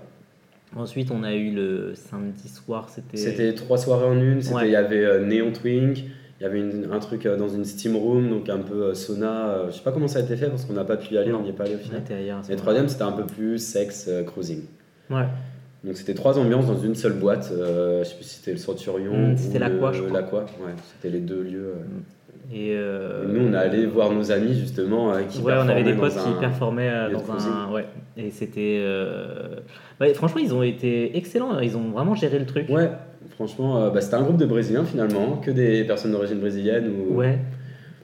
Ensuite, 0.75 1.09
on 1.11 1.23
a 1.23 1.33
eu 1.33 1.51
le 1.51 1.93
samedi 1.95 2.47
soir, 2.47 2.89
c'était. 2.93 3.17
C'était 3.17 3.53
trois 3.55 3.77
soirées 3.77 4.05
en 4.05 4.19
une. 4.21 4.39
Il 4.41 4.53
Ouais. 4.53 4.69
y 4.69 4.75
avait 4.75 5.03
euh, 5.03 5.25
Neon 5.25 5.51
Twink, 5.51 5.97
il 6.39 6.43
y 6.43 6.45
avait 6.45 6.59
une- 6.59 6.89
un 6.91 6.99
truc 6.99 7.25
euh, 7.25 7.37
dans 7.37 7.49
une 7.49 7.65
steam 7.65 7.95
room, 7.95 8.29
donc 8.29 8.49
un 8.49 8.59
peu 8.59 8.83
euh, 8.83 8.93
sauna. 8.93 9.63
je 9.69 9.71
sais 9.77 9.81
pas 9.81 9.91
comment 9.91 10.07
ça 10.07 10.19
a 10.19 10.21
été 10.21 10.35
fait 10.37 10.47
parce 10.47 10.65
qu'on 10.65 10.73
n'a 10.73 10.83
pas 10.85 10.97
pu 10.97 11.15
y 11.15 11.17
aller, 11.17 11.31
Non. 11.31 11.39
on 11.39 11.43
n'y 11.43 11.49
est 11.49 11.53
pas 11.53 11.63
allé 11.63 11.75
au 11.75 11.79
final. 11.79 12.03
Et 12.49 12.55
troisième, 12.55 12.87
c'était 12.87 13.01
un 13.03 13.13
peu 13.13 13.25
plus 13.25 13.57
sex 13.57 14.05
euh, 14.09 14.23
cruising. 14.23 14.61
Ouais. 15.09 15.23
Donc 15.83 15.95
c'était 15.95 16.13
trois 16.13 16.37
ambiances 16.37 16.67
dans 16.67 16.77
une 16.77 16.95
seule 16.95 17.13
boîte. 17.13 17.51
euh, 17.53 18.03
je 18.03 18.09
sais 18.09 18.15
plus 18.15 18.23
si 18.25 18.35
c'était 18.39 18.51
le 18.51 18.57
Centurion 18.57 19.13
Mm, 19.13 19.33
ou 19.33 19.37
c'était 19.37 19.59
l'Aqua, 19.59 19.93
je 19.93 20.01
crois. 20.03 20.19
l'Aqua, 20.21 20.37
ouais. 20.39 20.73
C'était 20.95 21.13
les 21.13 21.21
deux 21.21 21.41
lieux. 21.41 21.73
euh. 21.77 22.51
Et, 22.51 22.71
euh, 22.75 23.23
Et 23.23 23.27
nous, 23.31 23.47
on 23.47 23.53
est 23.53 23.57
allé 23.57 23.85
voir 23.85 24.11
nos 24.11 24.31
amis 24.31 24.55
justement 24.59 25.13
euh, 25.13 25.21
qui 25.21 25.39
Ouais, 25.41 25.53
on 25.55 25.69
avait 25.69 25.83
des 25.83 25.93
potes 25.93 26.13
qui 26.13 26.39
performaient 26.39 26.91
dans 27.11 27.31
un. 27.31 27.71
Ouais. 27.71 27.85
Et 28.17 28.31
c'était. 28.31 28.79
euh, 28.81 29.55
ouais, 30.01 30.13
franchement, 30.15 30.41
ils 30.43 30.53
ont 30.53 30.63
été 30.63 31.15
excellents. 31.15 31.59
Ils 31.59 31.77
ont 31.77 31.91
vraiment 31.91 32.15
géré 32.15 32.39
le 32.39 32.45
truc. 32.47 32.67
Ouais, 32.69 32.89
franchement, 33.35 33.89
bah, 33.91 34.01
c'était 34.01 34.15
un 34.15 34.23
groupe 34.23 34.37
de 34.37 34.45
Brésiliens 34.47 34.83
finalement, 34.83 35.37
que 35.37 35.51
des 35.51 35.83
personnes 35.83 36.11
d'origine 36.11 36.39
brésilienne. 36.39 36.89
Ou... 37.09 37.15
Ouais. 37.17 37.37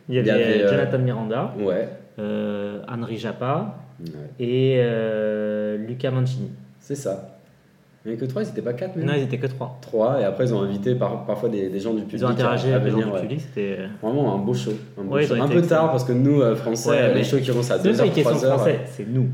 Il 0.07 0.15
y 0.15 0.19
Il 0.19 0.27
y 0.27 0.29
avait, 0.29 0.67
Jonathan 0.67 0.99
Miranda, 0.99 1.53
Ouais. 1.59 1.89
Henri 2.87 3.17
Japa 3.17 3.79
Ouais. 3.99 4.45
et 4.45 5.77
Luca 5.87 6.11
Mancini. 6.11 6.51
C'est 6.79 6.95
ça. 6.95 7.34
Il 8.05 8.09
n'y 8.11 8.17
avait 8.17 8.25
que 8.25 8.29
trois, 8.29 8.43
ils 8.43 8.47
n'étaient 8.47 8.61
pas 8.61 8.73
quatre 8.73 8.95
même 8.95 9.05
Non, 9.07 9.13
ils 9.17 9.23
étaient 9.23 9.39
que 9.39 9.47
trois. 9.47 9.79
Trois, 9.81 10.21
et 10.21 10.23
après 10.25 10.45
ils 10.45 10.53
ont 10.53 10.61
invité 10.61 10.93
par- 10.93 11.25
parfois 11.25 11.49
des, 11.49 11.69
des 11.69 11.79
gens 11.79 11.93
du 11.93 12.03
public 12.03 12.19
Ils 12.21 12.25
ont 12.25 12.29
interagi 12.29 12.71
avec 12.71 12.83
les 12.85 12.89
gens 12.91 12.97
venir. 12.97 13.07
du 13.07 13.13
ouais. 13.15 13.21
public. 13.21 13.41
C'était. 13.41 13.77
Vraiment 14.01 14.35
un 14.35 14.37
beau 14.37 14.53
show. 14.53 14.71
Un, 14.99 15.03
beau 15.05 15.15
Ouais, 15.15 15.25
show. 15.25 15.33
Un 15.41 15.47
peu 15.47 15.61
tard 15.63 15.89
parce 15.89 16.03
que 16.03 16.11
nous, 16.13 16.39
euh, 16.41 16.55
Français, 16.55 16.89
Ouais, 16.89 17.07
les 17.09 17.13
mais 17.15 17.23
shows 17.23 17.37
qui 17.39 17.47
commencent 17.47 17.71
à 17.71 17.79
C'est 17.79 17.87
même 17.87 17.97
pas 17.97 18.03
2h, 18.03 18.07
une 18.07 18.13
question 18.13 18.33
de 18.35 18.39
3h. 18.39 18.47
français, 18.55 18.79
c'est 18.85 19.07
nous. 19.09 19.21
Ouais, 19.21 19.27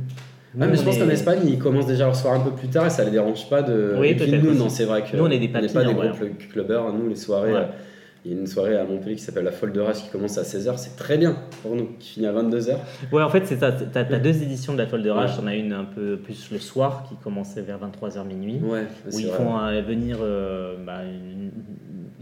mais 0.56 0.68
Nous, 0.68 0.76
je 0.76 0.82
on 0.82 0.86
pense 0.86 0.98
qu'en 0.98 1.10
Espagne, 1.10 1.40
ils 1.46 1.60
commencent 1.60 1.88
déjà 1.88 2.06
à 2.06 2.10
recevoir 2.10 2.36
un 2.36 2.40
peu 2.40 2.52
plus 2.52 2.68
tard 2.70 2.86
et 2.86 2.90
ça 2.90 3.04
les 3.04 3.12
dérange 3.12 3.50
pas 3.50 3.62
de. 3.62 3.96
Oui, 4.00 4.10
et 4.10 4.16
puis 4.16 4.32
nous, 4.32 4.50
aussi. 4.52 4.60
non, 4.60 4.70
c'est 4.70 4.86
vrai 4.86 5.04
que. 5.04 5.18
Nous, 5.18 5.24
on 5.24 5.30
est 5.30 5.38
des 5.40 5.48
n'est 5.48 5.68
pas 5.68 5.84
des 5.84 5.94
gros 5.94 6.04
clubbers. 6.50 6.94
Nous, 6.94 7.10
les 7.10 7.16
soirées. 7.16 7.54
Ouais. 7.54 7.68
Il 8.24 8.32
y 8.32 8.36
a 8.36 8.38
une 8.40 8.46
soirée 8.46 8.78
à 8.78 8.84
Montpellier 8.84 9.16
qui 9.16 9.24
s'appelle 9.24 9.46
la 9.46 9.52
Folle 9.52 9.74
de 9.74 9.80
Rage 9.80 10.04
qui 10.04 10.10
commence 10.10 10.38
à 10.38 10.44
16h, 10.44 10.78
c'est 10.78 10.96
très 10.96 11.18
bien 11.18 11.38
pour 11.64 11.76
nous, 11.76 11.88
qui 12.00 12.10
finit 12.10 12.28
à 12.28 12.34
22h. 12.34 12.76
Ouais, 13.12 13.24
en 13.24 13.30
fait, 13.30 13.48
c'est 13.48 13.58
ça. 13.58 13.72
T'as 13.72 14.02
as 14.02 14.20
deux 14.20 14.44
éditions 14.44 14.74
de 14.74 14.78
la 14.78 14.86
Folle 14.86 15.02
de 15.02 15.10
Rage. 15.10 15.32
Ouais. 15.32 15.38
T'en 15.38 15.48
as 15.48 15.56
une 15.56 15.74
un 15.74 15.86
peu 15.86 16.18
plus 16.18 16.52
le 16.52 16.60
soir 16.60 17.04
qui 17.10 17.16
commençait 17.16 17.62
vers 17.62 17.80
23h 17.80 18.24
minuit. 18.28 18.60
Ouais, 18.64 18.86
où 19.12 19.20
ils 19.20 19.26
vrai. 19.26 19.38
font 19.38 19.58
euh, 19.58 19.82
venir 19.82 20.18
euh, 20.22 20.76
bah, 20.86 21.04
une 21.04 21.52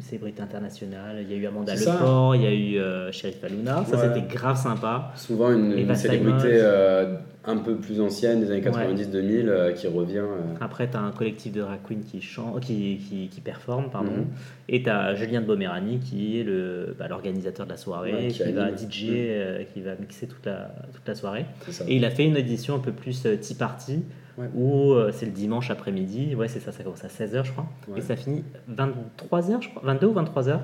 célébrité 0.01 0.41
internationale. 0.41 1.17
Il 1.21 1.31
y 1.31 1.33
a 1.33 1.37
eu 1.37 1.45
Amanda. 1.47 1.75
Leport, 1.75 2.35
il 2.35 2.41
y 2.43 2.47
a 2.47 2.53
eu 2.53 2.77
euh, 2.77 3.11
Sheriff 3.11 3.43
Aluna. 3.43 3.83
Ça, 3.85 3.97
Ouais. 3.97 4.03
c'était 4.13 4.33
grave 4.35 4.57
sympa. 4.57 5.11
Souvent 5.15 5.51
une, 5.51 5.93
célébrité 5.95 6.47
euh, 6.51 7.15
un 7.45 7.57
peu 7.57 7.75
plus 7.77 7.99
ancienne, 8.01 8.41
des 8.41 8.51
années 8.51 8.61
90-2000, 8.61 9.47
euh, 9.47 9.71
qui 9.73 9.87
revient. 9.87 10.17
euh, 10.17 10.55
Après, 10.61 10.89
tu 10.89 10.97
as 10.97 11.01
un 11.01 11.11
collectif 11.11 11.51
de 11.53 11.61
drag 11.61 11.79
queens 11.87 12.01
qui, 12.05 12.21
chante, 12.21 12.59
qui, 12.61 12.97
qui, 13.09 13.27
qui 13.29 13.41
performe. 13.41 13.89
Pardon. 13.89 14.11
Mhm. 14.11 14.25
Et 14.69 14.83
tu 14.83 14.89
as 14.89 15.15
Julien 15.15 15.41
de 15.41 15.45
Bomerani 15.47 15.99
qui 15.99 16.39
est 16.39 16.43
le, 16.43 16.95
bah, 16.97 17.07
l'organisateur 17.09 17.65
de 17.65 17.71
la 17.71 17.77
soirée, 17.77 18.13
Ouais, 18.13 18.27
qui 18.27 18.43
qui, 18.43 18.51
va. 18.51 18.69
DJ, 18.75 19.03
Mhm. 19.05 19.09
euh, 19.15 19.63
qui 19.73 19.81
va 19.81 19.95
mixer 19.99 20.27
toute 20.27 20.45
la, 20.45 20.71
toute 20.93 21.07
la 21.07 21.15
soirée. 21.15 21.45
Et 21.87 21.95
il 21.95 22.05
a 22.05 22.09
fait 22.11 22.25
une 22.25 22.37
édition 22.37 22.75
un 22.75 22.79
peu 22.79 22.91
plus 22.91 23.21
tea 23.41 23.55
party, 23.55 24.03
Ouais. 24.39 24.47
où 24.55 24.93
euh, 24.93 25.11
c'est 25.13 25.25
le 25.25 25.31
dimanche 25.33 25.69
après-midi. 25.69 26.33
Ouais, 26.35 26.47
c'est 26.47 26.59
ça, 26.61 26.71
ça 26.71 26.81
commence 26.83 27.03
à 27.03 27.07
16h, 27.09 27.43
je 27.45 27.51
crois. 27.51 27.65
Ouais. 27.89 27.99
Et 27.99 28.01
ça 28.01 28.15
finit 28.15 28.43
23h, 28.71 29.61
je 29.61 29.69
crois. 29.69 29.81
22 29.83 30.07
ou 30.07 30.13
23h 30.13 30.59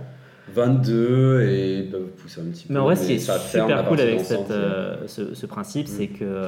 22 0.53 1.41
et 1.41 1.79
ils 1.79 1.89
peuvent 1.91 2.07
pousser 2.21 2.41
un 2.41 2.45
petit 2.45 2.67
peu. 2.67 2.73
Mais 2.73 2.79
en 2.79 2.83
vrai, 2.85 2.95
ce 2.95 3.07
qui 3.07 3.13
est 3.13 3.19
super 3.19 3.85
cool 3.87 3.99
avec 3.99 4.19
cette, 4.21 4.51
euh, 4.51 4.97
ce, 5.07 5.33
ce 5.33 5.45
principe, 5.45 5.87
Mm. 5.87 5.89
c'est 5.91 6.07
que 6.07 6.23
euh, 6.23 6.47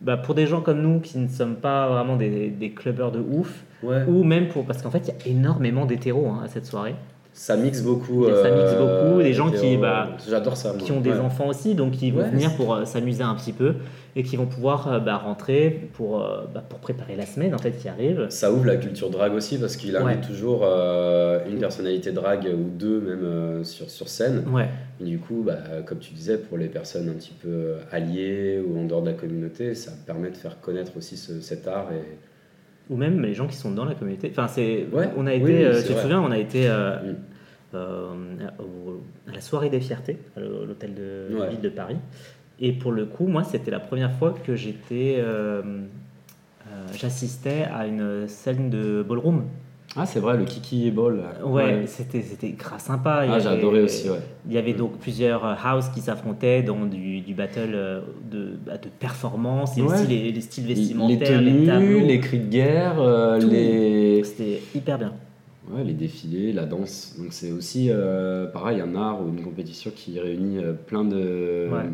bah, 0.00 0.16
pour 0.16 0.34
des 0.34 0.46
gens 0.46 0.60
comme 0.60 0.82
nous 0.82 1.00
qui 1.00 1.18
ne 1.18 1.28
sommes 1.28 1.54
pas 1.56 1.88
vraiment 1.88 2.16
des, 2.16 2.48
des 2.50 2.70
clubbers 2.70 3.12
de 3.12 3.20
ouf, 3.20 3.64
Ouais. 3.82 4.04
ou 4.06 4.22
même 4.24 4.48
pour. 4.48 4.64
Parce 4.64 4.80
qu'en 4.82 4.90
fait, 4.90 5.08
il 5.08 5.08
y 5.08 5.30
a 5.30 5.36
énormément 5.36 5.86
d'hétéros 5.86 6.28
hein, 6.28 6.42
à 6.44 6.48
cette 6.48 6.66
soirée, 6.66 6.94
Ça 7.34 7.56
mixe 7.56 7.80
beaucoup. 7.82 8.26
Ça 8.26 8.50
mixe 8.50 8.72
euh, 8.74 9.08
beaucoup, 9.08 9.22
des 9.22 9.32
gens 9.32 9.50
qui, 9.50 9.76
bah, 9.78 10.10
J'adore 10.28 10.56
ça. 10.56 10.74
moi. 10.74 10.78
qui 10.82 10.92
ont 10.92 11.00
des 11.00 11.10
Ouais. 11.12 11.18
enfants 11.18 11.48
aussi, 11.48 11.74
donc 11.74 11.92
qui 11.92 12.10
vont 12.10 12.20
Ouais, 12.20 12.28
venir 12.30 12.54
pour 12.56 12.74
euh, 12.74 12.84
s'amuser 12.84 13.22
un 13.22 13.34
petit 13.34 13.52
peu 13.54 13.74
et 14.14 14.22
qui 14.22 14.36
vont 14.36 14.44
pouvoir 14.44 14.92
euh, 14.92 14.98
bah, 14.98 15.16
rentrer 15.16 15.88
pour, 15.94 16.22
euh, 16.22 16.42
bah, 16.52 16.62
pour 16.68 16.78
préparer 16.80 17.16
la 17.16 17.24
semaine 17.24 17.54
en 17.54 17.58
fait 17.58 17.72
qui 17.72 17.88
arrive. 17.88 18.26
Ça 18.28 18.52
ouvre 18.52 18.66
la 18.66 18.76
culture 18.76 19.08
drague 19.08 19.32
aussi 19.32 19.56
parce 19.58 19.76
qu'il 19.76 19.96
invite 19.96 20.20
Ouais. 20.20 20.26
toujours 20.26 20.60
euh, 20.64 21.38
une 21.50 21.58
personnalité 21.58 22.12
drague 22.12 22.46
ou 22.54 22.68
deux 22.78 23.00
même 23.00 23.24
euh, 23.24 23.64
sur, 23.64 23.88
sur 23.88 24.10
scène. 24.10 24.44
Ouais, 24.52 24.68
Et 25.00 25.04
du 25.04 25.18
coup, 25.18 25.42
bah, 25.42 25.56
comme 25.86 25.98
tu 26.00 26.12
disais, 26.12 26.36
pour 26.36 26.58
les 26.58 26.68
personnes 26.68 27.08
un 27.08 27.14
petit 27.14 27.32
peu 27.42 27.76
alliées 27.90 28.60
ou 28.64 28.78
en 28.78 28.84
dehors 28.84 29.00
de 29.00 29.06
la 29.08 29.14
communauté, 29.14 29.74
ça 29.74 29.92
permet 30.06 30.28
de 30.30 30.36
faire 30.36 30.60
connaître 30.60 30.92
aussi 30.98 31.16
ce- 31.16 31.40
cet 31.40 31.66
art. 31.66 31.88
Et... 31.92 32.04
ou 32.90 32.96
même 32.96 33.22
les 33.22 33.34
gens 33.34 33.46
qui 33.46 33.56
sont 33.56 33.70
dans 33.70 33.84
la 33.84 33.94
communauté. 33.94 34.28
Enfin, 34.30 34.48
c'est, 34.48 34.86
Ouais, 34.92 35.08
on 35.16 35.26
a 35.26 35.34
été, 35.34 35.44
oui, 35.44 35.64
euh, 35.64 35.80
tu 35.82 35.94
te 35.94 35.98
souviens, 36.00 36.20
on 36.20 36.30
a 36.30 36.38
été 36.38 36.68
euh, 36.68 36.96
Mm. 36.96 37.16
euh, 37.74 38.06
à 39.28 39.32
la 39.34 39.40
soirée 39.40 39.70
des 39.70 39.80
fiertés, 39.80 40.18
à 40.36 40.40
l'hôtel 40.40 40.94
de 40.94 41.34
Ouais. 41.38 41.50
ville 41.50 41.60
de 41.60 41.68
Paris. 41.68 41.96
Et 42.60 42.72
pour 42.72 42.92
le 42.92 43.06
coup, 43.06 43.26
moi, 43.26 43.44
c'était 43.44 43.70
la 43.70 43.80
première 43.80 44.12
fois 44.12 44.34
que 44.44 44.54
j'étais, 44.56 45.22
j'assistais 46.94 47.64
à 47.72 47.86
une 47.86 48.28
scène 48.28 48.70
de 48.70 49.02
ballroom. 49.02 49.44
Ah, 49.94 50.06
c'est 50.06 50.20
vrai, 50.20 50.38
le 50.38 50.44
Kiki 50.44 50.90
Ball. 50.90 51.20
Ouais, 51.44 51.82
c'était 51.86 52.22
c'était 52.22 52.50
grave 52.52 52.80
sympa. 52.80 53.26
Ah, 53.28 53.34
adoré 53.50 53.82
aussi, 53.82 54.08
ouais. 54.08 54.20
Il 54.46 54.52
y 54.54 54.58
avait 54.58 54.72
donc 54.72 54.98
plusieurs 54.98 55.44
euh, 55.44 55.54
house 55.62 55.88
qui 55.90 56.00
s'affrontaient 56.00 56.62
dans 56.62 56.86
du, 56.86 57.20
du 57.20 57.34
battle 57.34 57.72
euh, 57.74 58.00
de, 58.30 58.54
bah, 58.64 58.78
de 58.78 58.88
performance, 58.88 59.76
et 59.76 59.82
Ouais. 59.82 59.92
aussi 59.92 60.06
les, 60.06 60.32
les 60.32 60.40
styles 60.40 60.66
Les 60.66 60.74
vestimentaires, 60.74 61.40
les, 61.42 61.50
tenues, 61.52 61.66
tableaux. 61.66 62.00
les 62.06 62.20
cris 62.20 62.38
de 62.38 62.48
guerre, 62.48 62.94
euh, 63.00 63.38
les... 63.38 64.24
C'était 64.24 64.62
hyper 64.74 64.98
bien. 64.98 65.12
Ouais, 65.70 65.84
les 65.84 65.92
défilés, 65.92 66.52
la 66.54 66.64
danse. 66.64 67.14
Donc 67.18 67.28
c'est 67.30 67.52
aussi, 67.52 67.88
euh, 67.90 68.46
pareil, 68.46 68.80
un 68.80 68.94
art 68.94 69.20
ou 69.22 69.28
une 69.28 69.42
compétition 69.42 69.90
qui 69.94 70.18
réunit 70.18 70.58
plein 70.86 71.04
de... 71.04 71.68
Ouais. 71.70 71.84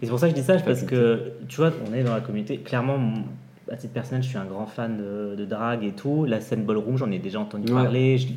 Et 0.00 0.04
c'est 0.04 0.10
pour 0.10 0.18
ça 0.20 0.28
que 0.28 0.36
je 0.36 0.40
dis 0.40 0.46
ça, 0.46 0.56
parce 0.58 0.82
que 0.82 1.32
tu 1.48 1.56
vois, 1.56 1.72
on 1.90 1.94
est 1.94 2.04
dans 2.04 2.14
la 2.14 2.20
communauté. 2.20 2.58
Clairement, 2.58 2.98
à 3.70 3.76
titre 3.76 3.92
personnel, 3.92 4.22
je 4.22 4.28
suis 4.28 4.38
un 4.38 4.44
grand 4.44 4.66
fan 4.66 4.96
de, 4.96 5.34
de 5.36 5.44
drague 5.44 5.84
et 5.84 5.92
tout. 5.92 6.24
La 6.24 6.40
scène 6.40 6.64
ballroom, 6.64 6.96
j'en 6.96 7.10
ai 7.10 7.18
déjà 7.18 7.40
entendu 7.40 7.72
Ouais. 7.72 7.82
parler, 7.82 8.18
je- 8.18 8.28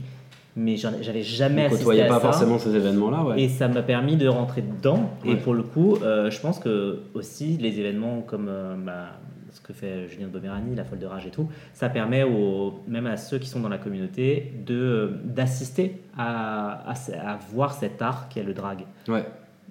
mais 0.56 0.76
j'avais 0.76 1.24
jamais 1.24 1.66
assisté 1.66 2.02
à 2.02 2.08
pas 2.08 2.16
ça. 2.16 2.20
forcément 2.20 2.60
ces 2.60 2.76
événements-là, 2.76 3.24
ouais. 3.24 3.42
Et 3.42 3.48
ça 3.50 3.68
m'a 3.70 3.82
permis 3.82 4.18
de 4.18 4.28
rentrer 4.28 4.62
dedans. 4.62 5.10
Et 5.26 5.36
pour 5.36 5.54
le 5.54 5.64
coup, 5.64 5.98
euh, 6.04 6.30
je 6.30 6.40
pense 6.42 6.60
que 6.60 7.00
aussi 7.14 7.58
les 7.58 7.80
événements 7.80 8.22
comme 8.22 8.48
euh, 8.50 8.76
bah, 8.78 9.06
ce 9.54 9.62
que 9.62 9.72
fait 9.74 10.08
Julien 10.10 10.28
de 10.28 10.32
Bomerani, 10.32 10.76
la 10.76 10.84
folle 10.86 11.00
de 11.00 11.06
rage 11.06 11.26
et 11.28 11.30
tout, 11.30 11.48
ça 11.74 11.88
permet 11.90 12.24
aux, 12.24 12.80
même 12.88 13.06
à 13.08 13.16
ceux 13.18 13.38
qui 13.38 13.48
sont 13.50 13.60
dans 13.62 13.70
la 13.70 13.78
communauté 13.78 14.54
de 14.66 15.12
d'assister 15.24 16.02
à, 16.18 16.90
à, 16.90 16.96
ce- 16.96 17.12
à 17.14 17.38
voir 17.54 17.74
cet 17.74 18.02
art 18.02 18.28
qu'est 18.30 18.44
le 18.44 18.54
drag. 18.54 18.86
Ouais. 19.08 19.26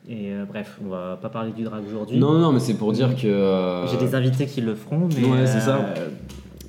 Et 0.09 0.33
euh, 0.33 0.45
bref, 0.49 0.79
on 0.85 0.89
va 0.89 1.19
pas 1.21 1.29
parler 1.29 1.53
du 1.53 1.63
drag 1.63 1.83
aujourd'hui. 1.87 2.19
Non, 2.19 2.39
non, 2.39 2.53
mais 2.53 2.59
c'est 2.61 2.75
pour 2.75 2.93
dire 2.93 3.15
que... 3.15 3.27
euh, 3.27 3.87
J'ai 3.87 3.99
des 3.99 4.15
invités 4.15 4.47
qui 4.47 4.61
le 4.61 4.75
feront, 4.75 5.09
mais 5.17 5.25
Ouais, 5.29 5.47
c'est 5.47 5.61
ça. 5.61 5.77
euh, 5.77 6.09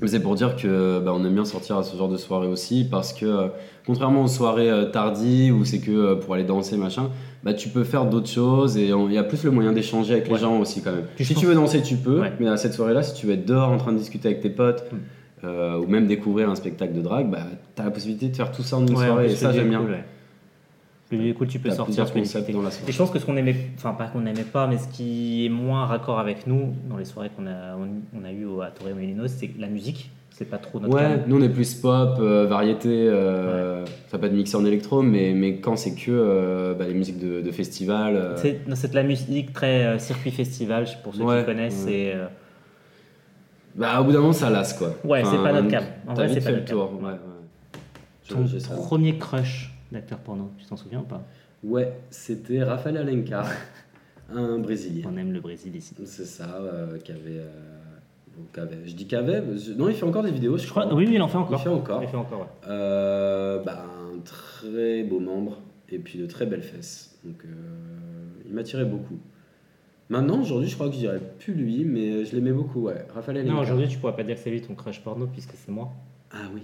Mais 0.02 0.08
c'est 0.08 0.20
pour 0.20 0.36
dire 0.36 0.56
que 0.56 1.00
bah, 1.00 1.14
on 1.16 1.24
aime 1.26 1.34
bien 1.34 1.46
sortir 1.46 1.78
à 1.78 1.84
ce 1.84 1.96
genre 1.96 2.10
de 2.10 2.18
soirée 2.18 2.48
aussi 2.48 2.88
parce 2.90 3.14
que 3.14 3.26
euh, 3.26 3.48
contrairement 3.86 4.24
aux 4.24 4.28
soirées 4.28 4.70
euh, 4.70 4.86
tardives 4.86 5.56
où 5.56 5.64
c'est 5.64 5.80
que 5.80 5.92
euh, 5.92 6.16
pour 6.16 6.34
aller 6.34 6.44
danser 6.44 6.76
machin, 6.76 7.10
bah 7.44 7.54
tu 7.54 7.70
peux 7.70 7.84
faire 7.84 8.06
d'autres 8.06 8.28
choses 8.30 8.78
et 8.78 8.94
on- 8.94 9.08
il 9.08 9.14
y 9.16 9.18
a 9.18 9.24
plus 9.24 9.44
le 9.44 9.52
moyen 9.52 9.72
d'échanger 9.72 10.14
avec 10.14 10.26
Ouais. 10.26 10.34
les 10.34 10.40
gens 10.40 10.60
aussi 10.60 10.82
quand 10.82 10.92
même. 10.92 11.06
Puis 11.16 11.24
je 11.24 11.28
si 11.30 11.34
pense- 11.36 11.42
tu 11.42 11.48
veux 11.48 11.56
danser, 11.56 11.82
tu 11.84 11.96
peux, 11.98 12.20
Ouais. 12.22 12.34
mais 12.40 12.48
à 12.50 12.58
cette 12.58 12.74
soirée-là, 12.74 13.02
si 13.04 13.14
tu 13.14 13.28
veux 13.28 13.34
être 13.34 13.46
dehors 13.46 13.70
en 13.70 13.78
train 13.78 13.94
de 13.94 13.98
discuter 14.00 14.28
avec 14.28 14.42
tes 14.42 14.50
potes 14.50 14.84
Mm. 14.92 14.96
euh, 15.46 15.78
ou 15.78 15.86
même 15.88 16.08
découvrir 16.08 16.50
un 16.50 16.56
spectacle 16.56 16.94
de 16.94 17.02
drague, 17.02 17.30
bah 17.30 17.44
t'as 17.76 17.84
la 17.86 17.92
possibilité 17.92 18.28
de 18.30 18.36
faire 18.36 18.52
tout 18.52 18.64
ça 18.64 18.78
en 18.78 18.82
une 18.86 18.90
ouais, 18.90 19.04
en 19.04 19.06
soirée 19.08 19.26
plus, 19.26 19.34
et 19.34 19.36
ça 19.38 19.52
j'aime 19.54 19.70
bien. 19.70 19.80
cool, 19.82 19.92
ouais. 19.92 20.04
Le 21.12 21.18
lieu 21.18 21.34
cool, 21.34 21.48
tu 21.48 21.60
peux 21.60 21.70
sortir, 21.70 21.86
plusieurs 21.86 22.08
tu 22.08 22.14
peux 22.14 22.20
concepts 22.20 22.46
discuter. 22.46 22.54
dans 22.58 22.62
la 22.64 22.70
Et 22.70 22.72
soirée. 22.72 22.92
je 22.92 22.98
pense 22.98 23.12
que 23.12 23.20
ce 23.20 23.26
qu'on 23.26 23.36
aimait, 23.38 23.56
enfin 23.78 23.92
pas 23.94 24.06
qu'on 24.08 24.22
n'aimait 24.22 24.44
pas, 24.44 24.68
mais 24.68 24.78
ce 24.78 24.88
qui 24.88 25.46
est 25.46 25.50
moins 25.50 25.86
raccord 25.86 26.20
avec 26.20 26.48
nous 26.48 26.74
dans 26.90 26.98
les 26.98 27.06
soirées 27.06 27.30
qu'on 27.36 27.48
a, 27.48 27.76
on, 27.78 28.20
on 28.20 28.24
a 28.24 28.32
eu 28.32 28.46
au- 28.46 28.62
à 28.62 28.68
Torre 28.68 28.90
Molinos, 28.96 29.28
c'est 29.30 29.50
la 29.60 29.68
musique, 29.68 30.10
c'est 30.30 30.46
pas 30.50 30.58
trop 30.58 30.80
notre 30.80 30.94
Ouais, 30.96 31.20
nous 31.28 31.38
on 31.38 31.42
est 31.42 31.50
plus 31.50 31.74
pop, 31.76 32.18
euh, 32.20 32.46
variété, 32.48 32.88
euh, 33.10 33.86
ça 34.08 34.18
peut 34.18 34.28
être 34.28 34.34
mixé 34.34 34.56
en 34.56 34.64
électro, 34.66 35.02
mais, 35.02 35.34
mais 35.36 35.58
quand 35.58 35.76
c'est 35.76 35.94
que 35.96 36.10
euh, 36.12 36.74
bah, 36.74 36.86
les 36.88 36.94
musiques 36.94 37.20
de, 37.20 37.42
de 37.42 37.52
festival. 37.52 38.16
euh, 38.16 38.38
C'est 38.38 38.90
de 38.92 38.96
la 38.96 39.04
musique 39.04 39.52
très 39.54 39.84
euh, 39.86 40.00
circuit 40.00 40.32
festival, 40.32 40.86
pour 41.04 41.14
ceux 41.14 41.24
Ouais, 41.24 41.40
qui 41.42 41.46
connaissent. 41.46 41.84
ouais. 41.86 42.14
euh, 42.16 42.28
Bah, 43.76 44.00
au 44.02 44.04
bout 44.06 44.12
d'un 44.14 44.20
moment, 44.22 44.34
ça 44.34 44.50
lasse 44.50 44.74
quoi. 44.74 44.96
Ouais, 45.04 45.24
c'est 45.26 45.38
pas 45.38 45.52
notre 45.54 45.68
cam. 45.68 45.84
En 46.08 46.14
vrai, 46.14 46.30
c'est 46.30 46.42
pas 46.44 46.52
notre 46.52 46.66
cam. 46.66 46.78
tour. 46.78 46.92
Ouais, 47.02 47.10
ouais. 47.10 47.18
Ton 48.30 48.76
premier 48.78 49.18
crush 49.18 49.74
d'acteur 49.92 50.20
porno, 50.20 50.52
tu 50.58 50.66
t'en 50.66 50.78
souviens 50.78 51.00
ou 51.02 51.04
pas? 51.06 51.24
Ouais, 51.64 51.94
c'était 52.10 52.64
Rafael 52.64 52.98
Alencar, 52.98 53.48
un 54.34 54.58
Brésilien. 54.60 55.10
On 55.12 55.18
aime 55.18 55.32
le 55.34 55.40
Brésil 55.42 55.76
ici. 55.76 55.94
C'est 56.06 56.26
ça, 56.26 56.56
euh, 56.62 56.98
qui 57.00 57.12
avait, 57.12 57.40
euh, 57.40 57.50
bon, 58.36 58.44
qui 58.54 58.60
avait- 58.60 58.88
Je 58.88 58.96
dis 58.96 59.06
qu'avait. 59.08 59.42
Non, 59.78 59.90
il 59.90 59.96
fait 59.96 60.06
encore 60.06 60.24
des 60.24 60.32
vidéos, 60.32 60.58
je, 60.58 60.64
Je 60.66 60.70
crois, 60.70 60.84
crois. 60.86 60.96
oui, 60.96 61.06
oui, 61.08 61.16
il 61.16 61.22
en 61.22 61.28
fait 61.28 61.38
encore. 61.38 61.60
Il 61.60 61.64
fait 61.64 61.70
encore. 61.70 62.02
Il 62.04 62.10
fait 62.10 62.18
encore, 62.18 62.40
ouais. 62.42 62.48
Euh, 62.68 63.62
bah, 63.64 63.86
un 64.14 64.20
très 64.20 65.04
beau 65.04 65.20
membre 65.20 65.62
et 65.90 66.00
puis 66.00 66.18
de 66.20 66.26
très 66.26 66.46
belles 66.46 66.64
fesses. 66.64 67.20
Donc, 67.24 67.44
euh, 67.46 67.50
il 68.48 68.54
m'attirait 68.54 68.86
beaucoup. 68.86 69.20
Maintenant, 70.10 70.42
aujourd'hui, 70.42 70.68
je 70.68 70.76
crois 70.76 70.88
que 70.88 70.94
je 70.94 71.00
dirais 71.00 71.22
plus 71.40 71.54
lui, 71.54 71.86
mais 71.86 72.26
je 72.26 72.36
l'aimais 72.36 72.52
beaucoup, 72.52 72.82
ouais. 72.82 73.06
Raphaël 73.14 73.38
Alencar. 73.38 73.56
Non, 73.56 73.62
aujourd'hui, 73.62 73.88
tu 73.88 73.98
pourras 73.98 74.14
pas 74.14 74.24
dire 74.24 74.36
que 74.36 74.42
c'est 74.42 74.50
lui 74.50 74.62
ton 74.62 74.74
crush 74.76 75.02
porno 75.04 75.28
puisque 75.28 75.54
c'est 75.56 75.72
moi. 75.72 75.92
Ah 76.32 76.48
oui. 76.54 76.64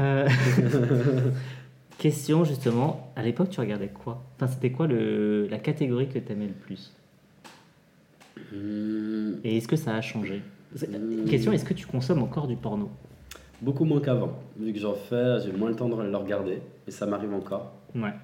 Euh, 0.00 0.28
Question 1.98 2.44
justement, 2.44 3.12
à 3.14 3.22
l'époque, 3.22 3.50
tu 3.50 3.60
regardais 3.60 3.88
quoi? 3.88 4.22
Enfin, 4.36 4.46
c'était 4.46 4.70
quoi 4.70 4.86
le... 4.86 5.46
la 5.50 5.58
catégorie 5.58 6.08
que 6.08 6.18
tu 6.18 6.32
aimais 6.32 6.46
le 6.46 6.54
plus? 6.54 6.94
Hmm, 8.52 9.34
Et 9.44 9.58
est-ce 9.58 9.68
que 9.68 9.76
ça 9.76 9.94
a 9.94 10.00
changé? 10.00 10.40
Hmm. 10.74 11.24
Question, 11.28 11.52
est-ce 11.52 11.64
que 11.64 11.74
tu 11.74 11.86
consommes 11.86 12.22
encore 12.22 12.46
du 12.46 12.56
porno? 12.56 12.88
Beaucoup 13.60 13.84
moins 13.84 14.00
qu'avant. 14.00 14.32
Vu 14.58 14.72
que 14.72 14.78
j'en 14.78 14.94
fais, 14.94 15.40
j'ai 15.44 15.52
moins 15.52 15.68
le 15.68 15.76
temps 15.76 15.88
de 15.90 16.02
le 16.02 16.16
regarder, 16.16 16.62
et 16.88 16.90
ça 16.90 17.04
m'arrive 17.04 17.34
encore. 17.34 17.72
Ouais. 17.94 18.14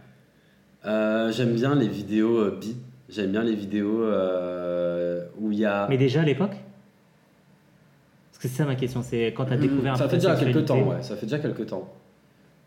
Euh, 0.86 1.30
J'aime 1.32 1.52
bien 1.54 1.74
les 1.74 1.88
vidéos 1.88 2.38
euh, 2.38 2.58
bi. 2.58 2.76
J'aime 3.10 3.32
bien 3.32 3.42
les 3.42 3.54
vidéos 3.54 4.02
euh, 4.02 5.26
où 5.38 5.52
il 5.52 5.58
y 5.58 5.64
a. 5.66 5.86
Mais 5.90 5.98
déjà 5.98 6.22
à 6.22 6.24
l'époque? 6.24 6.56
Parce 8.36 8.42
que 8.42 8.48
c'est 8.48 8.62
ça 8.62 8.66
ma 8.66 8.74
question, 8.74 9.00
c'est 9.02 9.28
quand 9.28 9.46
tu 9.46 9.54
as 9.54 9.56
découvert 9.56 9.94
un 9.94 9.96
Ça 9.96 10.10
fait 10.10 10.16
déjà 10.16 10.36
quelques 10.36 10.66
temps, 10.66 10.82
ouais. 10.82 11.00
Ça 11.02 11.16
fait 11.16 11.24
déjà 11.24 11.38
quelques 11.38 11.68
temps. 11.68 11.90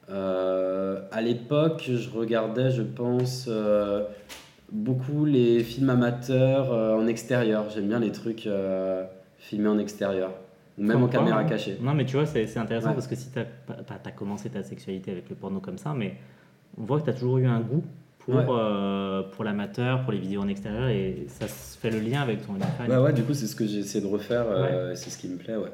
Euh, 0.09 0.99
à 1.11 1.21
l'époque, 1.21 1.91
je 1.93 2.09
regardais, 2.09 2.71
je 2.71 2.81
pense, 2.81 3.45
euh, 3.47 4.03
beaucoup 4.71 5.25
les 5.25 5.63
films 5.63 5.91
amateurs 5.91 6.73
euh, 6.73 6.97
en 6.97 7.05
extérieur. 7.05 7.69
J'aime 7.69 7.87
bien 7.87 7.99
les 7.99 8.11
trucs 8.11 8.47
euh, 8.47 9.05
filmés 9.37 9.69
en 9.69 9.77
extérieur. 9.77 10.31
Ou 10.79 10.85
même 10.85 11.03
en 11.03 11.07
caméra 11.07 11.41
hein 11.41 11.45
cachée. 11.45 11.77
Non, 11.79 11.93
mais 11.93 12.05
tu 12.05 12.15
vois, 12.15 12.25
c'est 12.25 12.57
intéressant 12.57 12.87
Ouais. 12.87 12.93
parce 12.95 13.05
que 13.05 13.15
si 13.15 13.29
tu 13.29 13.37
as, 13.37 14.11
commencé 14.13 14.49
ta 14.49 14.63
sexualité 14.63 15.11
avec 15.11 15.29
le 15.29 15.35
porno 15.35 15.59
comme 15.59 15.77
ça, 15.77 15.93
mais 15.95 16.15
on 16.79 16.83
voit 16.85 16.99
que 16.99 17.03
tu 17.03 17.11
as 17.11 17.13
toujours 17.13 17.37
eu 17.37 17.45
un 17.45 17.59
goût 17.59 17.83
pour, 18.19 18.35
Ouais. 18.35 18.45
euh, 18.49 19.23
pour 19.23 19.43
l'amateur, 19.43 20.03
pour 20.03 20.11
les 20.11 20.19
vidéos 20.19 20.41
en 20.41 20.47
extérieur, 20.47 20.87
et 20.89 21.25
ça 21.27 21.47
se 21.47 21.77
fait 21.77 21.89
le 21.89 21.99
lien 21.99 22.21
avec 22.21 22.45
ton 22.45 22.53
OnlyFans. 22.53 22.87
Ouais, 22.87 22.97
ouais, 22.97 23.13
du 23.13 23.23
coup, 23.23 23.33
c'est 23.33 23.47
ce 23.47 23.55
que 23.55 23.65
j'ai 23.65 23.79
essayé 23.79 24.03
de 24.03 24.09
refaire, 24.11 24.45
euh, 24.49 24.93
c'est 24.95 25.09
ce 25.09 25.17
qui 25.17 25.27
me 25.27 25.37
plaît, 25.37 25.55
ouais. 25.55 25.71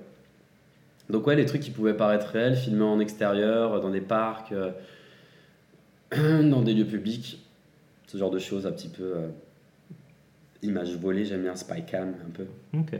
Donc, 1.09 1.27
ouais, 1.27 1.35
les 1.35 1.45
trucs 1.45 1.61
qui 1.61 1.71
pouvaient 1.71 1.93
paraître 1.93 2.27
réels, 2.27 2.55
filmés 2.55 2.83
en 2.83 2.99
extérieur, 2.99 3.79
dans 3.81 3.89
des 3.89 4.01
parcs, 4.01 4.51
euh, 4.53 4.71
dans 6.49 6.61
des 6.61 6.73
lieux 6.73 6.85
publics, 6.85 7.43
ce 8.07 8.17
genre 8.17 8.31
de 8.31 8.39
choses, 8.39 8.65
un 8.65 8.71
petit 8.71 8.89
peu. 8.89 9.13
images 10.61 10.95
volées, 10.97 11.25
j'aime 11.25 11.43
bien 11.43 11.55
spy 11.55 11.83
cam 11.85 12.09
un 12.25 12.31
peu. 12.31 12.45
Ok. 12.77 12.99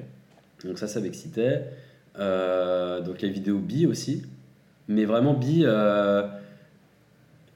Donc, 0.66 0.78
ça, 0.78 0.88
ça 0.88 1.00
m'excitait. 1.00 1.64
Donc, 2.18 3.22
les 3.22 3.30
vidéos 3.30 3.58
bi 3.60 3.86
aussi. 3.88 4.24
Mais 4.88 5.06
vraiment 5.06 5.34
bi, 5.34 5.66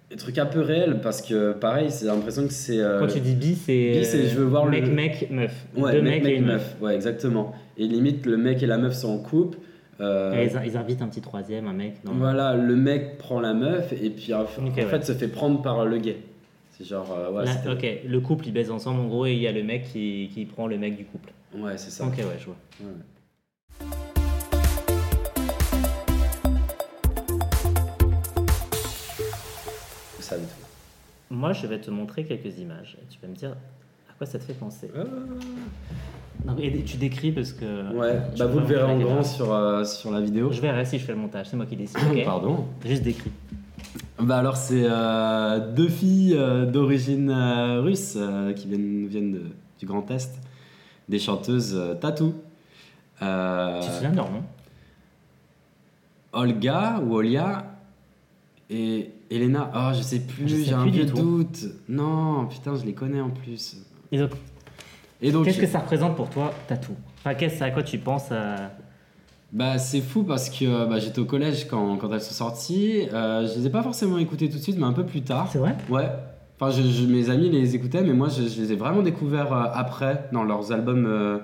des 0.09 0.15
trucs 0.15 0.37
un 0.39 0.45
peu 0.45 0.61
réels, 0.61 1.01
parce 1.01 1.21
que 1.21 1.53
pareil, 1.53 1.91
c'est 1.91 2.05
l'impression 2.05 2.47
que 2.47 2.53
c'est. 2.53 2.79
euh, 2.79 2.99
Quand 2.99 3.07
tu 3.07 3.19
dis 3.19 3.35
bi, 3.35 3.55
c'est. 3.55 4.03
c'est 4.03 4.27
je 4.27 4.35
veux 4.39 4.45
voir 4.45 4.65
le- 4.65 4.71
mec, 4.71 4.87
mec, 4.91 5.27
meuf. 5.29 5.65
Ouais, 5.75 5.91
Deux 5.93 6.01
mec, 6.01 6.21
et 6.21 6.23
mec, 6.25 6.37
une 6.39 6.45
meuf. 6.45 6.75
Ouais, 6.81 6.95
exactement. 6.95 7.53
Et 7.77 7.85
limite, 7.87 8.25
le 8.25 8.37
mec 8.37 8.61
et 8.63 8.67
la 8.67 8.77
meuf 8.77 8.93
sont 8.93 9.09
en 9.09 9.19
couple. 9.19 9.57
euh, 10.01 10.47
ils, 10.65 10.69
ils 10.71 10.77
invitent 10.77 11.01
un 11.01 11.07
petit 11.07 11.21
troisième, 11.21 11.67
un 11.67 11.73
mec. 11.73 11.95
Dans... 12.03 12.13
voilà, 12.13 12.55
le 12.55 12.75
mec 12.75 13.17
prend 13.17 13.39
la 13.39 13.53
meuf 13.53 13.93
et 13.93 14.09
puis 14.09 14.33
en, 14.33 14.45
fait 14.45 14.61
ouais. 14.61 15.01
se 15.03 15.11
fait 15.13 15.27
prendre 15.27 15.61
par 15.61 15.85
le 15.85 15.97
gay. 15.99 16.17
C'est 16.71 16.85
genre, 16.85 17.13
euh, 17.17 17.31
ouais, 17.31 17.45
Là, 17.45 17.51
c'était- 17.51 17.69
ok, 17.69 17.99
le 18.09 18.19
couple 18.21 18.47
ils 18.47 18.53
baisent 18.53 18.71
ensemble 18.71 19.01
en 19.01 19.07
gros 19.07 19.25
et 19.25 19.33
il 19.33 19.39
y 19.39 19.47
a 19.47 19.51
le 19.51 19.63
mec 19.63 19.83
qui, 19.91 20.29
qui 20.33 20.45
prend 20.45 20.65
le 20.65 20.77
mec 20.77 20.95
du 20.95 21.03
couple. 21.05 21.29
ouais, 21.55 21.73
c'est 21.77 21.91
ça. 21.91 22.05
Ok, 22.07 22.17
ouais, 22.17 22.23
je 22.39 22.45
vois. 22.45 22.55
Ouais. 22.81 22.87
Moi 31.29 31.53
je 31.53 31.67
vais 31.67 31.79
te 31.79 31.91
montrer 31.91 32.23
quelques 32.25 32.57
images 32.59 32.97
et 33.01 33.05
tu 33.07 33.19
vas 33.21 33.27
me 33.27 33.35
dire 33.35 33.51
à 34.09 34.13
quoi 34.17 34.25
ça 34.25 34.39
te 34.39 34.43
fait 34.43 34.53
penser. 34.53 34.89
Non, 36.45 36.55
et 36.57 36.83
tu 36.83 36.97
décris 36.97 37.31
parce 37.31 37.51
que. 37.51 37.93
Ouais, 37.93 38.19
bah 38.37 38.45
vous 38.47 38.59
le 38.59 38.65
verrez 38.65 38.83
en 38.91 38.97
grand 38.99 39.23
sur, 39.23 39.53
euh, 39.53 39.83
sur 39.83 40.09
la 40.11 40.21
vidéo. 40.21 40.51
Je 40.51 40.61
verrai 40.61 40.85
si 40.85 40.97
je 40.97 41.05
fais 41.05 41.11
le 41.11 41.17
montage, 41.19 41.47
c'est 41.49 41.57
moi 41.57 41.65
qui 41.65 41.75
décide. 41.75 41.97
ok 42.11 42.23
Pardon. 42.25 42.65
Juste 42.85 43.03
décris. 43.03 43.31
Bah 44.19 44.37
alors 44.39 44.57
c'est 44.57 44.83
euh, 44.85 45.71
deux 45.73 45.87
filles 45.89 46.35
euh, 46.35 46.65
d'origine 46.65 47.31
russe 47.81 48.17
qui 48.55 48.67
viennent, 48.67 49.07
viennent 49.07 49.31
de- 49.33 49.45
du 49.79 49.85
Grand 49.85 50.09
Est, 50.11 50.39
des 51.07 51.19
chanteuses. 51.19 51.75
Euh, 51.75 51.95
Tu 53.81 53.87
te 53.87 53.93
souviens 53.93 54.11
de 54.11 54.15
leur 54.17 54.31
nom? 54.31 54.43
Olga 56.31 56.99
ou 57.03 57.15
Olia 57.15 57.65
et 58.69 59.09
Elena. 59.29 59.71
Oh 59.75 59.91
je 59.95 60.01
sais 60.01 60.19
plus, 60.19 60.47
j'ai 60.65 60.73
un 60.73 60.85
peu 60.85 60.91
de 60.91 61.03
doute. 61.05 61.65
Non, 61.87 62.45
putain 62.47 62.75
je 62.75 62.85
les 62.85 62.93
connais 62.93 63.21
en 63.21 63.29
plus. 63.29 63.77
Et 64.11 65.31
donc, 65.31 65.45
Qu'est-ce 65.45 65.59
que 65.59 65.67
ça 65.67 65.79
représente 65.79 66.15
pour 66.15 66.29
toi, 66.29 66.53
Tatou? 66.67 66.93
Enfin, 67.19 67.33
qu'est-ce 67.35 67.61
à 67.63 67.71
quoi 67.71 67.83
tu 67.83 67.97
penses 67.97 68.31
à... 68.31 68.71
Bah, 69.51 69.77
c'est 69.79 69.99
fou 70.01 70.23
parce 70.23 70.49
que 70.49 70.63
euh, 70.63 70.85
bah, 70.85 70.99
j'étais 70.99 71.19
au 71.19 71.25
collège 71.25 71.67
quand, 71.67 71.97
quand 71.97 72.11
elles 72.13 72.21
sont 72.21 72.33
sorties. 72.35 73.07
Euh, 73.11 73.47
je 73.47 73.59
les 73.59 73.65
ai 73.67 73.69
pas 73.69 73.81
forcément 73.83 74.17
écoutées 74.19 74.47
tout 74.49 74.57
de 74.57 74.61
suite, 74.63 74.77
mais 74.77 74.85
un 74.85 74.93
peu 74.93 75.05
plus 75.05 75.21
tard. 75.21 75.49
C'est 75.51 75.57
vrai? 75.57 75.75
Ouais. 75.89 76.07
Enfin, 76.59 76.71
je, 76.71 76.83
je- 76.87 77.05
mes 77.07 77.29
amis 77.31 77.49
les 77.49 77.75
écoutaient, 77.75 78.01
mais 78.03 78.13
moi, 78.13 78.29
je, 78.29 78.43
je 78.47 78.61
les 78.61 78.71
ai 78.73 78.75
vraiment 78.75 79.01
découverts 79.01 79.51
euh, 79.51 79.63
après, 79.73 80.29
dans 80.31 80.43
leurs 80.43 80.71
albums 80.71 81.05
euh, 81.07 81.39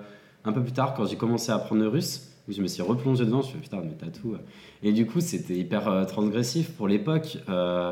un 0.46 0.52
peu 0.54 0.62
plus 0.62 0.72
tard, 0.72 0.94
quand 0.94 1.06
j'ai 1.08 1.16
commencé 1.18 1.52
à 1.52 1.56
apprendre 1.56 1.82
le 1.82 1.88
russe, 1.88 2.30
je 2.48 2.62
me 2.62 2.68
suis 2.68 2.82
replongé 2.82 3.26
dedans. 3.26 3.41
Je 3.41 3.48
me 3.48 3.52
suis 3.52 3.60
dit, 3.60 3.64
putain, 3.64 3.82
mais 3.84 3.96
t'as 3.98 4.08
tout. 4.08 4.36
Et 4.84 4.91
du 4.91 5.06
coup, 5.06 5.22
c'était 5.22 5.56
hyper 5.56 5.88
euh, 5.88 6.06
transgressif 6.06 6.72
pour 6.72 6.88
l'époque. 6.88 7.38
Euh, 7.50 7.91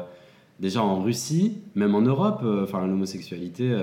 déjà 0.59 0.83
en 0.83 1.01
Russie, 1.01 1.61
même 1.75 1.95
en 1.95 2.01
Europe, 2.01 2.41
euh, 2.43 2.63
enfin, 2.63 2.85
l'homosexualité, 2.85 3.75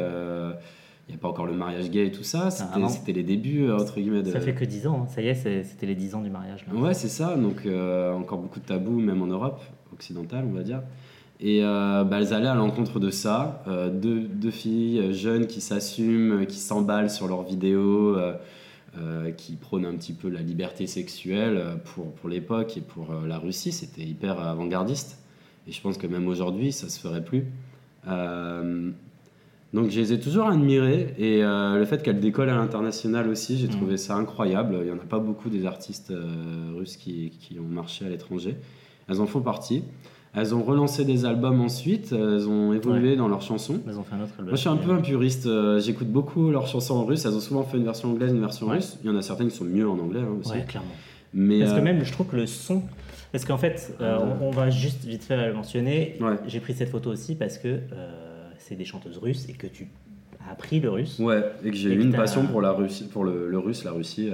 il 1.11 1.15
n'y 1.15 1.19
a 1.19 1.23
pas 1.23 1.29
encore 1.29 1.47
le 1.47 1.55
mariage 1.55 1.91
gay 1.91 2.07
et 2.07 2.13
tout 2.13 2.23
ça. 2.23 2.51
C'était 2.51 3.13
les 3.13 3.25
débuts, 3.25 3.65
euh, 3.65 3.77
entre 3.77 3.97
guillemets, 3.97 4.23
de. 4.23 4.31
Ça 4.31 4.41
fait 4.41 4.55
que 4.55 4.65
10 4.65 4.87
ans, 4.87 5.03
hein. 5.03 5.07
ça 5.13 5.21
y 5.21 5.27
est, 5.27 5.35
c'était 5.35 5.87
les 5.87 5.97
10 5.97 6.15
ans 6.15 6.21
du 6.23 6.31
mariage. 6.31 6.65
Là. 6.69 6.79
Ouais, 6.79 6.95
c'est 6.95 7.09
ça. 7.09 7.37
Donc, 7.37 7.67
euh, 7.67 8.13
encore 8.13 8.39
beaucoup 8.39 8.61
de 8.61 8.65
tabous, 8.65 9.01
même 9.01 9.21
en 9.21 9.27
Europe 9.27 9.61
occidentale, 9.93 10.45
on 10.49 10.55
va 10.55 10.63
dire. 10.63 10.83
Et 11.41 11.65
euh, 11.65 12.05
bah, 12.05 12.19
elles 12.21 12.33
allaient 12.33 12.47
à 12.47 12.55
l'encontre 12.55 13.01
de 13.01 13.11
ça. 13.11 13.65
Euh, 13.67 13.89
deux, 13.91 14.21
deux 14.21 14.51
filles 14.53 15.01
euh, 15.01 15.13
jeunes 15.13 15.47
qui 15.47 15.61
s'assument, 15.61 16.43
euh, 16.43 16.45
qui 16.45 16.59
s'emballent 16.59 17.11
sur 17.11 17.27
leurs 17.27 17.43
vidéos, 17.43 18.17
euh, 18.17 18.35
euh, 18.99 19.31
qui 19.31 19.55
prônent 19.55 19.85
un 19.87 19.95
petit 19.95 20.13
peu 20.13 20.29
la 20.29 20.41
liberté 20.43 20.87
sexuelle 20.87 21.57
euh, 21.57 21.77
pour, 21.77 22.13
pour 22.15 22.29
l'époque 22.29 22.77
et 22.77 22.81
pour 22.81 23.11
euh, 23.13 23.27
la 23.27 23.39
Russie. 23.39 23.73
C'était 23.73 24.03
hyper 24.03 24.41
avant-gardiste. 24.41 25.19
Et 25.69 25.73
je 25.73 25.81
pense 25.81 25.97
que 25.99 26.07
même 26.07 26.27
aujourd'hui, 26.27 26.73
ça 26.73 26.89
se 26.89 26.99
ferait 26.99 27.25
plus. 27.25 27.45
Euh, 28.09 28.91
donc, 29.73 29.91
je 29.91 30.01
les 30.01 30.13
ai 30.13 30.19
toujours 30.19 30.49
admirées. 30.49 31.15
Et 31.19 31.45
euh, 31.45 31.77
le 31.79 31.85
fait 31.85 32.03
qu'elles 32.03 32.19
décollent 32.21 32.51
à 32.51 32.57
l'international 32.57 33.29
aussi, 33.29 33.57
j'ai 33.59 33.69
Mhm. 33.69 33.73
trouvé 33.75 33.97
ça 33.97 34.17
incroyable. 34.17 34.77
Il 34.81 34.87
n'y 34.87 34.91
en 34.91 34.97
a 34.97 35.07
pas 35.09 35.21
beaucoup 35.21 35.49
des 35.49 35.67
artistes 35.67 36.13
russes 36.77 36.97
qui, 36.97 37.31
qui 37.41 37.59
ont 37.61 37.69
marché 37.69 38.05
à 38.05 38.09
l'étranger. 38.09 38.57
Elles 39.09 39.21
en 39.21 39.27
font 39.27 39.41
partie. 39.43 39.85
Elles 40.35 40.55
ont 40.55 40.63
relancé 40.63 41.05
des 41.05 41.25
albums 41.25 41.61
ensuite. 41.61 42.13
Elles 42.13 42.49
ont 42.49 42.73
évolué 42.73 43.17
dans 43.17 43.27
leurs 43.27 43.43
chansons. 43.43 43.81
Ils 43.87 43.99
ont 43.99 44.05
fait 44.05 44.15
un 44.15 44.21
autre 44.23 44.31
album. 44.39 44.47
Moi, 44.47 44.55
je 44.55 44.61
suis 44.61 44.69
un 44.69 44.77
peu 44.77 44.93
un 44.93 45.01
puriste. 45.01 45.47
euh, 45.47 45.81
J'écoute 45.81 46.07
beaucoup 46.09 46.51
leurs 46.51 46.69
chansons 46.69 46.95
en 46.95 47.05
russe. 47.05 47.25
Elles 47.25 47.35
ont 47.35 47.41
souvent 47.41 47.65
fait 47.65 47.79
une 47.79 47.85
version 47.85 48.11
anglaise, 48.11 48.31
une 48.33 48.41
version 48.41 48.69
Ouais. 48.69 48.77
russe. 48.77 48.97
Il 49.03 49.11
y 49.11 49.13
en 49.13 49.17
a 49.17 49.23
certaines 49.23 49.49
qui 49.49 49.57
sont 49.57 49.65
mieux 49.65 49.89
en 49.89 49.99
anglais 49.99 50.21
hein, 50.21 50.37
aussi. 50.41 50.53
Ouais, 50.53 50.65
clairement. 50.69 50.89
Mais 51.35 51.61
Parce 51.61 51.73
que 51.73 51.79
euh, 51.79 51.83
même, 51.83 52.05
je 52.05 52.13
trouve 52.13 52.27
que 52.29 52.37
le 52.37 52.47
son. 52.47 52.83
Parce 53.33 53.45
qu'en 53.45 53.59
fait, 53.59 53.95
euh, 54.01 54.19
on, 54.41 54.51
va 54.51 54.71
juste 54.71 55.05
vite 55.05 55.25
fait 55.25 55.37
le 55.49 55.53
mentionner. 55.55 56.19
J'ai 56.47 56.61
pris 56.61 56.75
cette 56.75 56.91
photo 56.91 57.11
aussi 57.11 57.35
parce 57.35 57.59
que 57.59 57.81
c'est 58.59 58.75
des 58.77 58.85
chanteuses 58.85 59.19
russes 59.19 59.49
et 59.49 59.53
que 59.53 59.67
tu 59.67 59.89
as 60.47 60.53
appris 60.53 60.79
le 60.81 60.91
russe. 60.91 61.19
ouais, 61.19 61.43
et 61.65 61.71
que 61.71 61.77
j'ai 61.77 61.91
eu 61.93 62.01
une 62.01 62.13
passion 62.13 62.47
pour 62.47 62.61
la 62.61 62.73
Russie, 62.73 63.09
pour 63.09 63.25
le, 63.25 63.49
le 63.49 63.59
russe, 63.59 63.85
la 63.85 63.93
Russie. 63.93 64.31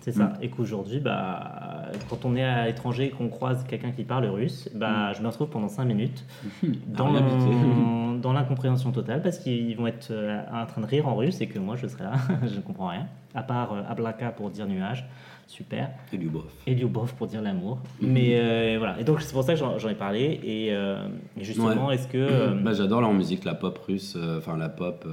C'est 0.00 0.12
ça. 0.12 0.24
Mm. 0.24 0.38
Et 0.42 0.48
qu'aujourd'hui, 0.50 1.00
bah, 1.00 1.86
quand 2.08 2.24
on 2.24 2.36
est 2.36 2.44
à 2.44 2.66
l'étranger 2.66 3.06
et 3.06 3.10
qu'on 3.10 3.28
croise 3.28 3.64
quelqu'un 3.64 3.90
qui 3.90 4.04
parle 4.04 4.26
russe, 4.26 4.68
bah, 4.74 5.12
je 5.12 5.22
me 5.22 5.26
retrouve 5.28 5.48
pendant 5.48 5.68
5 5.68 5.84
minutes 5.84 6.24
dans, 6.86 7.10
Mm. 7.12 8.20
L'incompréhension 8.38 8.92
totale 8.92 9.22
parce 9.22 9.38
qu'ils 9.38 9.74
vont 9.76 9.86
être 9.86 10.08
euh, 10.10 10.40
en 10.52 10.66
train 10.66 10.80
de 10.80 10.86
rire 10.86 11.08
en 11.08 11.16
russe 11.16 11.40
et 11.40 11.46
que 11.46 11.58
moi 11.58 11.76
je 11.76 11.86
serai 11.86 12.04
là, 12.04 12.12
je 12.46 12.56
ne 12.56 12.60
comprends 12.60 12.88
rien. 12.88 13.06
À 13.34 13.42
part 13.42 13.72
euh, 13.72 13.82
Ablaka 13.88 14.30
pour 14.30 14.50
dire 14.50 14.66
nuage, 14.66 15.06
super. 15.46 15.90
Et 16.12 16.18
du 16.18 16.28
bof. 16.28 16.44
Et 16.66 16.74
Lyubov 16.74 17.14
pour 17.14 17.26
dire 17.26 17.40
l'amour. 17.42 17.78
Mhm. 18.00 18.12
Mais 18.12 18.38
euh, 18.38 18.76
voilà. 18.78 19.00
Et 19.00 19.04
donc 19.04 19.22
c'est 19.22 19.32
pour 19.32 19.42
ça 19.44 19.54
que 19.54 19.58
j'en 19.78 19.88
ai 19.88 19.94
parlé. 19.94 20.40
Et, 20.44 20.68
euh, 20.72 21.06
et 21.38 21.44
justement, 21.44 21.90
est-ce 21.90 22.06
que. 22.06 22.18
euh, 22.18 22.54
Bah, 22.62 22.72
J'adore 22.74 23.00
leur 23.00 23.12
musique, 23.12 23.44
la 23.44 23.54
pop 23.54 23.78
russe, 23.86 24.16
enfin 24.36 24.56
la 24.56 24.68
pop 24.68 25.06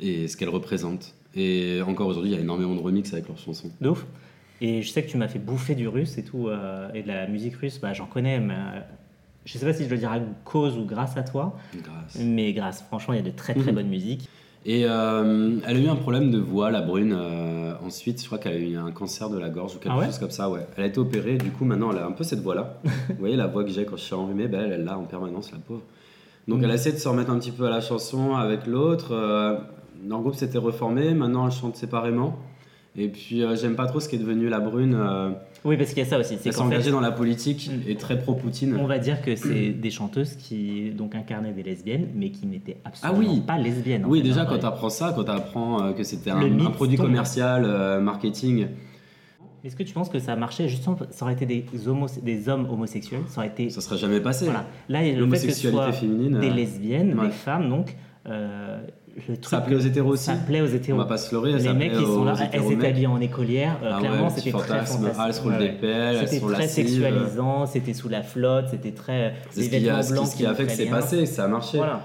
et 0.00 0.28
ce 0.28 0.36
qu'elle 0.36 0.48
représente. 0.50 1.14
Et 1.36 1.80
encore 1.86 2.06
aujourd'hui, 2.08 2.30
il 2.32 2.34
y 2.34 2.38
a 2.38 2.40
énormément 2.42 2.74
de 2.74 2.80
remix 2.80 3.12
avec 3.12 3.28
leurs 3.28 3.38
chansons. 3.38 3.70
De 3.80 3.88
ouf. 3.88 4.06
Et 4.60 4.82
je 4.82 4.88
sais 4.90 5.02
que 5.02 5.10
tu 5.10 5.16
m'as 5.16 5.28
fait 5.28 5.38
bouffer 5.40 5.74
du 5.74 5.88
russe 5.88 6.16
et 6.16 6.24
tout, 6.24 6.48
euh, 6.48 6.88
et 6.94 7.02
de 7.02 7.08
la 7.08 7.26
musique 7.26 7.56
russe, 7.56 7.80
bah, 7.80 7.92
j'en 7.92 8.06
connais, 8.06 8.38
mais 8.38 8.54
euh, 8.54 8.80
je 9.44 9.58
sais 9.58 9.66
pas 9.66 9.72
si 9.72 9.84
je 9.84 9.90
le 9.90 9.98
dirais 9.98 10.18
à 10.18 10.22
cause 10.44 10.78
ou 10.78 10.84
grâce 10.84 11.16
à 11.16 11.22
toi, 11.22 11.56
Grâce. 11.74 12.18
mais 12.24 12.52
grâce. 12.52 12.82
Franchement, 12.82 13.14
il 13.14 13.18
y 13.18 13.20
a 13.20 13.30
de 13.30 13.34
très 13.36 13.54
très 13.54 13.70
Mhm. 13.70 13.74
bonne 13.74 13.88
musique. 13.88 14.28
Et 14.66 14.84
euh, 14.86 15.58
elle 15.66 15.76
a 15.76 15.80
eu 15.80 15.88
un 15.88 15.96
problème 15.96 16.30
de 16.30 16.38
voix, 16.38 16.70
la 16.70 16.80
brune. 16.80 17.12
euh, 17.14 17.74
ensuite, 17.84 18.20
je 18.22 18.26
crois 18.26 18.38
qu'elle 18.38 18.54
a 18.54 18.58
eu 18.58 18.76
un 18.76 18.92
cancer 18.92 19.28
de 19.28 19.38
la 19.38 19.50
gorge 19.50 19.74
ou 19.74 19.78
quelque 19.78 19.92
Ah 19.94 19.98
ouais 19.98 20.06
chose 20.06 20.18
comme 20.18 20.30
ça. 20.30 20.48
Ouais. 20.48 20.66
Elle 20.78 20.84
a 20.84 20.86
été 20.86 20.98
opérée, 21.00 21.36
du 21.36 21.50
coup, 21.50 21.66
maintenant, 21.66 21.90
elle 21.92 21.98
a 21.98 22.06
un 22.06 22.12
peu 22.12 22.24
cette 22.24 22.40
voix-là. 22.40 22.80
Vous 23.10 23.16
voyez 23.18 23.36
la 23.36 23.48
voix 23.48 23.64
que 23.64 23.70
j'ai 23.70 23.84
quand 23.84 23.96
je 23.96 24.02
suis 24.04 24.14
enrhumé, 24.14 24.46
ben, 24.48 24.70
elle, 24.72 24.84
l'a 24.84 24.96
en 24.96 25.04
permanence, 25.04 25.52
la 25.52 25.58
pauvre. 25.58 25.82
Donc, 26.48 26.58
Mhm. 26.58 26.64
elle 26.64 26.70
a 26.70 26.74
essayé 26.74 26.94
de 26.94 27.00
se 27.00 27.08
remettre 27.08 27.30
un 27.30 27.38
petit 27.38 27.50
peu 27.52 27.66
à 27.66 27.70
la 27.70 27.80
chanson 27.82 28.34
avec 28.36 28.66
l'autre. 28.66 29.12
Euh, 30.04 30.08
leur 30.08 30.20
groupe 30.20 30.34
s'était 30.34 30.58
reformé, 30.58 31.14
maintenant, 31.14 31.46
elle 31.46 31.52
chante 31.52 31.76
séparément. 31.76 32.36
Et 32.96 33.08
puis, 33.08 33.42
euh, 33.42 33.56
j'aime 33.56 33.74
pas 33.74 33.86
trop 33.86 33.98
ce 33.98 34.08
qui 34.08 34.14
est 34.14 34.20
devenu 34.20 34.48
la 34.48 34.60
brune. 34.60 34.94
euh, 34.96 35.30
Oui, 35.64 35.76
parce 35.76 35.90
qu'il 35.90 35.98
y 35.98 36.02
a 36.02 36.08
ça 36.08 36.16
aussi. 36.18 36.36
C'est 36.40 36.52
fait, 36.52 36.90
dans 36.92 37.00
la 37.00 37.10
politique 37.10 37.68
Mhm. 37.72 37.82
et 37.88 37.96
très 37.96 38.18
pro-Poutine. 38.20 38.76
on 38.78 38.86
va 38.86 38.98
dire 38.98 39.20
que 39.20 39.34
c'est 39.34 39.70
des 39.70 39.90
chanteuses 39.90 40.34
qui 40.36 40.90
donc 40.90 41.16
incarnaient 41.16 41.52
des 41.52 41.64
lesbiennes, 41.64 42.08
mais 42.14 42.30
qui 42.30 42.46
n'étaient 42.46 42.76
absolument 42.84 43.18
Ah 43.26 43.30
oui. 43.32 43.40
pas 43.40 43.58
lesbiennes. 43.58 44.04
en 44.04 44.08
Oui, 44.08 44.18
fait, 44.20 44.28
déjà 44.28 44.44
en 44.44 44.46
quand 44.46 44.58
tu 44.58 44.66
apprends 44.66 44.90
ça, 44.90 45.12
quand 45.16 45.24
tu 45.24 45.30
apprends 45.32 45.92
que 45.92 46.04
c'était 46.04 46.30
un, 46.30 46.70
produit 46.70 46.96
commercial, 46.96 47.64
euh, 47.66 48.00
marketing, 48.00 48.66
Est-ce 49.64 49.74
que 49.76 49.82
tu 49.82 49.94
penses 49.94 50.10
que 50.10 50.18
ça 50.18 50.34
a 50.34 50.36
marché 50.36 50.68
justement 50.68 50.96
Ça 51.10 51.24
aurait 51.24 51.32
été 51.34 51.46
des, 51.46 51.64
homo- 51.88 52.06
des 52.22 52.48
hommes 52.50 52.68
homosexuels, 52.70 53.22
ça 53.28 53.40
aurait 53.40 53.48
été. 53.48 53.70
ça 53.70 53.80
serait 53.80 53.96
jamais 53.96 54.20
passé. 54.20 54.44
Voilà. 54.44 54.66
Là, 54.90 55.00
le 55.00 55.06
fait 55.06 55.10
que 55.12 55.16
ce 55.16 55.20
L'homosexualité 55.20 55.70
soit 55.70 55.92
féminine, 55.92 56.38
des 56.38 56.50
euh, 56.50 56.54
lesbiennes, 56.54 57.18
ouais. 57.18 57.26
des 57.26 57.32
femmes, 57.32 57.70
donc 57.70 57.96
euh, 58.28 58.82
le 59.28 59.36
truc. 59.36 59.44
ça 59.50 59.60
plaît 59.60 59.76
aux 59.76 59.80
hétéros 59.80 60.10
aussi. 60.12 60.24
Ça 60.24 60.34
plaît 60.34 60.60
aux 60.60 60.70
On 60.70 60.74
hétéros. 60.74 60.98
va 60.98 61.04
pas 61.04 61.18
se 61.18 61.32
leurrer, 61.34 61.52
Les 61.52 61.72
mecs 61.72 61.92
qui 61.92 62.04
sont 62.04 62.24
là, 62.24 62.34
elles 62.52 62.72
étaient 62.72 62.88
habillées 62.88 63.06
en 63.06 63.20
écolière. 63.20 63.76
euh, 63.82 63.88
Ah 63.92 63.94
ouais, 63.96 64.00
clairement, 64.08 64.28
petit 64.28 64.40
c'était 64.40 64.58
très 64.58 64.66
fantastique. 64.68 65.00
Ah, 65.18 65.24
elles 65.28 65.34
se 65.34 65.40
roulent 65.42 65.52
Ouais, 65.52 65.58
des 65.58 65.64
ouais. 65.66 65.78
pelles, 65.80 66.16
elles 66.20 66.28
C'était 66.28 66.46
très 66.52 66.68
sexualisant, 66.68 67.66
c'était 67.66 67.92
sous 67.94 68.08
la 68.08 68.22
flotte, 68.22 68.66
c'était 68.70 68.92
très. 68.92 69.34
C'est 69.50 69.62
ce 69.62 69.68
qui 69.70 69.88
a, 69.88 70.02
ce 70.02 70.36
qui- 70.36 70.44
fait 70.54 70.66
que 70.66 70.72
c'est 70.72 70.86
passé, 70.86 71.26
ça 71.26 71.44
a 71.44 71.48
marché. 71.48 71.78
Voilà. 71.78 72.00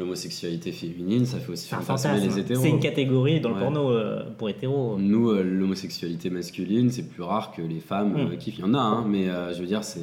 L'homosexualité 0.00 0.72
féminine, 0.72 1.26
ça 1.26 1.38
fait 1.38 1.52
aussi 1.52 1.68
fantasmer 1.68 2.18
fantasme. 2.18 2.34
les 2.36 2.40
hétéros. 2.40 2.62
C'est 2.62 2.70
une 2.70 2.80
catégorie 2.80 3.40
dans 3.40 3.50
le 3.50 3.56
Ouais. 3.56 3.60
porno 3.60 3.90
euh, 3.90 4.22
pour 4.38 4.48
hétéros. 4.48 4.96
Nous, 4.98 5.28
euh, 5.28 5.42
l'homosexualité 5.42 6.30
masculine, 6.30 6.90
c'est 6.90 7.02
plus 7.08 7.22
rare 7.22 7.52
que 7.52 7.60
les 7.60 7.80
femmes 7.80 8.14
Mm. 8.14 8.32
euh, 8.32 8.36
kiffent. 8.36 8.58
Il 8.58 8.62
y 8.62 8.64
en 8.64 8.72
a, 8.72 8.78
hein, 8.78 9.04
mais 9.06 9.26
je 9.26 9.60
veux 9.60 9.66
dire, 9.66 9.84
c'est 9.84 10.00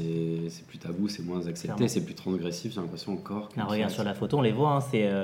plus 0.68 0.78
tabou, 0.78 1.08
c'est 1.08 1.24
moins 1.26 1.46
accepté, 1.48 1.88
c'est 1.88 2.06
plus 2.06 2.14
transgressif, 2.14 2.74
j'ai 2.76 2.80
l'impression 2.80 3.14
encore. 3.14 3.50
que 3.50 3.56
Ah, 3.60 3.66
regarde 3.66 3.92
sur 3.92 4.04
la 4.04 4.14
photo, 4.14 4.38
on 4.38 4.42
les 4.42 4.52
voit, 4.52 4.78
hein, 4.78 4.80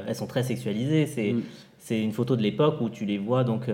elles 0.07 0.15
sont 0.15 0.27
très 0.27 0.41
sexualisées. 0.43 1.05
C'est, 1.05 1.33
Mm. 1.33 1.41
c'est 1.77 2.01
une 2.01 2.11
photo 2.11 2.35
de 2.35 2.41
l'époque 2.41 2.81
où 2.81 2.89
tu 2.89 3.05
les 3.05 3.19
vois. 3.19 3.43
Donc, 3.43 3.69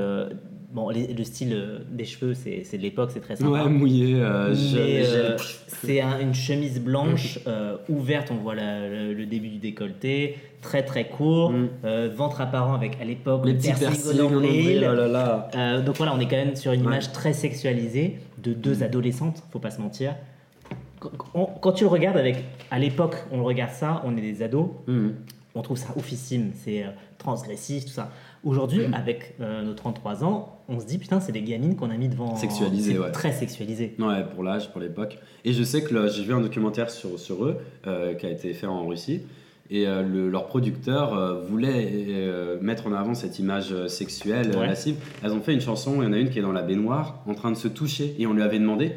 bon, 0.72 0.90
les- 0.90 1.08
le 1.14 1.24
style 1.24 1.54
euh, 1.54 1.80
des 1.90 2.06
cheveux, 2.06 2.34
c'est, 2.34 2.64
c'est 2.64 2.78
de 2.78 2.84
l'époque, 2.84 3.12
c'est 3.14 3.20
très 3.22 3.36
sympa. 3.36 3.50
Ouais, 3.64 3.70
mouillé, 3.70 4.16
euh, 4.20 4.56
Mais 4.76 5.02
euh, 5.06 5.38
c'est 5.68 6.02
un- 6.02 6.20
une 6.20 6.34
chemise 6.34 6.80
blanche 6.80 7.40
euh, 7.48 7.78
ouverte, 7.90 8.30
on 8.32 8.36
voit 8.36 8.56
la- 8.56 8.88
le, 8.88 9.14
le 9.14 9.26
début 9.26 9.50
du 9.50 9.58
décolleté, 9.58 10.38
très 10.62 10.84
très 10.84 11.08
court, 11.08 11.52
Mm. 11.52 11.68
euh, 11.86 12.10
ventre 12.16 12.42
apparent 12.42 12.74
avec 12.74 12.98
à 13.02 13.06
l'époque 13.06 13.46
les 13.46 13.54
le 13.54 13.58
petits 13.58 13.68
piercing 13.74 13.88
piercings 13.90 14.20
au 14.22 14.30
nombril. 14.30 14.88
oh 14.90 15.82
donc 15.86 15.98
voilà, 15.98 16.14
on 16.14 16.20
est 16.20 16.28
quand 16.28 16.36
même 16.38 16.56
sur 16.56 16.72
une 16.72 16.82
Ouais. 16.82 16.88
image 16.88 17.12
très 17.12 17.34
sexualisée 17.34 18.18
de 18.38 18.54
deux 18.54 18.78
Mm. 18.80 18.84
adolescentes, 18.84 19.44
faut 19.52 19.60
pas 19.60 19.72
se 19.72 19.82
mentir. 19.82 20.16
Quand, 21.00 21.12
on- 21.34 21.46
quand 21.46 21.72
tu 21.72 21.86
le 21.86 21.90
regardes 21.90 22.18
avec, 22.18 22.44
à 22.72 22.78
l'époque, 22.78 23.16
on 23.32 23.44
regarde 23.44 23.72
ça, 23.72 24.02
on 24.06 24.16
est 24.18 24.22
des 24.22 24.44
ados, 24.44 24.68
Mm. 24.88 25.10
on 25.56 25.62
trouve 25.62 25.78
ça 25.78 25.88
oufissime, 25.96 26.52
c'est 26.54 26.84
transgressif, 27.18 27.86
tout 27.86 27.92
ça. 27.92 28.12
Aujourd'hui, 28.44 28.84
avec 28.94 29.36
euh, 29.42 29.62
nos 29.64 29.74
33 29.74 30.24
ans, 30.24 30.60
on 30.70 30.80
se 30.80 30.86
dit 30.86 30.98
putain, 30.98 31.20
c'est 31.20 31.32
des 31.34 31.42
gamines 31.42 31.76
qu'on 31.76 31.90
a 31.90 31.98
mis 31.98 32.08
devant. 32.08 32.36
Sexualisées, 32.38 32.98
ouais. 32.98 33.12
Très 33.12 33.32
sexualisé. 33.34 33.96
Ouais, 34.00 34.24
pour 34.34 34.44
l'âge, 34.44 34.72
pour 34.72 34.80
l'époque. 34.80 35.18
Et 35.46 35.52
je 35.54 35.64
sais 35.64 35.84
que 35.84 36.08
j'ai 36.08 36.24
vu 36.24 36.34
un 36.34 36.42
documentaire 36.42 36.90
sur, 36.90 37.20
sur 37.20 37.44
eux 37.46 37.58
euh, 37.88 38.14
qui 38.14 38.26
a 38.26 38.30
été 38.30 38.54
fait 38.54 38.68
en 38.68 38.88
Russie. 38.88 39.24
Et 39.72 39.88
euh, 39.88 40.02
le- 40.02 40.30
leur 40.30 40.48
producteur 40.48 41.14
euh, 41.14 41.42
voulait 41.42 42.58
mettre 42.62 42.88
en 42.88 42.94
avant 42.94 43.14
cette 43.14 43.40
image 43.40 43.74
sexuelle, 43.88 44.56
Ouais. 44.58 44.68
lascive. 44.68 44.96
Elles 45.24 45.32
ont 45.34 45.42
fait 45.42 45.54
une 45.54 45.62
chanson, 45.62 46.02
il 46.02 46.06
y 46.06 46.08
en 46.08 46.14
a 46.14 46.18
une 46.18 46.30
qui 46.30 46.40
est 46.40 46.44
dans 46.44 46.52
la 46.54 46.64
baignoire, 46.64 47.22
en 47.28 47.34
train 47.34 47.52
de 47.52 47.58
se 47.58 47.68
toucher. 47.68 48.16
Et 48.20 48.26
on 48.26 48.34
lui 48.34 48.42
avait 48.42 48.60
demandé 48.60 48.94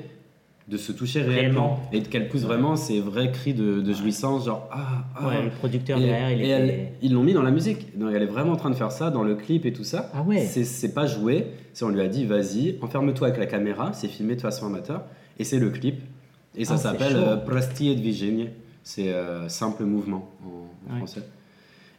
de 0.69 0.77
se 0.77 0.93
toucher 0.93 1.23
réellement, 1.23 1.81
réellement. 1.91 1.91
et 1.93 2.03
qu'elle 2.03 2.29
pousse 2.29 2.43
vraiment 2.43 2.77
ces 2.77 3.01
vrais 3.01 3.33
cris 3.33 3.53
de, 3.53 3.93
jouissance 3.93 4.47
genre 4.47 4.69
ah, 4.71 5.05
ah. 5.17 5.27
Ouais, 5.27 5.43
le 5.43 5.51
producteur 5.51 5.99
et, 5.99 6.03
derrière 6.03 6.31
il 6.31 6.41
et 6.41 6.49
elle, 6.49 6.89
ils 7.03 7.13
l'ont 7.13 7.23
mis 7.23 7.35
dans 7.35 7.43
la 7.43 7.51
musique. 7.51 7.99
Donc 7.99 8.13
elle 8.15 8.23
est 8.23 8.27
vraiment 8.27 8.53
en 8.53 8.57
train 8.57 8.71
de 8.71 8.77
faire 8.77 8.93
ça 8.93 9.11
dans 9.11 9.25
le 9.25 9.35
clip 9.35 9.67
et 9.67 9.73
tout 9.73 9.85
ça. 9.85 10.11
Ah 10.15 10.23
ouais. 10.23 10.47
C'est 10.47 10.95
pas 10.95 11.07
joué. 11.07 11.49
C'est 11.73 11.85
on 11.85 11.89
lui 11.89 12.01
a 12.01 12.09
dit 12.09 12.25
vas-y 12.25 12.79
enferme-toi 12.81 13.29
avec 13.29 13.41
la 13.41 13.47
caméra. 13.47 13.93
C'est 13.93 14.09
filmé 14.09 14.37
de 14.37 14.41
façon 14.41 14.67
amateur. 14.67 15.03
Et 15.39 15.45
c'est 15.45 15.59
le 15.59 15.71
clip. 15.71 16.01
Et 16.57 16.65
ça 16.65 16.75
ah, 16.75 16.79
s'appelle 16.79 17.17
euh, 17.17 17.37
Prastille 17.37 17.97
de 17.97 18.01
Virginie. 18.01 18.51
C'est 18.85 19.13
euh, 19.13 19.49
simple 19.49 19.85
mouvement 19.85 20.31
en, 20.91 20.97
français. 20.97 21.23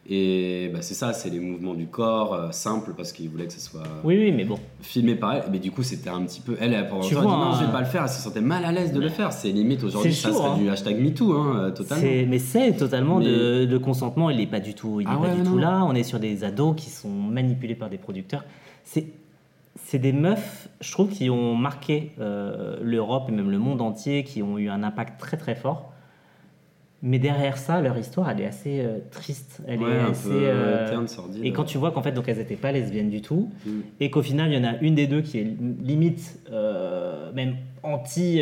Et 0.09 0.69
bah, 0.73 0.79
c'est 0.81 0.95
ça, 0.95 1.13
c'est 1.13 1.29
les 1.29 1.39
mouvements 1.39 1.73
du 1.75 1.87
corps, 1.87 2.33
euh, 2.33 2.51
simples 2.51 2.91
parce 2.95 3.13
qu'ils 3.13 3.29
voulaient 3.29 3.47
que 3.47 3.53
ce 3.53 3.61
soit 3.61 3.83
Oui, 4.03 4.17
oui, 4.19 4.31
mais 4.33 4.43
bon. 4.43 4.59
filmé 4.81 5.15
par 5.15 5.31
elle. 5.33 5.43
Mais 5.49 5.59
du 5.59 5.71
coup, 5.71 5.81
c'était 5.81 6.09
un 6.09 6.21
petit 6.23 6.41
peu. 6.41 6.57
Elle, 6.59 6.73
elle, 6.73 6.89
pendant 6.89 7.01
Tu 7.01 7.13
elle 7.13 7.21
dit 7.21 7.25
vois, 7.27 7.37
non, 7.37 7.53
je 7.53 7.59
vais 7.61 7.65
un- 7.69 7.71
pas 7.71 7.79
le 7.79 7.85
faire. 7.85 8.03
Elle 8.03 8.09
se 8.09 8.21
sentait 8.21 8.41
mal 8.41 8.65
à 8.65 8.73
l'aise 8.73 8.91
de 8.91 8.99
le 8.99 9.07
faire. 9.07 9.31
C'est 9.31 9.49
limite 9.51 9.81
aujourd'hui, 9.81 10.13
ça 10.13 10.27
chaud, 10.27 10.35
serait 10.35 10.49
hein. 10.49 10.57
du 10.57 10.69
hashtag 10.69 10.99
MeToo, 10.99 11.31
hein, 11.33 11.55
euh, 11.55 11.71
totalement. 11.71 12.03
Mais 12.27 12.37
c'est 12.39 12.73
totalement 12.73 13.19
Mais- 13.19 13.25
de, 13.27 13.65
le 13.69 13.79
consentement, 13.79 14.29
il 14.29 14.37
n'est 14.37 14.45
pas 14.47 14.59
du 14.59 14.73
tout, 14.73 14.99
il 14.99 15.07
est 15.07 15.09
Ah 15.09 15.15
pas 15.15 15.29
ouais, 15.29 15.35
du 15.35 15.41
non. 15.43 15.51
tout 15.51 15.57
là. 15.57 15.85
On 15.85 15.95
est 15.95 16.03
sur 16.03 16.19
des 16.19 16.43
ados 16.43 16.75
qui 16.75 16.89
sont 16.89 17.07
manipulés 17.09 17.75
par 17.75 17.89
des 17.89 17.97
producteurs. 17.97 18.43
C'est 18.83 19.05
c'est 19.85 19.99
des 19.99 20.13
meufs, 20.13 20.67
je 20.81 20.91
trouve, 20.91 21.09
qui 21.09 21.29
ont 21.29 21.55
marqué 21.55 22.11
euh, 22.19 22.77
l'Europe 22.81 23.25
et 23.29 23.31
même 23.31 23.49
le 23.49 23.57
monde 23.57 23.81
entier, 23.81 24.23
qui 24.23 24.43
ont 24.43 24.57
eu 24.57 24.69
un 24.69 24.83
impact 24.83 25.19
très 25.19 25.37
très 25.37 25.55
fort. 25.55 25.92
Mais 27.05 27.19
derrière 27.19 27.57
ça, 27.57 27.81
leur 27.81 27.97
histoire, 27.97 28.29
elle 28.29 28.39
est 28.39 28.45
assez 28.45 28.79
euh, 28.79 28.99
triste. 29.11 29.59
Elle 29.67 29.79
Ouais, 29.81 29.91
est 29.91 29.99
un 29.99 30.11
assez. 30.11 30.29
peu 30.29 30.35
euh, 30.41 30.89
terne, 30.89 31.07
sordide. 31.09 31.43
et 31.43 31.51
quand 31.51 31.65
tu 31.65 31.77
vois 31.77 31.91
qu'en 31.91 32.01
fait, 32.01 32.13
donc 32.13 32.29
elles 32.29 32.37
n'étaient 32.37 32.55
pas 32.55 32.71
lesbiennes 32.71 33.09
du 33.09 33.21
tout, 33.21 33.49
Mm. 33.65 33.69
et 33.99 34.09
qu'au 34.09 34.21
final, 34.21 34.51
il 34.51 34.57
y 34.57 34.57
en 34.57 34.63
a 34.63 34.77
une 34.79 34.95
des 34.95 35.05
deux 35.07 35.19
qui 35.21 35.37
est 35.39 35.47
limite 35.83 36.39
euh, 36.51 37.29
même 37.33 37.55
anti, 37.83 38.41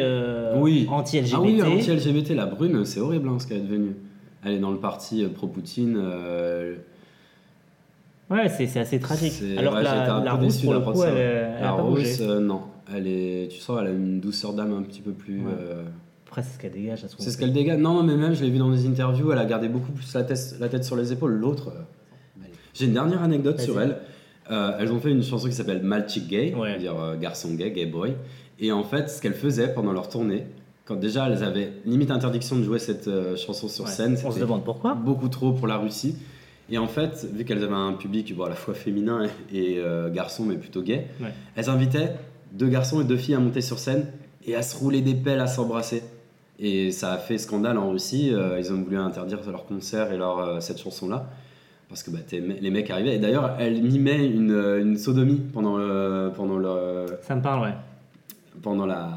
Oui. 0.57 0.88
anti-LGBT. 0.91 1.34
Ah 1.36 1.41
oui, 1.41 1.62
anti-LGBT, 1.64 2.30
la 2.36 2.45
brune, 2.45 2.86
c'est 2.86 2.99
horrible 2.99 3.30
hein, 3.30 3.39
ce 3.39 3.47
qu'elle 3.47 3.57
est 3.57 3.62
devenue. 3.62 3.95
Elle 4.45 4.53
est 4.53 4.59
dans 4.59 4.72
le 4.72 4.78
parti 4.78 5.26
pro-Poutine. 5.26 5.97
Ouais, 8.30 8.47
c'est 8.47 8.80
assez 8.80 8.99
tragique. 8.99 9.34
Alors 9.57 9.74
ouais, 9.74 9.80
que 9.82 9.86
la, 9.86 10.22
la 10.24 10.34
rousse, 10.34 10.53
déçu 10.53 10.64
pour 10.66 10.74
le 10.74 10.80
d'apprendre 10.80 10.97
coup, 10.99 11.03
ça. 11.03 11.09
elle, 11.09 11.18
elle 11.57 11.62
la 11.62 11.74
a 11.74 11.76
pas 11.76 11.82
rousse, 11.82 12.20
bougé. 12.22 12.39
non. 12.39 12.62
Elle 12.95 13.07
est, 13.07 13.47
tu 13.49 13.59
sens, 13.59 13.78
elle 13.82 13.88
a 13.88 13.91
une 13.91 14.20
douceur 14.20 14.53
d'âme 14.53 14.74
un 14.74 14.84
petit 14.84 15.01
peu 15.01 15.12
plus. 15.12 15.39
Ouais. 15.39 15.51
Après, 16.32 16.43
c'est 16.43 16.53
ce 16.53 16.59
qu'elle 16.59 16.71
dégage. 16.71 17.03
à 17.03 17.09
son 17.09 17.17
c'est 17.19 17.29
ce 17.29 17.38
qu'elle 17.38 17.51
dégage. 17.51 17.77
Non, 17.77 18.03
mais 18.03 18.15
même, 18.15 18.34
je 18.34 18.41
l'ai 18.43 18.49
vu 18.49 18.57
dans 18.57 18.71
des 18.71 18.88
interviews, 18.88 19.34
elle 19.34 19.38
a 19.38 19.43
gardé 19.45 19.67
beaucoup 19.67 19.91
plus 19.91 20.13
la 20.13 20.23
tête, 20.23 20.55
la 20.61 20.69
tête 20.69 20.86
sur 20.86 20.95
les 20.95 21.11
épaules. 21.11 21.34
L'autre. 21.34 21.69
euh, 21.75 22.43
J'ai 22.73 22.86
une 22.86 22.93
dernière 22.93 23.21
anecdote 23.21 23.59
sur 23.59 23.79
elle. 23.82 23.97
Euh, 24.49 24.77
elles 24.79 24.91
ont 24.93 24.99
fait 25.01 25.11
une 25.11 25.23
chanson 25.23 25.47
qui 25.49 25.53
s'appelle 25.53 25.82
Malchik 25.84 26.27
Gay, 26.29 26.53
Ouais. 26.55 26.69
c'est-à-dire 26.69 26.97
euh, 26.99 27.17
garçon 27.17 27.53
gay, 27.53 27.71
gay 27.71 27.86
boy. 27.86 28.13
Et 28.59 28.71
en 28.71 28.84
fait, 28.84 29.09
ce 29.09 29.21
qu'elles 29.21 29.34
faisaient 29.34 29.73
pendant 29.73 29.91
leur 29.91 30.07
tournée, 30.07 30.45
quand 30.86 30.95
déjà 30.95 31.27
elles 31.29 31.43
avaient 31.43 31.73
limite 31.86 32.11
interdiction 32.11 32.57
de 32.57 32.63
jouer 32.63 32.79
cette 32.79 33.07
euh, 33.09 33.36
chanson 33.36 33.67
sur 33.67 33.84
Ouais. 33.86 33.91
scène, 33.91 34.13
On 34.13 34.15
se 34.15 34.27
c'était 34.36 34.39
demande 34.41 34.63
pourquoi. 34.63 34.95
beaucoup 34.95 35.27
trop 35.27 35.51
pour 35.51 35.67
la 35.67 35.77
Russie. 35.77 36.15
Et 36.69 36.77
en 36.77 36.88
fait, 36.88 37.27
vu 37.34 37.43
qu'elles 37.43 37.63
avaient 37.63 37.73
un 37.75 37.91
public 37.93 38.34
bon, 38.36 38.45
à 38.45 38.49
la 38.49 38.55
fois 38.55 38.73
féminin 38.73 39.27
et 39.53 39.75
euh, 39.79 40.09
garçon, 40.09 40.45
mais 40.45 40.55
plutôt 40.55 40.82
gay, 40.82 41.07
Ouais. 41.21 41.34
elles 41.57 41.69
invitaient 41.69 42.13
deux 42.53 42.67
garçons 42.69 43.01
et 43.01 43.03
deux 43.03 43.17
filles 43.17 43.36
à 43.36 43.39
monter 43.39 43.59
sur 43.61 43.79
scène 43.79 44.05
et 44.45 44.55
à 44.55 44.61
se 44.61 44.77
rouler 44.77 45.01
des 45.01 45.13
pelles, 45.13 45.39
à 45.41 45.47
s'embrasser. 45.47 46.01
Et 46.64 46.91
ça 46.91 47.14
a 47.14 47.18
fait 47.18 47.38
scandale 47.39 47.78
en 47.78 47.89
Russie. 47.89 48.32
euh, 48.34 48.59
ils 48.59 48.72
ont 48.72 48.82
voulu 48.82 48.95
interdire 48.97 49.39
leur 49.49 49.66
concert 49.66 50.12
et 50.12 50.18
leur, 50.18 50.38
euh, 50.39 50.59
cette 50.59 50.80
chanson-là. 50.80 51.26
Parce 51.89 52.03
que 52.03 52.12
bah, 52.12 52.20
les 52.32 52.70
mecs 52.70 52.89
arrivaient. 52.89 53.16
Et 53.16 53.20
d'ailleurs, 53.20 53.55
elles 53.59 53.82
mimaient 53.82 54.26
une, 54.26 54.51
euh, 54.51 54.82
une 54.82 54.95
sodomie 54.95 55.41
pendant, 55.53 55.76
le, 55.78 56.32
pendant, 56.36 56.57
le, 56.57 57.05
Ça 57.24 57.36
me 57.36 57.41
parle, 57.41 57.64
ouais. 57.64 57.74
pendant 58.62 58.86
la, 58.86 59.09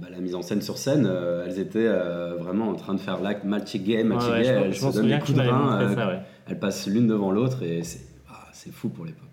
bah, 0.00 0.08
la 0.10 0.18
mise 0.18 0.34
en 0.34 0.42
scène 0.42 0.60
sur 0.62 0.76
scène. 0.78 1.06
euh, 1.08 1.44
elles 1.46 1.60
étaient 1.60 1.86
euh, 1.86 2.34
vraiment 2.38 2.68
en 2.70 2.74
train 2.74 2.94
de 2.94 2.98
faire 3.00 3.20
l'acte 3.20 3.44
malchi 3.44 3.78
gay, 3.78 4.02
malchi 4.02 4.26
Ouais, 4.26 4.32
ouais, 4.32 4.42
gay. 4.42 4.48
je 4.48 4.52
m'en- 4.54 4.64
elles 4.64 4.72
je 4.74 4.80
se 4.80 4.92
donnent 4.96 5.08
des 5.08 5.18
coups 5.20 5.34
de 5.34 5.42
montré 5.42 5.84
euh, 6.02 6.08
ouais. 6.08 6.18
elles 6.48 6.58
passent 6.58 6.86
l'une 6.88 7.06
devant 7.06 7.30
l'autre 7.30 7.62
et 7.62 7.82
c'est 7.84 8.00
ah, 8.28 8.46
c'est 8.52 8.72
fou 8.72 8.88
pour 8.88 9.04
l'époque. 9.04 9.26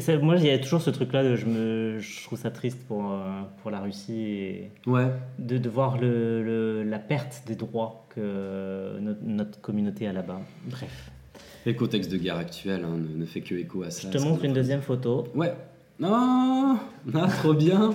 C'est- 0.00 0.18
moi, 0.18 0.34
il 0.36 0.44
y 0.44 0.50
a 0.50 0.58
toujours 0.58 0.80
ce 0.82 0.90
truc-là, 0.90 1.22
de 1.22 1.36
je, 1.36 1.46
me, 1.46 1.98
je 2.00 2.24
trouve 2.24 2.36
ça 2.38 2.50
triste 2.50 2.78
pour, 2.88 3.12
euh, 3.12 3.42
pour 3.62 3.70
la 3.70 3.78
Russie 3.80 4.12
et 4.20 4.70
Ouais, 4.86 5.06
de, 5.38 5.56
de 5.56 5.68
voir 5.68 5.98
le, 5.98 6.42
le- 6.42 6.82
la 6.82 6.98
perte 6.98 7.44
des 7.46 7.54
droits 7.54 8.06
que 8.14 8.98
notre, 9.00 9.20
notre 9.24 9.60
communauté 9.60 10.08
a 10.08 10.12
là-bas. 10.12 10.40
Bref. 10.66 11.10
et 11.64 11.72
le 11.72 11.78
contexte 11.78 12.10
de 12.10 12.16
guerre 12.16 12.38
actuel 12.38 12.82
hein, 12.84 12.96
ne, 12.96 13.20
ne 13.20 13.24
fait 13.24 13.40
que 13.40 13.54
écho 13.54 13.82
à 13.84 13.90
ça. 13.90 14.08
Je 14.10 14.18
te 14.18 14.22
montre 14.22 14.44
une 14.44 14.52
deuxième 14.52 14.82
photo. 14.82 15.28
Ouais. 15.34 15.54
Non, 16.00 16.78
ah, 17.14 17.26
trop 17.40 17.54
bien. 17.54 17.94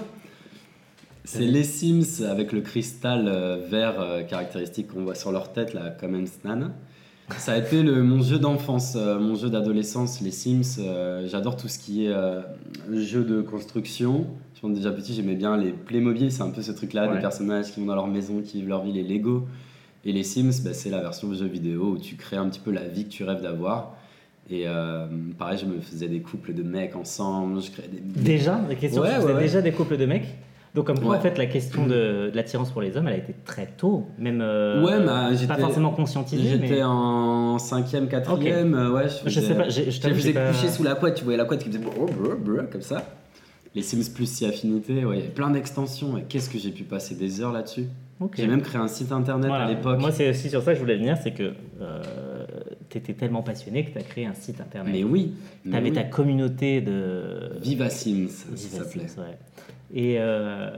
C'est 1.26 1.40
les 1.46 1.64
Sims 1.64 2.24
avec 2.30 2.52
le 2.52 2.62
cristal 2.62 3.28
euh, 3.28 3.58
vert 3.70 4.00
euh, 4.00 4.24
caractéristique 4.24 4.88
qu'on 4.90 5.04
voit 5.04 5.16
sur 5.16 5.32
leur 5.32 5.52
tête, 5.54 5.74
la 5.74 5.90
Common 5.90 6.26
Snan. 6.26 6.72
Ça 7.38 7.53
a 7.53 7.57
été 7.57 7.82
le, 7.84 8.03
mon 8.03 8.21
jeu 8.21 8.38
d'enfance, 8.38 8.93
euh, 8.95 9.17
mon 9.19 9.36
jeu 9.36 9.49
d'adolescence, 9.49 10.21
les 10.21 10.32
Sims. 10.32 10.61
euh, 10.80 11.26
J'adore 11.28 11.55
tout 11.55 11.67
ce 11.67 11.80
qui 11.80 12.05
est 12.05 12.09
euh, 12.11 12.41
jeu 12.91 13.24
de 13.24 13.41
construction. 13.41 14.28
Je 14.55 14.61
pense 14.61 14.74
déjà 14.74 14.91
petit, 14.91 15.13
j'aimais 15.13 15.36
bien 15.36 15.57
les 15.57 15.71
Playmobil, 15.71 16.32
c'est 16.32 16.41
un 16.43 16.49
peu 16.49 16.61
ce 16.61 16.71
truc-là, 16.71 17.07
Ouais. 17.07 17.15
des 17.15 17.21
personnages 17.21 17.71
qui 17.71 17.80
vont 17.80 17.86
dans 17.88 17.95
leur 17.95 18.07
maison, 18.07 18.41
qui 18.41 18.57
vivent 18.59 18.69
leur 18.69 18.84
vie, 18.84 18.91
les 18.91 19.03
Lego. 19.03 19.47
Et 20.05 20.11
les 20.11 20.24
Sims, 20.24 20.51
bah, 20.63 20.74
c'est 20.74 20.89
la 20.89 20.99
version 20.99 21.34
jeu 21.34 21.45
vidéo 21.47 21.91
où 21.93 21.97
tu 21.97 22.15
crées 22.15 22.36
un 22.38 22.49
petit 22.49 22.59
peu 22.59 22.71
la 22.71 22.84
vie 22.88 23.05
que 23.05 23.09
tu 23.09 23.24
rêves 23.24 23.41
d'avoir. 23.41 23.95
Et 24.49 24.63
euh, 24.67 25.05
pareil, 25.38 25.57
je 25.57 25.65
me 25.65 25.80
faisais 25.80 26.09
des 26.09 26.19
couples 26.19 26.53
de 26.53 26.61
mecs 26.63 26.95
ensemble, 26.97 27.61
je 27.61 27.71
créais 27.71 27.88
des... 27.88 28.01
Déjà, 28.21 28.57
des 28.67 28.76
questions, 28.76 29.01
Ouais, 29.01 29.09
tu 29.09 29.15
faisais 29.15 29.28
ouais, 29.28 29.34
ouais. 29.36 29.41
déjà 29.41 29.61
des 29.61 29.71
couples 29.71 29.95
de 29.95 30.05
mecs? 30.05 30.28
Donc 30.76 30.88
comme 30.88 30.99
quoi, 30.99 31.11
Ouais. 31.11 31.17
en 31.17 31.21
fait, 31.21 31.38
la 31.38 31.45
question 31.45 31.86
de, 31.86 32.30
de 32.30 32.32
l'attirance 32.34 32.71
pour 32.71 32.82
les 32.82 32.97
hommes, 32.97 33.07
elle 33.07 33.13
a 33.13 33.17
été 33.17 33.34
très 33.45 33.67
tôt, 33.67 34.07
même 34.17 34.41
euh, 34.41 34.84
Ouais, 34.84 35.05
bah, 35.05 35.30
pas 35.47 35.57
forcément 35.57 35.91
conscientisée. 35.91 36.49
J'étais 36.49 36.76
mais... 36.78 36.84
en 36.84 37.57
5ème, 37.57 38.07
4ème, 38.07 38.74
euh, 38.74 38.91
ouais. 38.91 39.05
Je 39.26 39.39
sais 39.39 39.55
pas, 39.55 39.69
je 39.69 39.89
Je 39.91 40.01
t'avoue, 40.01 40.15
faisais 40.15 40.34
pas- 40.34 40.47
coucher 40.51 40.69
sous 40.69 40.84
la 40.84 40.95
couette, 40.95 41.15
tu 41.15 41.24
voyais 41.24 41.38
la 41.38 41.45
couette 41.45 41.63
qui 41.63 41.69
faisait 41.69 41.80
comme 42.71 42.82
ça. 42.82 43.03
Les 43.76 43.82
Sims 43.82 44.13
Plus 44.13 44.28
si 44.30 44.45
affinité, 44.45 45.03
ouais, 45.05 45.15
il 45.17 45.19
y 45.19 45.24
avait 45.24 45.32
plein 45.34 45.49
d'extensions. 45.49 46.17
Et 46.17 46.24
qu'est-ce 46.24 46.49
que 46.49 46.59
j'ai 46.59 46.69
pu 46.71 46.84
passer 46.84 47.15
des 47.15 47.41
heures 47.41 47.51
là-dessus? 47.51 47.86
Ok. 48.19 48.34
J'ai 48.38 48.45
même 48.47 48.61
créé 48.61 48.80
un 48.80 48.88
site 48.88 49.11
internet 49.11 49.47
Voilà. 49.47 49.65
à 49.65 49.67
l'époque. 49.67 49.99
Moi, 49.99 50.11
c'est 50.11 50.30
aussi 50.30 50.49
sur 50.49 50.61
ça 50.61 50.71
que 50.71 50.76
je 50.76 50.82
voulais 50.82 50.97
venir, 50.97 51.17
c'est 51.21 51.32
que 51.32 51.49
tu 51.49 51.53
étais 52.98 53.14
tellement 53.14 53.41
passionné 53.44 53.86
que 53.86 53.91
tu 53.91 53.98
as 53.98 54.04
créé 54.04 54.26
un 54.26 54.34
site 54.34 54.60
internet. 54.62 54.94
Mais 54.94 55.04
oui, 55.04 55.34
Tu 55.64 55.76
avais 55.76 55.89
oui. 55.89 55.96
ta 55.96 56.04
communauté 56.04 56.82
de. 56.82 57.52
Viva 57.62 57.89
Sims, 57.89 58.28
ça 58.56 58.80
s'appelait. 58.80 59.04
Ouais. 59.18 59.38
Et, 59.94 60.16
euh, 60.20 60.70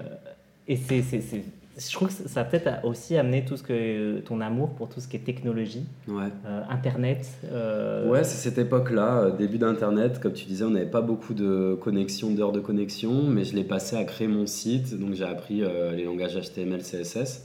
et 0.68 0.76
c'est, 0.76 1.02
c'est- 1.02 1.22
c'est- 1.22 1.44
je 1.78 1.92
trouve 1.92 2.08
que 2.08 2.30
ça 2.30 2.40
a 2.40 2.44
peut-être 2.46 2.86
aussi 2.86 3.18
amené 3.18 3.44
tout 3.44 3.58
ce 3.58 3.64
que 3.64 4.20
ton 4.22 4.40
amour 4.40 4.70
pour 4.76 4.88
tout 4.88 5.02
ce 5.02 5.10
qui 5.10 5.18
est 5.18 5.26
technologie, 5.26 5.84
Ouais. 6.08 6.30
euh, 6.46 6.62
internet. 6.70 7.28
euh, 7.52 8.10
Ouais, 8.10 8.24
c'est 8.24 8.38
cette 8.50 8.58
époque-là, 8.58 9.24
euh, 9.24 9.32
début 9.36 9.58
d'Internet. 9.58 10.20
Comme 10.22 10.32
tu 10.32 10.46
disais, 10.46 10.64
on 10.64 10.70
n'avait 10.70 10.86
pas 10.90 11.02
beaucoup 11.02 11.34
de 11.34 11.78
connexion, 11.82 12.32
d'heures 12.32 12.54
de 12.54 12.62
connexion, 12.62 13.24
mais 13.24 13.44
je 13.44 13.56
l'ai 13.56 13.66
passé 13.66 13.98
à 13.98 14.06
créer 14.06 14.28
mon 14.30 14.48
site. 14.48 14.98
Donc 14.98 15.16
j'ai 15.16 15.26
appris 15.26 15.64
euh, 15.64 15.92
les 15.92 16.06
langages 16.06 16.36
HTML, 16.38 16.82
CSS, 16.82 17.44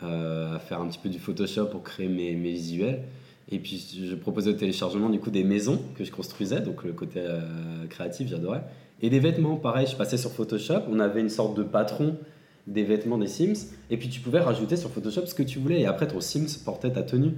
à 0.00 0.58
faire 0.58 0.80
un 0.80 0.88
petit 0.88 0.98
peu 0.98 1.08
du 1.08 1.20
Photoshop 1.20 1.66
pour 1.66 1.84
créer 1.84 2.08
mes, 2.08 2.34
mes 2.34 2.50
visuels. 2.52 3.02
Et 3.52 3.58
puis 3.58 4.00
je 4.08 4.14
proposais 4.14 4.50
au 4.50 4.54
téléchargement 4.54 5.10
du 5.10 5.20
coup 5.20 5.30
des 5.30 5.44
maisons 5.44 5.78
que 5.94 6.04
je 6.04 6.10
construisais, 6.10 6.60
donc 6.60 6.84
le 6.84 6.92
côté 6.92 7.20
euh, 7.20 7.40
créatif, 7.90 8.28
j'adorais. 8.28 8.64
Et 9.02 9.10
des 9.10 9.20
vêtements, 9.20 9.56
pareil, 9.56 9.86
je 9.86 9.94
passais 9.94 10.16
sur 10.16 10.32
Photoshop. 10.32 10.84
On 10.90 10.98
avait 10.98 11.20
une 11.20 11.28
sorte 11.28 11.54
de 11.56 11.62
patron 11.62 12.16
des 12.66 12.82
vêtements 12.82 13.18
des 13.18 13.26
Sims. 13.26 13.74
Et 13.90 13.98
puis 13.98 14.08
tu 14.08 14.20
pouvais 14.20 14.40
rajouter 14.40 14.76
sur 14.76 14.90
Photoshop 14.90 15.26
ce 15.26 15.34
que 15.34 15.42
tu 15.42 15.58
voulais. 15.58 15.82
Et 15.82 15.86
après, 15.86 16.08
ton 16.08 16.20
Sims 16.20 16.62
portait 16.64 16.92
ta 16.92 17.02
tenue. 17.02 17.34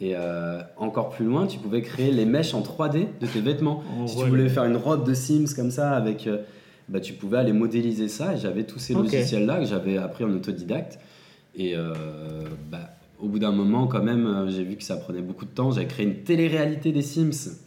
Et 0.00 0.14
euh, 0.16 0.60
encore 0.76 1.10
plus 1.10 1.24
loin, 1.24 1.46
tu 1.46 1.60
pouvais 1.60 1.82
créer 1.82 2.10
les 2.10 2.24
mèches 2.24 2.54
en 2.54 2.62
3D 2.62 3.06
de 3.20 3.26
tes 3.26 3.40
vêtements. 3.40 3.84
Si 4.06 4.16
tu 4.16 4.24
voulais 4.24 4.48
faire 4.48 4.64
une 4.64 4.76
robe 4.76 5.06
de 5.06 5.14
Sims 5.14 5.54
comme 5.54 5.70
ça, 5.70 5.92
avec, 5.92 6.26
euh, 6.26 6.38
bah, 6.88 6.98
tu 6.98 7.12
pouvais 7.12 7.38
aller 7.38 7.52
modéliser 7.52 8.08
ça. 8.08 8.34
Et 8.34 8.38
j'avais 8.38 8.64
tous 8.64 8.80
ces 8.80 8.94
logiciels-là 8.94 9.60
que 9.60 9.66
j'avais 9.66 9.98
appris 9.98 10.24
en 10.24 10.32
autodidacte. 10.32 10.98
Et 11.54 11.76
bah, 12.70 12.96
au 13.22 13.28
bout 13.28 13.38
d'un 13.38 13.52
moment, 13.52 13.86
quand 13.86 14.02
même, 14.02 14.26
euh, 14.26 14.48
j'ai 14.50 14.64
vu 14.64 14.76
que 14.76 14.82
ça 14.82 14.96
prenait 14.96 15.22
beaucoup 15.22 15.44
de 15.46 15.50
temps. 15.50 15.70
J'avais 15.70 15.86
créé 15.86 16.04
une 16.06 16.22
télé-réalité 16.24 16.92
des 16.92 17.02
Sims. 17.02 17.30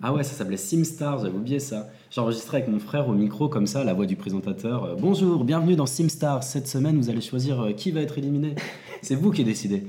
Ah 0.00 0.14
ouais, 0.14 0.22
ça 0.22 0.32
s'appelait 0.32 0.56
SimStar, 0.56 1.18
j'avais 1.18 1.34
oublié 1.36 1.58
ça. 1.58 1.88
J'enregistrais 2.10 2.58
avec 2.58 2.70
mon 2.70 2.78
frère 2.78 3.06
au 3.06 3.12
micro 3.12 3.48
comme 3.50 3.66
ça, 3.66 3.84
la 3.84 3.92
voix 3.92 4.06
du 4.06 4.16
présentateur. 4.16 4.84
euh, 4.84 4.94
Bonjour, 4.98 5.44
bienvenue 5.44 5.76
dans 5.76 5.84
SimStar. 5.84 6.42
Cette 6.42 6.66
semaine, 6.68 6.96
vous 6.96 7.10
allez 7.10 7.20
choisir 7.20 7.60
euh, 7.60 7.72
qui 7.72 7.90
va 7.90 8.00
être 8.00 8.16
éliminé. 8.16 8.54
C'est 9.02 9.14
vous 9.16 9.30
qui 9.30 9.44
décidez. 9.44 9.84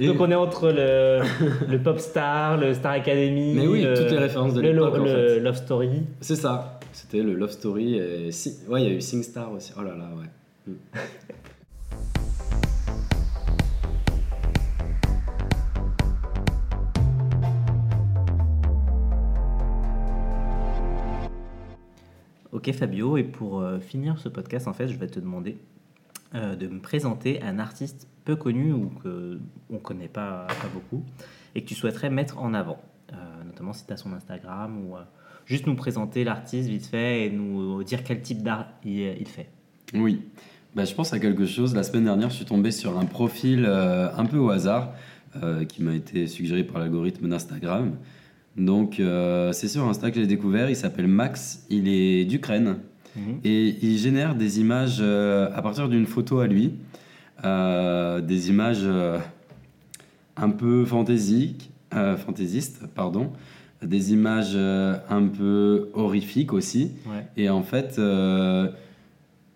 Et- 0.00 0.06
Donc 0.06 0.18
on 0.20 0.30
est 0.30 0.34
entre 0.34 0.70
le, 0.70 1.20
le 1.68 1.82
Pop 1.82 1.98
Star, 1.98 2.56
le 2.56 2.72
Star 2.72 2.92
Academy, 2.92 3.52
Mais 3.54 3.66
oui, 3.66 3.82
le- 3.82 3.94
toutes 3.94 4.10
les 4.12 4.16
références 4.18 4.54
de 4.54 4.62
le, 4.62 4.82
en 4.82 4.96
le 4.96 5.04
fait. 5.06 5.40
Love 5.40 5.56
Story. 5.56 5.90
C'est 6.22 6.36
ça. 6.36 6.80
C'était 6.92 7.22
le 7.22 7.34
Love 7.34 7.50
Story. 7.50 7.96
Et... 7.96 8.32
Si- 8.32 8.54
Ouais, 8.66 8.82
il 8.82 8.88
y 8.88 8.90
a 8.90 8.94
eu 8.94 9.00
SingStar 9.02 9.52
aussi. 9.52 9.72
Oh 9.78 9.82
là 9.82 9.94
là, 9.94 10.08
ouais. 10.16 10.72
Ok 22.58 22.72
Fabio, 22.72 23.16
et 23.16 23.22
pour 23.22 23.60
euh, 23.60 23.78
finir 23.78 24.18
ce 24.18 24.28
podcast, 24.28 24.66
en 24.66 24.72
fait, 24.72 24.88
je 24.88 24.96
vais 24.96 25.06
te 25.06 25.20
demander 25.20 25.58
euh, 26.34 26.56
de 26.56 26.66
me 26.66 26.80
présenter 26.80 27.40
un 27.40 27.60
artiste 27.60 28.08
peu 28.24 28.34
connu 28.34 28.72
ou 28.72 28.90
que 29.00 29.38
on 29.70 29.78
connaît 29.78 30.08
pas, 30.08 30.44
pas 30.48 30.66
beaucoup 30.74 31.04
et 31.54 31.62
que 31.62 31.68
tu 31.68 31.76
souhaiterais 31.76 32.10
mettre 32.10 32.40
en 32.40 32.54
avant, 32.54 32.80
Euh, 33.12 33.44
notamment 33.44 33.72
si 33.72 33.86
tu 33.86 33.92
as 33.92 33.96
son 33.96 34.12
Instagram 34.12 34.76
ou 34.76 34.96
juste 35.46 35.68
nous 35.68 35.76
présenter 35.76 36.24
l'artiste 36.24 36.68
vite 36.68 36.86
fait 36.86 37.26
et 37.26 37.30
nous 37.30 37.84
dire 37.84 38.02
quel 38.02 38.22
type 38.22 38.42
d'art 38.42 38.66
il, 38.84 39.02
il 39.20 39.28
fait. 39.28 39.50
Oui. 39.94 40.24
Bah, 40.74 40.84
je 40.84 40.96
pense 40.96 41.12
à 41.12 41.20
quelque 41.20 41.46
chose. 41.46 41.76
La 41.76 41.84
semaine 41.84 42.06
dernière, 42.06 42.28
je 42.28 42.34
suis 42.34 42.44
tombé 42.44 42.72
sur 42.72 42.98
un 42.98 43.04
profil 43.04 43.66
un 43.66 44.24
peu 44.26 44.38
au 44.38 44.50
hasard 44.50 44.94
qui 45.68 45.84
m'a 45.84 45.94
été 45.94 46.26
suggéré 46.26 46.64
par 46.64 46.80
l'algorithme 46.80 47.28
d'Instagram. 47.28 47.92
Donc, 48.58 48.98
euh, 48.98 49.52
c'est 49.52 49.68
sur 49.68 49.84
Insta 49.88 50.10
que 50.10 50.20
j'ai 50.20 50.26
découvert. 50.26 50.68
Il 50.68 50.76
s'appelle 50.76 51.06
Max. 51.06 51.64
Il 51.70 51.88
est 51.88 52.24
d'Ukraine. 52.24 52.78
Mhm. 53.16 53.40
Et 53.44 53.76
il 53.82 53.96
génère 53.98 54.34
des 54.34 54.60
images 54.60 54.98
euh, 55.00 55.48
à 55.54 55.62
partir 55.62 55.88
d'une 55.88 56.06
photo 56.06 56.40
à 56.40 56.46
lui, 56.46 56.74
euh, 57.44 58.20
des 58.20 58.50
images 58.50 58.86
un 60.36 60.50
peu 60.50 60.84
fantaisiques, 60.84 61.70
fantaisistes, 61.90 62.86
pardon, 62.94 63.32
des 63.82 64.12
images 64.12 64.56
un 64.56 65.26
peu 65.26 65.90
horrifiques 65.94 66.52
aussi. 66.52 66.92
Ouais. 67.06 67.26
Et 67.36 67.48
en 67.48 67.62
fait, 67.62 68.00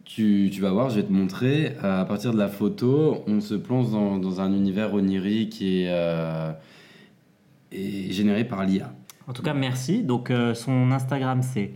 tu, 0.05 0.51
tu 0.53 0.61
vas 0.61 0.71
voir, 0.71 0.91
je 0.91 0.97
vais 0.97 1.07
te 1.07 1.13
montrer, 1.13 1.77
à 1.83 2.05
partir 2.05 2.33
de 2.33 2.39
la 2.39 2.49
photo, 2.49 3.23
on 3.27 3.41
se 3.41 3.55
plonge 3.55 3.91
dans, 3.91 4.19
dans 4.19 4.41
un 4.41 4.53
univers 4.53 4.95
onirique 4.95 5.61
et, 5.63 5.89
et 7.73 8.13
généré 8.13 8.45
par 8.45 8.65
l'IA. 8.65 8.93
En 9.27 9.33
tout 9.33 9.43
cas, 9.43 9.55
merci. 9.55 10.03
Donc 10.03 10.31
euh, 10.31 10.55
son 10.55 10.91
Instagram 10.93 11.43
c'est, 11.43 11.73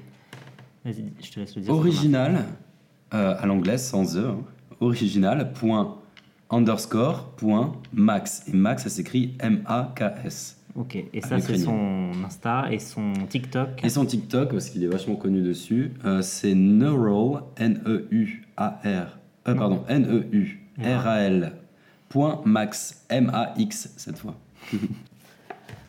vas-y, 0.84 1.12
je 1.22 1.30
te 1.30 1.40
laisse 1.40 1.56
le 1.56 1.62
dire. 1.62 1.72
Original, 1.72 2.44
euh, 3.14 3.36
à 3.38 3.46
l'anglaise, 3.46 3.84
sans 3.84 4.16
E, 4.16 4.28
hein. 4.28 4.38
original, 4.80 5.52
point, 5.52 5.98
underscore, 6.50 7.30
point, 7.36 7.72
max. 7.92 8.44
Et 8.48 8.52
max, 8.52 8.82
ça 8.82 8.88
s'écrit 8.88 9.34
M-A-K-S. 9.40 10.56
Ok. 10.74 10.96
Et 11.12 11.20
ça 11.22 11.40
c'est 11.40 11.56
son 11.56 12.10
Insta 12.24 12.66
et 12.70 12.78
son 12.78 13.12
TikTok. 13.28 13.82
Et 13.82 13.88
son 13.88 14.04
TikTok, 14.04 14.50
parce 14.50 14.68
qu'il 14.68 14.84
est 14.84 14.88
vachement 14.88 15.16
connu 15.16 15.40
dessus, 15.40 15.92
euh, 16.04 16.20
c'est 16.20 16.54
Neural, 16.54 17.44
N-E-U-A-R, 17.56 19.18
euh, 19.48 19.54
pardon, 19.54 19.84
N-E-U-R-A-L, 19.88 21.52
point 22.08 22.42
max, 22.44 23.04
M-A-X 23.08 23.94
cette 23.96 24.18
fois. 24.18 24.34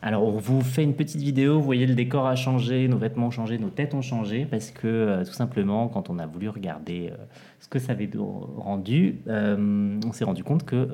Alors, 0.00 0.22
on 0.24 0.38
vous 0.38 0.60
fait 0.60 0.84
une 0.84 0.94
petite 0.94 1.20
vidéo. 1.20 1.58
Vous 1.58 1.64
voyez, 1.64 1.86
le 1.86 1.94
décor 1.94 2.26
a 2.26 2.36
changé, 2.36 2.86
nos 2.86 2.98
vêtements 2.98 3.26
ont 3.26 3.32
changé, 3.32 3.58
nos 3.58 3.70
têtes 3.70 3.94
ont 3.94 4.02
changé 4.02 4.46
parce 4.46 4.70
que, 4.70 4.86
euh, 4.86 5.24
tout 5.24 5.32
simplement, 5.32 5.88
quand 5.88 6.08
on 6.08 6.18
a 6.18 6.26
voulu 6.26 6.48
regarder 6.48 7.10
euh, 7.10 7.16
ce 7.58 7.68
que 7.68 7.78
ça 7.78 7.92
avait 7.92 8.08
rendu, 8.14 9.20
euh, 9.26 9.98
on 10.06 10.12
s'est 10.12 10.24
rendu 10.24 10.44
compte 10.44 10.64
que 10.64 10.88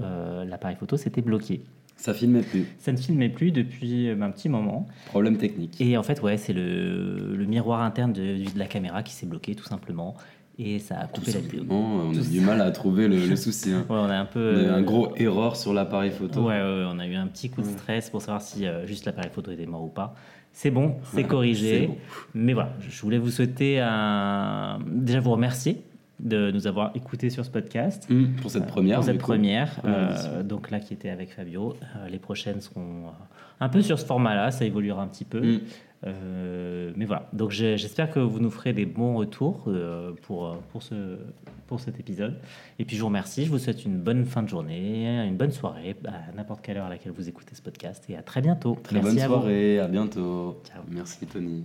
l'appareil 0.46 0.76
photo 0.76 0.96
s'était 0.96 1.22
bloqué. 1.22 1.62
Ça 1.96 2.12
filmait 2.12 2.42
plus. 2.42 2.66
Ça 2.78 2.92
ne 2.92 2.96
filmait 2.96 3.28
plus 3.28 3.52
depuis 3.52 4.10
un 4.10 4.30
petit 4.30 4.48
moment. 4.48 4.86
Problème 5.06 5.36
technique. 5.36 5.80
Et 5.80 5.96
en 5.96 6.02
fait, 6.02 6.20
ouais, 6.22 6.36
c'est 6.36 6.52
le, 6.52 7.36
le 7.36 7.44
miroir 7.44 7.82
interne 7.82 8.12
de, 8.12 8.52
de 8.52 8.58
la 8.58 8.66
caméra 8.66 9.02
qui 9.02 9.12
s'est 9.12 9.26
bloqué, 9.26 9.54
tout 9.54 9.64
simplement. 9.64 10.16
Et 10.58 10.78
ça 10.78 10.98
a 11.00 11.06
Tout 11.06 11.20
coupé 11.20 11.32
la 11.32 11.40
vidéo. 11.40 11.58
simplement, 11.60 11.96
on 11.96 12.16
a 12.16 12.20
du 12.22 12.40
mal 12.40 12.60
à 12.60 12.70
trouver 12.70 13.08
le, 13.08 13.26
le 13.26 13.36
souci. 13.36 13.72
hein. 13.72 13.84
Ouais, 13.88 13.96
on 13.96 14.04
a 14.08 14.16
un 14.16 14.24
peu. 14.24 14.54
On 14.54 14.58
a 14.58 14.62
eu 14.62 14.66
un 14.68 14.78
euh, 14.78 14.82
gros 14.82 15.12
erreur 15.16 15.56
sur 15.56 15.72
l'appareil 15.72 16.12
photo. 16.12 16.42
Ouais, 16.42 16.60
ouais, 16.60 16.62
ouais, 16.62 16.84
on 16.88 16.98
a 17.00 17.06
eu 17.06 17.14
un 17.16 17.26
petit 17.26 17.50
coup 17.50 17.60
de 17.62 17.66
stress 17.66 18.08
pour 18.10 18.22
savoir 18.22 18.40
si 18.40 18.66
euh, 18.66 18.86
juste 18.86 19.04
l'appareil 19.04 19.30
photo 19.32 19.50
était 19.50 19.66
mort 19.66 19.82
ou 19.82 19.88
pas. 19.88 20.14
C'est 20.52 20.70
bon, 20.70 20.94
c'est 21.12 21.24
corrigé. 21.24 21.88
Bon. 21.88 21.96
Mais 22.34 22.52
voilà, 22.52 22.70
je 22.80 23.02
voulais 23.02 23.18
vous 23.18 23.30
souhaiter 23.32 23.80
un... 23.80 24.78
déjà 24.86 25.18
vous 25.18 25.32
remercier 25.32 25.82
de 26.20 26.52
nous 26.52 26.68
avoir 26.68 26.92
écoutés 26.94 27.28
sur 27.28 27.44
ce 27.44 27.50
podcast. 27.50 28.06
Hum, 28.08 28.34
pour 28.40 28.52
cette 28.52 28.66
première. 28.66 28.98
Pour 28.98 29.04
cette 29.04 29.18
première, 29.18 29.80
euh, 29.84 30.44
donc 30.44 30.70
là 30.70 30.78
qui 30.78 30.94
était 30.94 31.10
avec 31.10 31.34
Fabio. 31.34 31.74
Euh, 31.96 32.08
les 32.08 32.20
prochaines 32.20 32.60
seront 32.60 33.08
euh, 33.08 33.10
un 33.58 33.68
peu 33.68 33.82
sur 33.82 33.98
ce 33.98 34.06
format-là, 34.06 34.52
ça 34.52 34.64
évoluera 34.64 35.02
un 35.02 35.08
petit 35.08 35.24
peu. 35.24 35.40
Hum. 35.40 35.60
Euh, 36.06 36.92
mais 36.96 37.04
voilà, 37.04 37.28
donc 37.32 37.50
j'espère 37.50 38.10
que 38.10 38.20
vous 38.20 38.38
nous 38.38 38.50
ferez 38.50 38.72
des 38.72 38.84
bons 38.86 39.16
retours 39.16 39.64
euh, 39.68 40.12
pour, 40.22 40.56
pour, 40.70 40.82
ce, 40.82 41.18
pour 41.66 41.80
cet 41.80 41.98
épisode. 41.98 42.38
Et 42.78 42.84
puis 42.84 42.96
je 42.96 43.00
vous 43.00 43.08
remercie, 43.08 43.44
je 43.44 43.50
vous 43.50 43.58
souhaite 43.58 43.84
une 43.84 43.98
bonne 43.98 44.24
fin 44.24 44.42
de 44.42 44.48
journée, 44.48 45.24
une 45.26 45.36
bonne 45.36 45.52
soirée, 45.52 45.96
à 46.06 46.32
n'importe 46.36 46.60
quelle 46.62 46.76
heure 46.76 46.86
à 46.86 46.90
laquelle 46.90 47.12
vous 47.12 47.28
écoutez 47.28 47.54
ce 47.54 47.62
podcast. 47.62 48.04
Et 48.08 48.16
à 48.16 48.22
très 48.22 48.42
bientôt. 48.42 48.76
Très 48.82 48.96
Merci 48.96 49.08
bonne 49.14 49.18
à 49.24 49.28
vous. 49.28 49.34
soirée, 49.34 49.78
à 49.78 49.88
bientôt. 49.88 50.60
Ciao. 50.66 50.82
Merci 50.90 51.26
Tony. 51.26 51.64